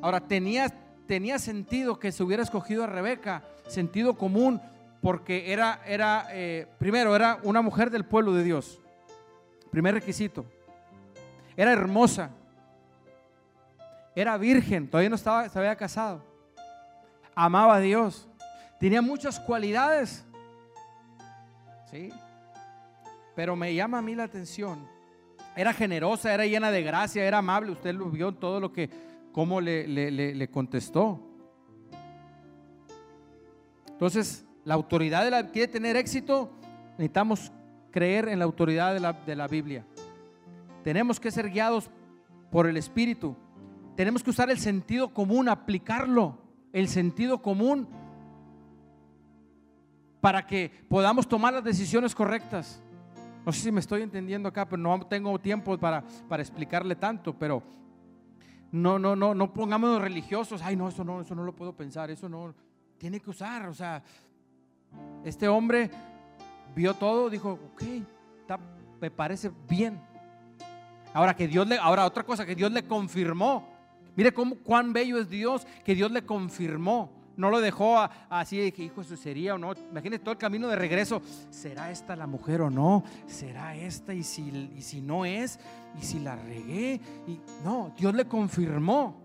Ahora, 0.00 0.26
tenía, 0.26 0.72
tenía 1.06 1.38
sentido 1.38 1.98
que 1.98 2.12
se 2.12 2.22
hubiera 2.22 2.42
escogido 2.42 2.84
a 2.84 2.86
Rebeca, 2.86 3.44
sentido 3.66 4.14
común, 4.14 4.60
porque 5.00 5.52
era, 5.52 5.80
era 5.86 6.26
eh, 6.32 6.66
primero, 6.78 7.14
era 7.14 7.38
una 7.42 7.62
mujer 7.62 7.90
del 7.90 8.04
pueblo 8.04 8.32
de 8.32 8.44
Dios. 8.44 8.80
Primer 9.70 9.94
requisito. 9.94 10.44
Era 11.56 11.72
hermosa. 11.72 12.30
Era 14.14 14.36
virgen, 14.38 14.88
todavía 14.88 15.10
no 15.10 15.16
estaba, 15.16 15.48
se 15.48 15.58
había 15.58 15.76
casado. 15.76 16.24
Amaba 17.34 17.76
a 17.76 17.80
Dios. 17.80 18.28
Tenía 18.80 19.02
muchas 19.02 19.38
cualidades. 19.38 20.24
¿Sí? 21.90 22.10
Pero 23.34 23.54
me 23.54 23.74
llama 23.74 23.98
a 23.98 24.02
mí 24.02 24.14
la 24.14 24.24
atención. 24.24 24.88
Era 25.54 25.72
generosa, 25.72 26.32
era 26.32 26.46
llena 26.46 26.70
de 26.70 26.82
gracia, 26.82 27.24
era 27.24 27.38
amable. 27.38 27.72
Usted 27.72 27.94
lo 27.94 28.06
vio 28.06 28.32
todo 28.32 28.60
lo 28.60 28.72
que, 28.72 28.90
cómo 29.36 29.60
le, 29.60 29.86
le, 29.86 30.48
contestó. 30.48 31.20
Entonces, 33.86 34.46
la 34.64 34.72
autoridad 34.72 35.24
de 35.24 35.30
la, 35.30 35.50
quiere 35.50 35.68
tener 35.70 35.94
éxito, 35.94 36.50
necesitamos 36.92 37.52
creer 37.90 38.30
en 38.30 38.38
la 38.38 38.46
autoridad 38.46 38.94
de 38.94 39.00
la, 39.00 39.12
de 39.12 39.36
la 39.36 39.46
Biblia. 39.46 39.84
Tenemos 40.82 41.20
que 41.20 41.30
ser 41.30 41.50
guiados 41.50 41.90
por 42.50 42.66
el 42.66 42.78
Espíritu. 42.78 43.36
Tenemos 43.94 44.22
que 44.22 44.30
usar 44.30 44.48
el 44.48 44.58
sentido 44.58 45.12
común, 45.12 45.50
aplicarlo. 45.50 46.38
El 46.72 46.88
sentido 46.88 47.42
común. 47.42 47.86
para 50.22 50.46
que 50.46 50.70
podamos 50.88 51.28
tomar 51.28 51.52
las 51.52 51.62
decisiones 51.62 52.14
correctas. 52.14 52.80
No 53.44 53.52
sé 53.52 53.60
si 53.60 53.70
me 53.70 53.80
estoy 53.80 54.00
entendiendo 54.00 54.48
acá, 54.48 54.66
pero 54.66 54.80
no 54.80 54.98
tengo 55.06 55.38
tiempo 55.38 55.76
para, 55.76 56.02
para 56.26 56.42
explicarle 56.42 56.96
tanto, 56.96 57.34
pero 57.38 57.76
no, 58.72 58.98
no, 58.98 59.16
no, 59.16 59.34
no 59.34 59.52
pongámonos 59.52 60.00
religiosos. 60.00 60.62
Ay, 60.62 60.76
no, 60.76 60.88
eso 60.88 61.04
no, 61.04 61.20
eso 61.20 61.34
no 61.34 61.44
lo 61.44 61.54
puedo 61.54 61.72
pensar, 61.74 62.10
eso 62.10 62.28
no. 62.28 62.54
Tiene 62.98 63.20
que 63.20 63.30
usar, 63.30 63.68
o 63.68 63.74
sea, 63.74 64.02
este 65.24 65.48
hombre 65.48 65.90
vio 66.74 66.94
todo, 66.94 67.28
dijo, 67.30 67.58
ok, 67.72 67.82
me 69.00 69.10
parece 69.10 69.50
bien. 69.68 70.00
Ahora 71.12 71.34
que 71.34 71.48
Dios 71.48 71.66
le, 71.66 71.78
ahora 71.78 72.04
otra 72.04 72.24
cosa, 72.24 72.44
que 72.44 72.54
Dios 72.54 72.70
le 72.72 72.86
confirmó. 72.86 73.68
Mire 74.14 74.32
cómo, 74.32 74.56
cuán 74.56 74.92
bello 74.92 75.18
es 75.18 75.28
Dios, 75.28 75.66
que 75.84 75.94
Dios 75.94 76.10
le 76.10 76.24
confirmó. 76.24 77.10
No 77.36 77.50
lo 77.50 77.60
dejó 77.60 77.98
así 78.30 78.60
hijo, 78.60 79.02
eso 79.02 79.16
sería 79.16 79.54
o 79.54 79.58
no. 79.58 79.72
Imagínese 79.90 80.20
todo 80.20 80.32
el 80.32 80.38
camino 80.38 80.68
de 80.68 80.76
regreso. 80.76 81.20
¿Será 81.50 81.90
esta 81.90 82.16
la 82.16 82.26
mujer 82.26 82.62
o 82.62 82.70
no? 82.70 83.04
¿Será 83.26 83.76
esta? 83.76 84.14
Y 84.14 84.22
si, 84.22 84.70
y 84.74 84.80
si 84.80 85.02
no 85.02 85.26
es, 85.26 85.58
y 86.00 86.04
si 86.04 86.18
la 86.18 86.34
regué. 86.36 87.00
Y 87.26 87.38
no, 87.62 87.92
Dios 87.96 88.14
le 88.14 88.26
confirmó. 88.26 89.22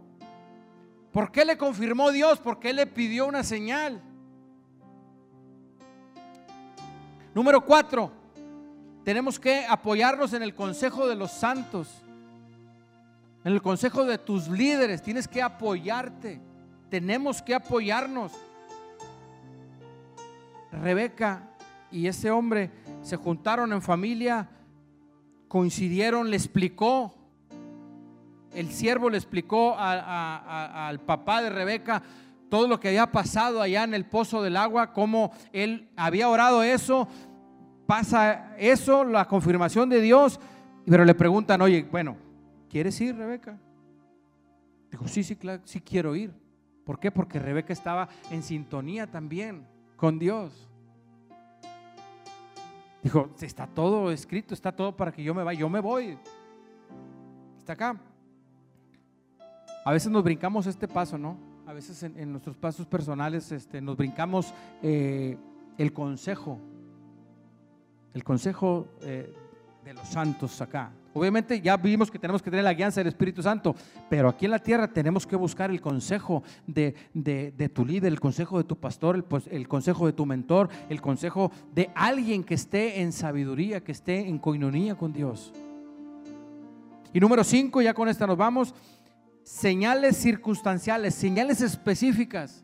¿Por 1.11 1.31
qué 1.31 1.45
le 1.45 1.57
confirmó 1.57 2.11
Dios? 2.11 2.39
Porque 2.39 2.73
le 2.73 2.85
pidió 2.85 3.27
una 3.27 3.43
señal. 3.43 4.01
Número 7.33 7.65
cuatro, 7.65 8.11
tenemos 9.05 9.39
que 9.39 9.65
apoyarnos 9.65 10.33
en 10.33 10.43
el 10.43 10.53
consejo 10.53 11.07
de 11.07 11.15
los 11.15 11.31
santos, 11.31 11.87
en 13.45 13.53
el 13.53 13.61
consejo 13.61 14.03
de 14.03 14.17
tus 14.17 14.49
líderes. 14.49 15.01
Tienes 15.01 15.29
que 15.29 15.41
apoyarte, 15.41 16.41
tenemos 16.91 17.41
que 17.41 17.55
apoyarnos. 17.55 18.33
Rebeca 20.73 21.49
y 21.89 22.05
ese 22.07 22.29
hombre 22.29 22.69
se 23.01 23.15
juntaron 23.15 23.71
en 23.71 23.81
familia, 23.81 24.49
coincidieron, 25.47 26.29
le 26.29 26.35
explicó, 26.35 27.15
el 28.53 28.71
siervo 28.71 29.09
le 29.09 29.17
explicó 29.17 29.75
al 29.77 30.99
papá 30.99 31.41
de 31.41 31.49
Rebeca 31.49 32.03
todo 32.49 32.67
lo 32.67 32.79
que 32.79 32.89
había 32.89 33.09
pasado 33.09 33.61
allá 33.61 33.85
en 33.85 33.93
el 33.93 34.05
pozo 34.05 34.43
del 34.43 34.57
agua, 34.57 34.91
cómo 34.91 35.31
él 35.53 35.89
había 35.95 36.27
orado 36.27 36.61
eso, 36.61 37.07
pasa 37.87 38.53
eso, 38.57 39.05
la 39.05 39.25
confirmación 39.29 39.87
de 39.87 40.01
Dios, 40.01 40.41
pero 40.85 41.05
le 41.05 41.15
preguntan, 41.15 41.61
oye, 41.61 41.87
bueno, 41.89 42.17
¿quieres 42.69 42.99
ir, 42.99 43.15
Rebeca? 43.15 43.57
Dijo, 44.91 45.07
sí, 45.07 45.23
sí, 45.23 45.37
claro, 45.37 45.61
sí 45.63 45.79
quiero 45.79 46.13
ir. 46.17 46.33
¿Por 46.85 46.99
qué? 46.99 47.11
Porque 47.11 47.39
Rebeca 47.39 47.73
estaba 47.73 48.09
en 48.29 48.43
sintonía 48.43 49.07
también 49.07 49.65
con 49.95 50.19
Dios. 50.19 50.69
Dijo, 53.03 53.29
está 53.41 53.67
todo 53.67 54.11
escrito, 54.11 54.53
está 54.53 54.71
todo 54.71 54.95
para 54.95 55.11
que 55.11 55.23
yo 55.23 55.33
me 55.33 55.43
vaya, 55.43 55.59
yo 55.59 55.69
me 55.69 55.79
voy. 55.79 56.17
Está 57.57 57.73
acá. 57.73 57.99
A 59.83 59.91
veces 59.91 60.11
nos 60.11 60.23
brincamos 60.23 60.67
este 60.67 60.87
paso, 60.87 61.17
¿no? 61.17 61.51
a 61.71 61.73
veces 61.73 62.03
en, 62.03 62.31
nuestros 62.31 62.57
pasos 62.57 62.85
personales 62.85 63.49
este, 63.53 63.79
nos 63.79 63.95
brincamos 63.95 64.53
eh, 64.83 65.37
el 65.77 65.93
consejo, 65.93 66.59
el 68.13 68.25
consejo 68.25 68.89
eh, 69.03 69.33
de 69.83 69.93
los 69.93 70.07
santos 70.07 70.61
acá. 70.61 70.91
Obviamente 71.13 71.59
ya 71.59 71.75
vimos 71.75 72.09
que 72.09 72.19
tenemos 72.19 72.41
que 72.41 72.49
tener 72.49 72.63
la 72.63 72.73
guianza 72.73 73.01
del 73.01 73.07
Espíritu 73.07 73.41
Santo, 73.41 73.75
pero 74.09 74.29
aquí 74.29 74.45
en 74.45 74.51
la 74.51 74.59
tierra 74.59 74.87
tenemos 74.87 75.27
que 75.27 75.35
buscar 75.35 75.69
el 75.71 75.81
consejo 75.81 76.43
de, 76.65 76.95
tu 77.73 77.85
líder, 77.85 78.11
el 78.11 78.19
consejo 78.19 78.57
de 78.57 78.63
tu 78.63 78.77
pastor, 78.77 79.15
el, 79.15 79.23
pues, 79.23 79.47
el, 79.51 79.67
consejo 79.67 80.05
de 80.05 80.13
tu 80.13 80.25
mentor, 80.25 80.69
el 80.89 81.01
consejo 81.01 81.51
de 81.73 81.89
alguien 81.95 82.43
que 82.43 82.53
esté 82.53 83.01
en 83.01 83.11
sabiduría, 83.11 83.83
que 83.83 83.91
esté 83.91 84.27
en 84.27 84.37
coinonía 84.37 84.95
con 84.95 85.11
Dios. 85.11 85.51
Y 87.13 87.19
número 87.19 87.43
cinco, 87.43 87.81
ya 87.81 87.93
con 87.93 88.07
esta 88.07 88.25
nos 88.25 88.37
vamos, 88.37 88.73
señales 89.43 90.15
circunstanciales, 90.15 91.13
señales 91.13 91.59
específicas. 91.61 92.63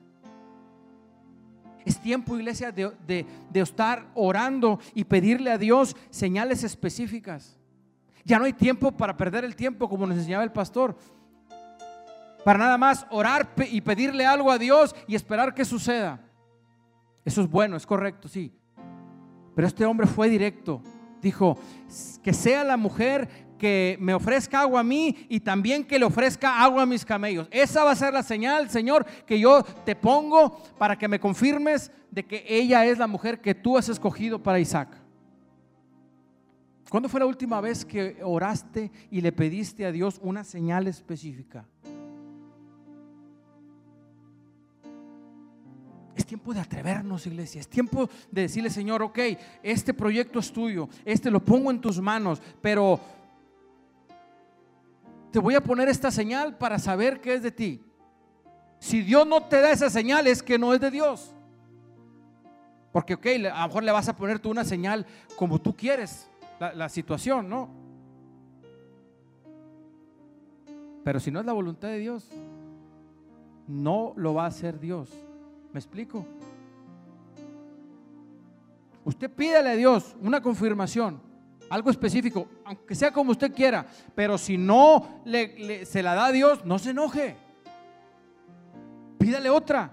Es 1.88 2.02
tiempo, 2.02 2.36
iglesia, 2.36 2.74
de, 2.74 3.26
estar 3.54 4.08
orando 4.14 4.78
y 4.94 5.06
pedirle 5.06 5.52
a 5.52 5.58
Dios 5.58 5.96
señales 6.10 6.66
específicas. 6.66 7.58
Ya 8.26 8.38
no 8.38 8.44
hay 8.44 8.52
tiempo 8.52 8.92
para 8.92 9.16
perder 9.16 9.46
el 9.46 9.56
tiempo, 9.56 9.88
como 9.88 10.06
nos 10.06 10.18
enseñaba 10.18 10.44
el 10.44 10.52
pastor. 10.52 10.98
Para 12.44 12.60
nada 12.60 12.78
más 12.78 13.08
orar 13.10 13.54
y 13.72 13.80
pedirle 13.80 14.26
algo 14.26 14.52
a 14.52 14.58
Dios 14.58 14.94
y 15.08 15.16
esperar 15.16 15.54
que 15.54 15.64
suceda. 15.64 16.20
Eso 17.24 17.40
es 17.40 17.50
bueno, 17.50 17.78
es 17.78 17.86
correcto, 17.86 18.28
sí. 18.28 18.54
Pero 19.56 19.66
este 19.66 19.86
hombre 19.86 20.08
fue 20.08 20.28
directo. 20.28 20.82
Dijo, 21.22 21.58
que 22.22 22.34
sea 22.34 22.66
la 22.66 22.76
mujer 22.76 23.47
que 23.58 23.98
me 24.00 24.14
ofrezca 24.14 24.62
agua 24.62 24.82
a 24.82 24.84
mí 24.84 25.26
y 25.30 25.40
también 25.40 25.84
que 25.84 26.00
le 26.00 26.06
ofrezca 26.06 26.62
agua 26.62 26.84
a 26.84 26.86
mis 26.86 27.04
camellos. 27.04 27.48
Esa 27.52 27.84
va 27.84 27.92
a 27.92 27.96
ser 27.96 28.14
la 28.14 28.24
señal, 28.24 28.70
Señor, 28.70 29.06
que 29.26 29.40
yo 29.40 29.64
te 29.64 29.96
pongo 29.96 30.64
para 30.78 30.98
que 30.98 31.08
me 31.08 31.20
confirmes 31.20 31.92
de 32.12 32.26
que 32.26 32.46
ella 32.48 32.86
es 32.86 32.98
la 32.98 33.08
mujer 33.08 33.42
que 33.42 33.56
tú 33.56 33.78
has 33.78 33.90
escogido 33.90 34.42
para 34.42 34.60
Isaac. 34.60 34.90
¿Cuándo 36.90 37.10
fue 37.10 37.20
la 37.20 37.26
última 37.26 37.60
vez 37.60 37.84
que 37.84 38.18
oraste 38.24 38.92
y 39.12 39.20
le 39.20 39.32
pediste 39.32 39.86
a 39.86 39.92
Dios 39.92 40.20
una 40.24 40.44
señal 40.44 40.88
específica? 40.88 41.66
Es 46.16 46.26
tiempo 46.26 46.54
de 46.54 46.62
atrevernos, 46.62 47.28
iglesia. 47.28 47.62
Es 47.62 47.68
tiempo 47.68 48.10
de 48.32 48.42
decirle, 48.44 48.70
Señor, 48.70 49.04
ok, 49.04 49.20
este 49.62 49.94
proyecto 49.94 50.40
es 50.40 50.52
tuyo, 50.52 50.90
este 51.06 51.30
lo 51.30 51.44
pongo 51.44 51.70
en 51.70 51.80
tus 51.80 52.00
manos, 52.02 52.42
pero 52.62 53.00
te 55.32 55.40
voy 55.40 55.56
a 55.56 55.62
poner 55.62 55.90
esta 55.90 56.12
señal 56.12 56.58
para 56.58 56.80
saber 56.80 57.22
que 57.22 57.34
es 57.34 57.44
de 57.44 57.52
ti. 57.52 57.84
Si 58.80 59.02
Dios 59.02 59.26
no 59.28 59.44
te 59.44 59.60
da 59.60 59.72
esa 59.72 59.90
señal 59.90 60.28
es 60.28 60.42
que 60.42 60.58
no 60.58 60.74
es 60.74 60.80
de 60.80 60.92
Dios. 60.92 61.34
Porque, 62.92 63.16
ok, 63.16 63.26
a 63.52 63.62
lo 63.62 63.68
mejor 63.68 63.84
le 63.84 63.92
vas 63.92 64.08
a 64.10 64.16
poner 64.16 64.40
tú 64.40 64.50
una 64.50 64.64
señal 64.64 65.06
como 65.36 65.60
tú 65.60 65.76
quieres 65.76 66.30
la, 66.60 66.90
situación, 66.90 67.50
¿no? 67.50 67.70
Pero 71.04 71.20
si 71.20 71.32
no 71.32 71.40
es 71.40 71.46
la 71.46 71.54
voluntad 71.54 71.90
de 71.90 72.00
Dios, 72.00 72.28
no 73.68 74.14
lo 74.16 74.34
va 74.34 74.46
a 74.46 74.48
hacer 74.48 74.80
Dios. 74.80 75.10
¿Me 75.74 75.80
explico? 75.80 76.26
Usted 79.06 79.30
pídele 79.30 79.70
a 79.70 79.76
Dios 79.76 80.16
una 80.22 80.42
confirmación 80.42 81.27
algo 81.70 81.90
específico, 81.90 82.48
aunque 82.66 82.96
sea 82.96 83.12
como 83.12 83.32
usted 83.32 83.54
quiera, 83.54 83.86
pero 84.16 84.38
si 84.38 84.58
no 84.58 85.22
le, 85.26 85.86
se 85.86 86.02
la 86.04 86.16
da 86.16 86.28
a 86.28 86.32
Dios, 86.32 86.66
no 86.66 86.80
se 86.80 86.92
enoje. 86.92 87.36
Pídale 89.18 89.50
otra. 89.50 89.92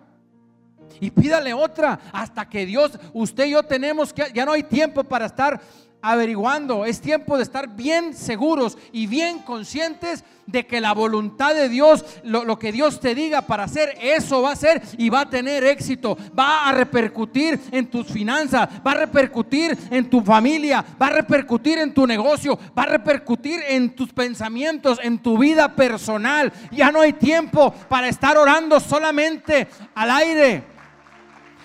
Y 1.00 1.10
pídale 1.10 1.52
otra 1.52 1.98
hasta 2.12 2.48
que 2.48 2.66
Dios, 2.66 2.98
usted 3.12 3.46
y 3.46 3.50
yo 3.50 3.62
tenemos 3.62 4.12
que, 4.12 4.30
ya 4.32 4.44
no 4.44 4.52
hay 4.52 4.62
tiempo 4.62 5.02
para 5.02 5.26
estar 5.26 5.60
averiguando. 6.04 6.84
Es 6.84 7.00
tiempo 7.00 7.38
de 7.38 7.42
estar 7.42 7.66
bien 7.74 8.12
seguros 8.12 8.76
y 8.92 9.06
bien 9.06 9.38
conscientes 9.38 10.22
de 10.46 10.66
que 10.66 10.82
la 10.82 10.92
voluntad 10.92 11.54
de 11.54 11.70
Dios, 11.70 12.04
lo, 12.22 12.58
que 12.58 12.72
Dios 12.72 13.00
te 13.00 13.14
diga 13.14 13.40
para 13.40 13.64
hacer, 13.64 13.96
eso 14.02 14.42
va 14.42 14.52
a 14.52 14.56
ser 14.56 14.82
y 14.98 15.08
va 15.08 15.22
a 15.22 15.30
tener 15.30 15.64
éxito. 15.64 16.18
Va 16.38 16.68
a 16.68 16.72
repercutir 16.72 17.58
en 17.72 17.86
tus 17.86 18.08
finanzas, 18.08 18.68
va 18.86 18.92
a 18.92 18.96
repercutir 18.96 19.78
en 19.90 20.10
tu 20.10 20.20
familia, 20.20 20.84
va 21.00 21.06
a 21.06 21.10
repercutir 21.10 21.78
en 21.78 21.94
tu 21.94 22.06
negocio, 22.06 22.58
va 22.78 22.82
a 22.82 22.86
repercutir 22.86 23.60
en 23.66 23.94
tus 23.94 24.12
pensamientos, 24.12 25.00
en 25.02 25.18
tu 25.18 25.38
vida 25.38 25.74
personal. 25.74 26.52
Ya 26.70 26.92
no 26.92 27.00
hay 27.00 27.14
tiempo 27.14 27.72
para 27.88 28.08
estar 28.08 28.36
orando 28.36 28.78
solamente 28.78 29.68
al 29.94 30.10
aire. 30.10 30.64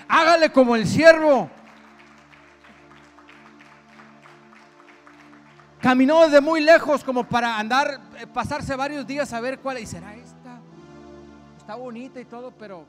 Hágale 0.07 0.49
como 0.51 0.77
el 0.77 0.87
siervo 0.87 1.49
Caminó 5.81 6.23
desde 6.23 6.41
muy 6.41 6.61
lejos 6.61 7.03
como 7.03 7.23
para 7.23 7.57
andar, 7.57 8.01
eh, 8.19 8.27
pasarse 8.27 8.75
varios 8.75 9.07
días 9.07 9.31
a 9.31 9.39
ver 9.39 9.59
cuál. 9.59 9.79
Y 9.79 9.85
será 9.85 10.13
esta. 10.13 10.59
Está 11.57 11.75
bonita 11.75 12.19
y 12.19 12.25
todo, 12.25 12.51
pero. 12.51 12.85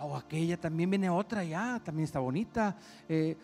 O 0.00 0.12
oh, 0.12 0.16
aquella 0.16 0.60
también 0.60 0.90
viene 0.90 1.10
otra 1.10 1.42
ya, 1.42 1.80
también 1.82 2.04
está 2.04 2.20
bonita. 2.20 2.76
Eh, 3.08 3.36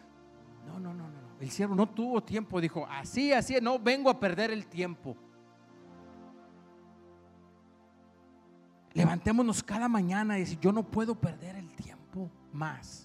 no, 0.67 0.79
no, 0.79 0.93
no, 0.93 1.09
no. 1.09 1.25
El 1.41 1.51
siervo 1.51 1.75
no 1.75 1.89
tuvo 1.89 2.23
tiempo. 2.23 2.61
Dijo, 2.61 2.87
así, 2.91 3.33
así, 3.33 3.57
no 3.61 3.79
vengo 3.79 4.11
a 4.11 4.21
perder 4.21 4.51
el 4.51 4.67
tiempo. 4.67 5.17
Levantémonos 8.93 9.63
cada 9.63 9.89
mañana 9.89 10.37
y 10.37 10.43
decir, 10.43 10.61
yo 10.61 10.73
no 10.73 10.85
puedo 10.85 11.15
perder 11.15 11.57
el 11.57 11.75
tiempo 11.75 12.31
más. 12.53 13.04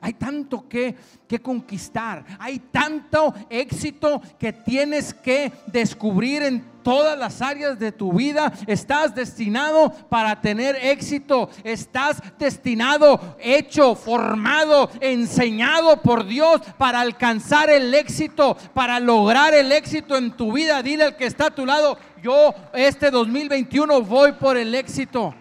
Hay 0.00 0.14
tanto 0.14 0.66
que, 0.68 0.94
que, 1.28 1.40
conquistar, 1.40 2.24
hay 2.38 2.58
tanto 2.58 3.34
éxito 3.50 4.22
que 4.38 4.52
tienes 4.52 5.12
que 5.12 5.52
descubrir 5.66 6.42
en 6.42 6.64
todas 6.82 7.18
las 7.18 7.42
áreas 7.42 7.78
de 7.78 7.92
tu 7.92 8.12
vida. 8.14 8.52
Estás 8.66 9.14
destinado 9.14 9.92
para 10.08 10.40
tener 10.40 10.76
éxito, 10.76 11.50
estás 11.64 12.22
destinado, 12.38 13.36
hecho, 13.38 13.94
formado, 13.94 14.90
enseñado 15.00 16.00
por 16.00 16.26
Dios 16.26 16.62
para 16.78 17.00
alcanzar 17.00 17.70
el 17.70 17.92
éxito, 17.94 18.56
para 18.72 19.00
lograr 19.00 19.54
el 19.54 19.70
éxito 19.72 20.16
en 20.16 20.32
tu 20.32 20.52
vida. 20.52 20.82
Dile 20.82 21.04
al 21.04 21.16
que 21.16 21.26
está 21.26 21.46
a 21.46 21.54
tu 21.54 21.66
lado, 21.66 21.98
yo 22.22 22.54
este 22.72 23.10
2021 23.10 24.02
voy 24.02 24.32
por 24.32 24.56
el 24.56 24.74
éxito. 24.74 25.34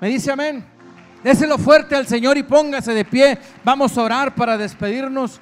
Me 0.00 0.08
dice 0.08 0.30
amén. 0.30 0.77
Déselo 1.22 1.58
fuerte 1.58 1.96
al 1.96 2.06
Señor 2.06 2.36
y 2.36 2.42
póngase 2.42 2.92
de 2.92 3.04
pie. 3.04 3.38
Vamos 3.64 3.96
a 3.98 4.02
orar 4.02 4.34
para 4.34 4.56
despedirnos. 4.56 5.40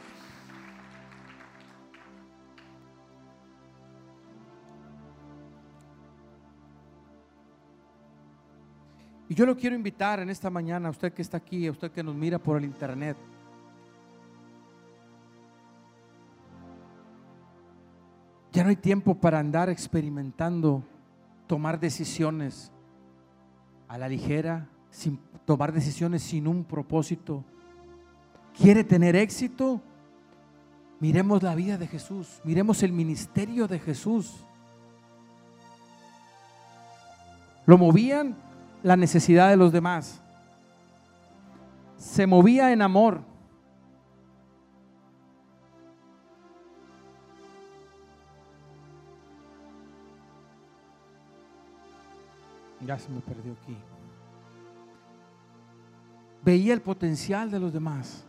Y 9.28 9.34
yo 9.34 9.44
lo 9.44 9.56
quiero 9.56 9.74
invitar 9.74 10.20
en 10.20 10.30
esta 10.30 10.50
mañana, 10.50 10.88
a 10.88 10.92
usted 10.92 11.12
que 11.12 11.20
está 11.20 11.36
aquí, 11.36 11.66
a 11.66 11.72
usted 11.72 11.90
que 11.90 12.02
nos 12.02 12.14
mira 12.14 12.38
por 12.38 12.58
el 12.58 12.64
internet. 12.64 13.16
Ya 18.52 18.62
no 18.62 18.70
hay 18.70 18.76
tiempo 18.76 19.14
para 19.14 19.38
andar 19.38 19.68
experimentando, 19.68 20.82
tomar 21.46 21.78
decisiones 21.78 22.72
a 23.88 23.98
la 23.98 24.08
ligera, 24.08 24.68
sin 24.96 25.18
tomar 25.44 25.72
decisiones 25.72 26.22
sin 26.22 26.48
un 26.48 26.64
propósito. 26.64 27.44
¿Quiere 28.56 28.82
tener 28.82 29.14
éxito? 29.14 29.82
Miremos 31.00 31.42
la 31.42 31.54
vida 31.54 31.76
de 31.76 31.86
Jesús, 31.86 32.40
miremos 32.44 32.82
el 32.82 32.92
ministerio 32.92 33.68
de 33.68 33.78
Jesús. 33.78 34.34
Lo 37.66 37.76
movían 37.76 38.34
la 38.82 38.96
necesidad 38.96 39.50
de 39.50 39.56
los 39.56 39.70
demás. 39.70 40.22
Se 41.98 42.26
movía 42.26 42.72
en 42.72 42.80
amor. 42.80 43.20
Ya 52.86 52.98
se 52.98 53.10
me 53.10 53.20
perdió 53.20 53.52
aquí 53.52 53.76
veía 56.46 56.72
el 56.72 56.80
potencial 56.80 57.50
de 57.50 57.58
los 57.58 57.72
demás. 57.72 58.24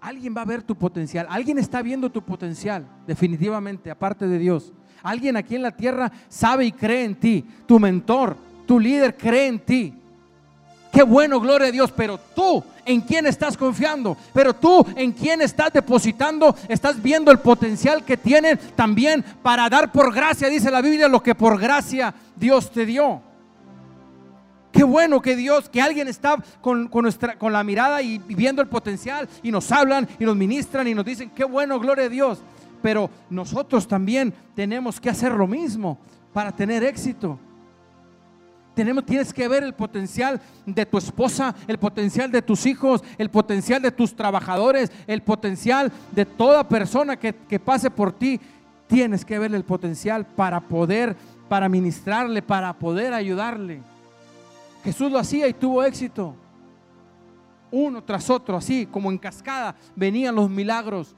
Alguien 0.00 0.34
va 0.36 0.42
a 0.42 0.44
ver 0.44 0.64
tu 0.64 0.74
potencial. 0.74 1.28
Alguien 1.30 1.58
está 1.58 1.80
viendo 1.80 2.10
tu 2.10 2.22
potencial, 2.22 2.84
definitivamente, 3.06 3.88
aparte 3.88 4.26
de 4.26 4.36
Dios. 4.36 4.72
Alguien 5.00 5.36
aquí 5.36 5.54
en 5.54 5.62
la 5.62 5.70
tierra 5.70 6.10
sabe 6.28 6.64
y 6.64 6.72
cree 6.72 7.04
en 7.04 7.14
ti. 7.14 7.44
Tu 7.66 7.78
mentor, 7.78 8.36
tu 8.66 8.80
líder 8.80 9.16
cree 9.16 9.46
en 9.46 9.60
ti. 9.60 9.94
Qué 10.92 11.04
bueno, 11.04 11.38
gloria 11.38 11.68
a 11.68 11.72
Dios. 11.72 11.92
Pero 11.92 12.18
tú, 12.18 12.64
¿en 12.84 13.00
quién 13.00 13.24
estás 13.26 13.56
confiando? 13.56 14.16
Pero 14.34 14.52
tú, 14.54 14.84
¿en 14.96 15.12
quién 15.12 15.40
estás 15.40 15.72
depositando? 15.72 16.56
Estás 16.68 17.00
viendo 17.00 17.30
el 17.30 17.38
potencial 17.38 18.04
que 18.04 18.16
tienen 18.16 18.58
también 18.74 19.24
para 19.40 19.68
dar 19.68 19.92
por 19.92 20.12
gracia, 20.12 20.48
dice 20.48 20.68
la 20.68 20.80
Biblia, 20.80 21.06
lo 21.06 21.22
que 21.22 21.36
por 21.36 21.60
gracia 21.60 22.12
Dios 22.34 22.72
te 22.72 22.84
dio. 22.84 23.27
Qué 24.78 24.84
bueno 24.84 25.20
que 25.20 25.34
Dios, 25.34 25.68
que 25.68 25.82
alguien 25.82 26.06
está 26.06 26.36
con, 26.60 26.88
nuestra, 26.88 27.36
con 27.36 27.52
la 27.52 27.64
mirada 27.64 28.00
y, 28.00 28.18
viendo 28.18 28.62
el 28.62 28.68
potencial 28.68 29.28
y 29.42 29.50
nos 29.50 29.72
hablan 29.72 30.06
y 30.20 30.24
nos 30.24 30.36
ministran 30.36 30.86
y 30.86 30.94
nos 30.94 31.04
dicen, 31.04 31.30
qué 31.30 31.42
bueno, 31.42 31.80
gloria 31.80 32.04
a 32.04 32.08
Dios. 32.08 32.38
Pero 32.80 33.10
nosotros 33.28 33.88
también 33.88 34.32
tenemos 34.54 35.00
que 35.00 35.10
hacer 35.10 35.32
lo 35.32 35.48
mismo 35.48 35.98
para 36.32 36.52
tener 36.52 36.84
éxito. 36.84 37.40
Tenemos, 38.76 39.04
tienes 39.04 39.32
que 39.32 39.48
ver 39.48 39.64
el 39.64 39.74
potencial 39.74 40.40
de 40.64 40.86
tu 40.86 40.96
esposa, 40.96 41.56
el 41.66 41.78
potencial 41.78 42.30
de 42.30 42.40
tus 42.40 42.64
hijos, 42.64 43.02
el 43.18 43.30
potencial 43.30 43.82
de 43.82 43.90
tus 43.90 44.14
trabajadores, 44.14 44.92
el 45.08 45.22
potencial 45.22 45.90
de 46.12 46.24
toda 46.24 46.68
persona 46.68 47.16
que, 47.16 47.34
que 47.34 47.58
pase 47.58 47.90
por 47.90 48.12
ti. 48.12 48.40
Tienes 48.86 49.24
que 49.24 49.40
ver 49.40 49.52
el 49.56 49.64
potencial 49.64 50.24
para 50.24 50.60
poder, 50.60 51.16
para 51.48 51.68
ministrarle, 51.68 52.42
para 52.42 52.74
poder 52.74 53.12
ayudarle. 53.12 53.82
Jesús 54.88 55.12
lo 55.12 55.18
hacía 55.18 55.46
y 55.46 55.52
tuvo 55.52 55.84
éxito. 55.84 56.34
Uno 57.70 58.02
tras 58.02 58.30
otro, 58.30 58.56
así 58.56 58.86
como 58.86 59.10
en 59.10 59.18
cascada, 59.18 59.76
venían 59.94 60.34
los 60.34 60.48
milagros. 60.48 61.14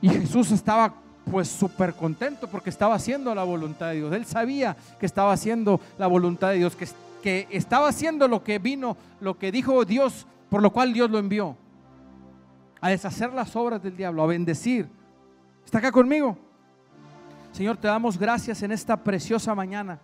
Y 0.00 0.08
Jesús 0.08 0.50
estaba 0.50 0.92
pues 1.30 1.46
súper 1.46 1.94
contento 1.94 2.48
porque 2.48 2.70
estaba 2.70 2.96
haciendo 2.96 3.32
la 3.36 3.44
voluntad 3.44 3.90
de 3.90 3.98
Dios. 3.98 4.12
Él 4.12 4.26
sabía 4.26 4.76
que 4.98 5.06
estaba 5.06 5.32
haciendo 5.32 5.80
la 5.96 6.08
voluntad 6.08 6.48
de 6.48 6.56
Dios, 6.56 6.74
que, 6.74 6.88
que 7.22 7.46
estaba 7.52 7.86
haciendo 7.86 8.26
lo 8.26 8.42
que 8.42 8.58
vino, 8.58 8.96
lo 9.20 9.38
que 9.38 9.52
dijo 9.52 9.84
Dios, 9.84 10.26
por 10.48 10.62
lo 10.62 10.72
cual 10.72 10.92
Dios 10.92 11.08
lo 11.08 11.20
envió. 11.20 11.56
A 12.80 12.88
deshacer 12.88 13.32
las 13.32 13.54
obras 13.54 13.80
del 13.80 13.96
diablo, 13.96 14.24
a 14.24 14.26
bendecir. 14.26 14.88
¿Está 15.64 15.78
acá 15.78 15.92
conmigo? 15.92 16.36
Señor, 17.52 17.76
te 17.76 17.86
damos 17.86 18.18
gracias 18.18 18.60
en 18.64 18.72
esta 18.72 18.96
preciosa 18.96 19.54
mañana. 19.54 20.00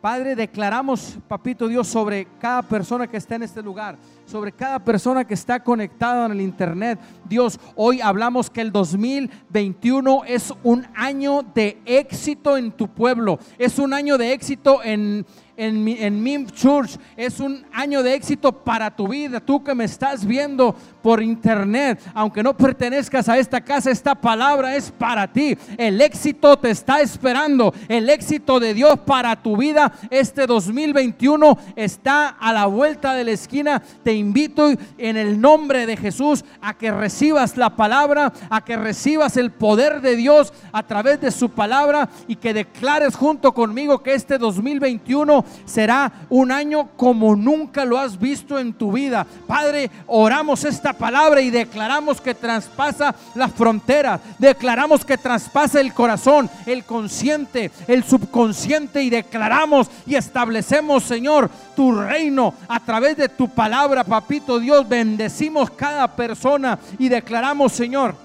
Padre, 0.00 0.34
declaramos, 0.34 1.18
papito 1.28 1.68
Dios, 1.68 1.86
sobre 1.86 2.26
cada 2.40 2.62
persona 2.62 3.06
que 3.06 3.18
está 3.18 3.34
en 3.34 3.42
este 3.42 3.62
lugar, 3.62 3.98
sobre 4.30 4.52
cada 4.52 4.78
persona 4.78 5.26
que 5.26 5.34
está 5.34 5.60
conectada 5.60 6.26
en 6.26 6.32
el 6.32 6.40
Internet. 6.40 7.00
Dios, 7.28 7.58
hoy 7.74 8.00
hablamos 8.00 8.48
que 8.48 8.60
el 8.60 8.70
2021 8.70 10.22
es 10.26 10.54
un 10.62 10.86
año 10.94 11.42
de 11.54 11.78
éxito 11.84 12.56
en 12.56 12.70
tu 12.70 12.88
pueblo, 12.88 13.40
es 13.58 13.78
un 13.78 13.92
año 13.92 14.16
de 14.16 14.32
éxito 14.32 14.82
en 14.84 15.26
en, 15.60 16.46
Church 16.46 16.98
es 17.16 17.38
un 17.38 17.64
año 17.72 18.02
de 18.02 18.14
éxito 18.14 18.52
para 18.52 18.90
tu 18.94 19.08
vida. 19.08 19.40
Tú 19.40 19.62
que 19.62 19.74
me 19.74 19.84
estás 19.84 20.24
viendo 20.24 20.74
por 21.02 21.22
internet, 21.22 22.00
aunque 22.14 22.42
no 22.42 22.56
pertenezcas 22.56 23.28
a 23.28 23.38
esta 23.38 23.60
casa, 23.60 23.90
esta 23.90 24.14
palabra 24.14 24.74
es 24.74 24.90
para 24.90 25.30
ti. 25.30 25.56
El 25.76 26.00
éxito 26.00 26.56
te 26.56 26.70
está 26.70 27.00
esperando. 27.00 27.74
El 27.88 28.08
éxito 28.08 28.58
de 28.58 28.72
Dios 28.74 28.98
para 29.00 29.36
tu 29.36 29.56
vida 29.56 29.92
este 30.10 30.46
2021 30.46 31.58
está 31.76 32.28
a 32.28 32.52
la 32.52 32.66
vuelta 32.66 33.12
de 33.12 33.24
la 33.24 33.32
esquina. 33.32 33.82
Te 34.02 34.14
invito 34.20 34.70
en 34.98 35.16
el 35.16 35.40
nombre 35.40 35.86
de 35.86 35.96
Jesús 35.96 36.44
a 36.60 36.74
que 36.74 36.90
recibas 36.90 37.56
la 37.56 37.70
palabra, 37.70 38.32
a 38.48 38.64
que 38.64 38.76
recibas 38.76 39.36
el 39.36 39.50
poder 39.50 40.00
de 40.00 40.16
Dios 40.16 40.52
a 40.72 40.82
través 40.84 41.20
de 41.20 41.30
su 41.30 41.50
palabra 41.50 42.08
y 42.28 42.36
que 42.36 42.54
declares 42.54 43.16
junto 43.16 43.52
conmigo 43.52 44.02
que 44.02 44.14
este 44.14 44.38
2021 44.38 45.44
será 45.64 46.12
un 46.28 46.52
año 46.52 46.90
como 46.96 47.34
nunca 47.34 47.84
lo 47.84 47.98
has 47.98 48.18
visto 48.18 48.58
en 48.58 48.72
tu 48.72 48.92
vida. 48.92 49.26
Padre, 49.46 49.90
oramos 50.06 50.64
esta 50.64 50.92
palabra 50.92 51.40
y 51.40 51.50
declaramos 51.50 52.20
que 52.20 52.34
traspasa 52.34 53.14
las 53.34 53.52
fronteras, 53.52 54.20
declaramos 54.38 55.04
que 55.04 55.18
traspasa 55.18 55.80
el 55.80 55.92
corazón, 55.92 56.48
el 56.66 56.84
consciente, 56.84 57.70
el 57.86 58.04
subconsciente 58.04 59.02
y 59.02 59.10
declaramos 59.10 59.90
y 60.06 60.14
establecemos, 60.14 61.04
Señor, 61.04 61.50
tu 61.74 61.92
reino 61.92 62.54
a 62.68 62.80
través 62.80 63.16
de 63.16 63.28
tu 63.28 63.48
palabra, 63.48 64.04
papito 64.10 64.58
Dios. 64.58 64.86
Bendecimos 64.88 65.70
cada 65.70 66.08
persona 66.16 66.78
y 66.98 67.08
declaramos, 67.08 67.70
Señor, 67.70 68.16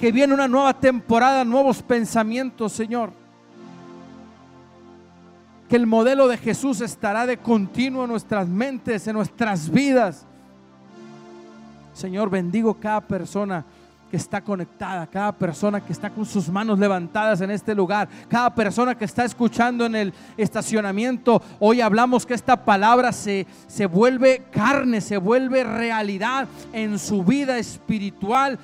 que 0.00 0.10
viene 0.10 0.32
una 0.32 0.48
nueva 0.48 0.72
temporada, 0.72 1.44
nuevos 1.44 1.82
pensamientos, 1.82 2.72
Señor 2.72 3.12
que 5.68 5.76
el 5.76 5.86
modelo 5.86 6.28
de 6.28 6.36
Jesús 6.36 6.82
estará 6.82 7.26
de 7.26 7.38
continuo 7.38 8.04
en 8.04 8.10
nuestras 8.10 8.46
mentes, 8.46 9.06
en 9.06 9.14
nuestras 9.14 9.70
vidas. 9.70 10.26
Señor, 11.94 12.28
bendigo 12.28 12.74
cada 12.74 13.00
persona 13.00 13.64
que 14.14 14.18
está 14.18 14.40
conectada, 14.40 15.08
cada 15.08 15.32
persona 15.32 15.80
que 15.80 15.92
está 15.92 16.08
con 16.08 16.24
sus 16.24 16.48
manos 16.48 16.78
levantadas 16.78 17.40
en 17.40 17.50
este 17.50 17.74
lugar, 17.74 18.08
cada 18.28 18.54
persona 18.54 18.96
que 18.96 19.06
está 19.06 19.24
escuchando 19.24 19.86
en 19.86 19.96
el 19.96 20.14
estacionamiento. 20.36 21.42
Hoy 21.58 21.80
hablamos 21.80 22.24
que 22.24 22.34
esta 22.34 22.64
palabra 22.64 23.10
se, 23.10 23.44
se 23.66 23.86
vuelve 23.86 24.44
carne, 24.52 25.00
se 25.00 25.16
vuelve 25.16 25.64
realidad 25.64 26.46
en 26.72 26.96
su 27.00 27.24
vida 27.24 27.58
espiritual 27.58 28.56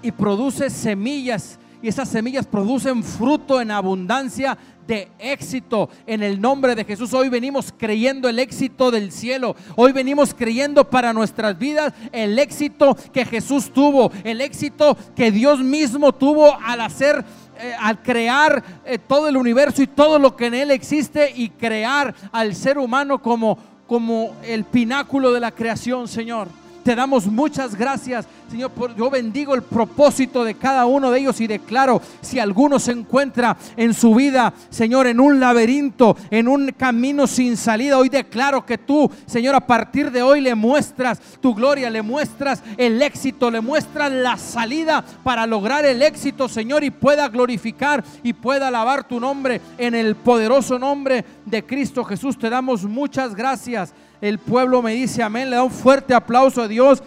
y 0.00 0.12
produce 0.12 0.70
semillas. 0.70 1.58
Y 1.82 1.88
esas 1.88 2.08
semillas 2.08 2.46
producen 2.46 3.02
fruto 3.02 3.60
en 3.60 3.72
abundancia 3.72 4.56
de 4.86 5.08
éxito 5.18 5.88
en 6.06 6.22
el 6.22 6.40
nombre 6.40 6.74
de 6.74 6.84
Jesús. 6.84 7.12
Hoy 7.14 7.28
venimos 7.28 7.72
creyendo 7.76 8.28
el 8.28 8.38
éxito 8.38 8.90
del 8.90 9.12
cielo. 9.12 9.56
Hoy 9.74 9.92
venimos 9.92 10.34
creyendo 10.34 10.88
para 10.88 11.12
nuestras 11.12 11.58
vidas 11.58 11.92
el 12.12 12.38
éxito 12.38 12.96
que 13.12 13.24
Jesús 13.24 13.72
tuvo, 13.72 14.10
el 14.24 14.40
éxito 14.40 14.96
que 15.14 15.30
Dios 15.30 15.60
mismo 15.60 16.12
tuvo 16.12 16.56
al 16.64 16.80
hacer 16.80 17.24
eh, 17.58 17.74
al 17.80 18.02
crear 18.02 18.62
eh, 18.84 18.98
todo 18.98 19.28
el 19.28 19.36
universo 19.36 19.82
y 19.82 19.86
todo 19.86 20.18
lo 20.18 20.36
que 20.36 20.46
en 20.46 20.54
él 20.54 20.70
existe 20.70 21.32
y 21.34 21.48
crear 21.48 22.14
al 22.30 22.54
ser 22.54 22.76
humano 22.76 23.22
como 23.22 23.58
como 23.86 24.34
el 24.42 24.64
pináculo 24.64 25.32
de 25.32 25.40
la 25.40 25.52
creación, 25.52 26.08
Señor. 26.08 26.48
Te 26.86 26.94
damos 26.94 27.26
muchas 27.26 27.74
gracias, 27.74 28.28
Señor. 28.48 28.70
yo 28.96 29.10
bendigo 29.10 29.56
el 29.56 29.62
propósito 29.62 30.44
de 30.44 30.54
cada 30.54 30.86
uno 30.86 31.10
de 31.10 31.18
ellos 31.18 31.40
y 31.40 31.48
declaro, 31.48 32.00
si 32.20 32.38
alguno 32.38 32.78
se 32.78 32.92
encuentra 32.92 33.56
en 33.76 33.92
su 33.92 34.14
vida, 34.14 34.54
Señor, 34.70 35.08
en 35.08 35.18
un 35.18 35.40
laberinto, 35.40 36.16
en 36.30 36.46
un 36.46 36.70
camino 36.70 37.26
sin 37.26 37.56
salida, 37.56 37.98
hoy 37.98 38.08
declaro 38.08 38.64
que 38.64 38.78
tú, 38.78 39.10
Señor, 39.26 39.56
a 39.56 39.66
partir 39.66 40.12
de 40.12 40.22
hoy 40.22 40.40
le 40.40 40.54
muestras 40.54 41.20
tu 41.40 41.56
gloria, 41.56 41.90
le 41.90 42.02
muestras 42.02 42.62
el 42.76 43.02
éxito, 43.02 43.50
le 43.50 43.60
muestras 43.60 44.12
la 44.12 44.36
salida 44.36 45.04
para 45.24 45.44
lograr 45.44 45.84
el 45.84 46.02
éxito, 46.02 46.48
Señor, 46.48 46.84
y 46.84 46.90
pueda 46.92 47.28
glorificar 47.28 48.04
y 48.22 48.32
pueda 48.32 48.68
alabar 48.68 49.08
tu 49.08 49.18
nombre 49.18 49.60
en 49.76 49.96
el 49.96 50.14
poderoso 50.14 50.78
nombre 50.78 51.24
de 51.46 51.66
Cristo 51.66 52.04
Jesús. 52.04 52.38
Te 52.38 52.48
damos 52.48 52.84
muchas 52.84 53.34
gracias. 53.34 53.92
El 54.20 54.38
pueblo 54.38 54.82
me 54.82 54.92
dice 54.92 55.22
amén. 55.22 55.50
Le 55.50 55.56
da 55.56 55.62
un 55.62 55.70
fuerte 55.70 56.14
aplauso 56.14 56.62
a 56.62 56.68
Dios. 56.68 57.02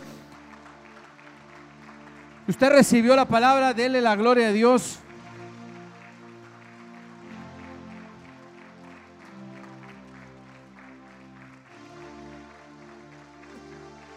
Usted 2.47 2.70
recibió 2.72 3.16
la 3.16 3.26
palabra, 3.26 3.74
dele 3.74 4.01
la 4.01 4.16
gloria 4.16 4.47
a 4.47 4.51
Dios. 4.51 4.99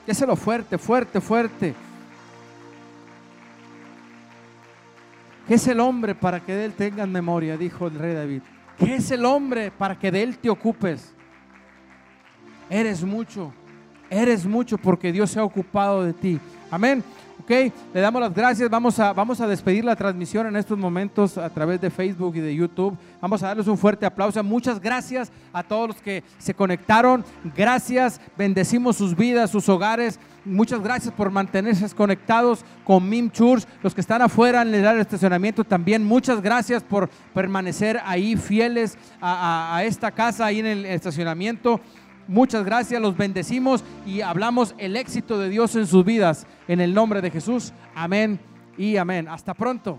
Déselo 0.07 0.35
fuerte, 0.35 0.79
fuerte, 0.79 1.21
fuerte. 1.21 1.75
¿Qué 5.47 5.55
es 5.55 5.67
el 5.67 5.81
hombre 5.81 6.15
para 6.15 6.41
que 6.41 6.55
de 6.55 6.65
él 6.65 6.73
tengas 6.73 7.09
memoria? 7.09 7.57
Dijo 7.57 7.87
el 7.87 7.95
rey 7.95 8.15
David. 8.15 8.43
¿Qué 8.79 8.95
es 8.97 9.11
el 9.11 9.25
hombre 9.25 9.71
para 9.71 9.99
que 9.99 10.11
de 10.11 10.23
él 10.23 10.39
te 10.39 10.49
ocupes? 10.49 11.15
Eres 12.73 13.05
mucho, 13.05 13.53
eres 14.09 14.47
mucho 14.47 14.79
porque 14.79 15.13
Dios 15.13 15.31
se 15.31 15.39
ha 15.39 15.45
ocupado 15.45 16.05
de 16.05 16.15
ti. 16.15 16.41
Amén. 16.71 17.05
Ok, 17.43 17.51
le 17.93 18.01
damos 18.01 18.23
las 18.23 18.33
gracias. 18.33 18.71
Vamos 18.71 18.99
a, 18.99 19.13
vamos 19.13 19.43
a 19.43 19.47
despedir 19.47 19.85
la 19.85 19.95
transmisión 19.95 20.47
en 20.47 20.57
estos 20.57 20.79
momentos 20.79 21.37
a 21.37 21.51
través 21.51 21.83
de 21.83 21.91
Facebook 21.91 22.35
y 22.37 22.41
de 22.41 22.55
YouTube. 22.55 22.97
Vamos 23.21 23.43
a 23.43 23.49
darles 23.49 23.67
un 23.67 23.77
fuerte 23.77 24.07
aplauso. 24.07 24.43
Muchas 24.43 24.81
gracias 24.81 25.31
a 25.53 25.63
todos 25.63 25.89
los 25.89 25.97
que 25.99 26.25
se 26.39 26.55
conectaron. 26.55 27.27
Gracias, 27.55 28.19
bendecimos 28.39 28.97
sus 28.97 29.15
vidas, 29.15 29.51
sus 29.51 29.69
hogares. 29.69 30.19
Muchas 30.45 30.83
gracias 30.83 31.13
por 31.13 31.31
mantenerse 31.31 31.95
conectados 31.95 32.65
con 32.85 33.07
Mim 33.07 33.31
Church. 33.31 33.65
Los 33.83 33.95
que 33.95 34.01
están 34.01 34.23
afuera 34.23 34.63
en 34.63 34.75
el 34.75 35.01
estacionamiento 35.01 35.63
también. 35.63 36.03
Muchas 36.05 36.41
gracias 36.41 36.83
por 36.83 37.11
permanecer 37.35 38.01
ahí 38.05 38.35
fieles 38.35 38.97
a, 39.21 39.77
a 39.77 39.85
esta 39.85 40.11
casa, 40.11 40.47
ahí 40.47 40.61
en 40.61 40.67
el 40.67 40.87
estacionamiento. 40.87 41.81
Muchas 42.29 42.65
gracias, 42.65 43.01
los 43.01 43.17
bendecimos 43.17 43.83
y 44.07 44.21
hablamos 44.21 44.75
el 44.79 44.97
éxito 44.97 45.39
de 45.39 45.49
Dios 45.49 45.75
en 45.77 45.87
sus 45.87 46.05
vidas. 46.05 46.47
En 46.69 46.81
el 46.81 46.95
nombre 46.95 47.21
de 47.21 47.31
Jesús, 47.31 47.73
amén 47.95 48.41
y 48.79 48.97
amén. 48.97 49.29
Hasta 49.29 49.55
pronto. 49.55 49.99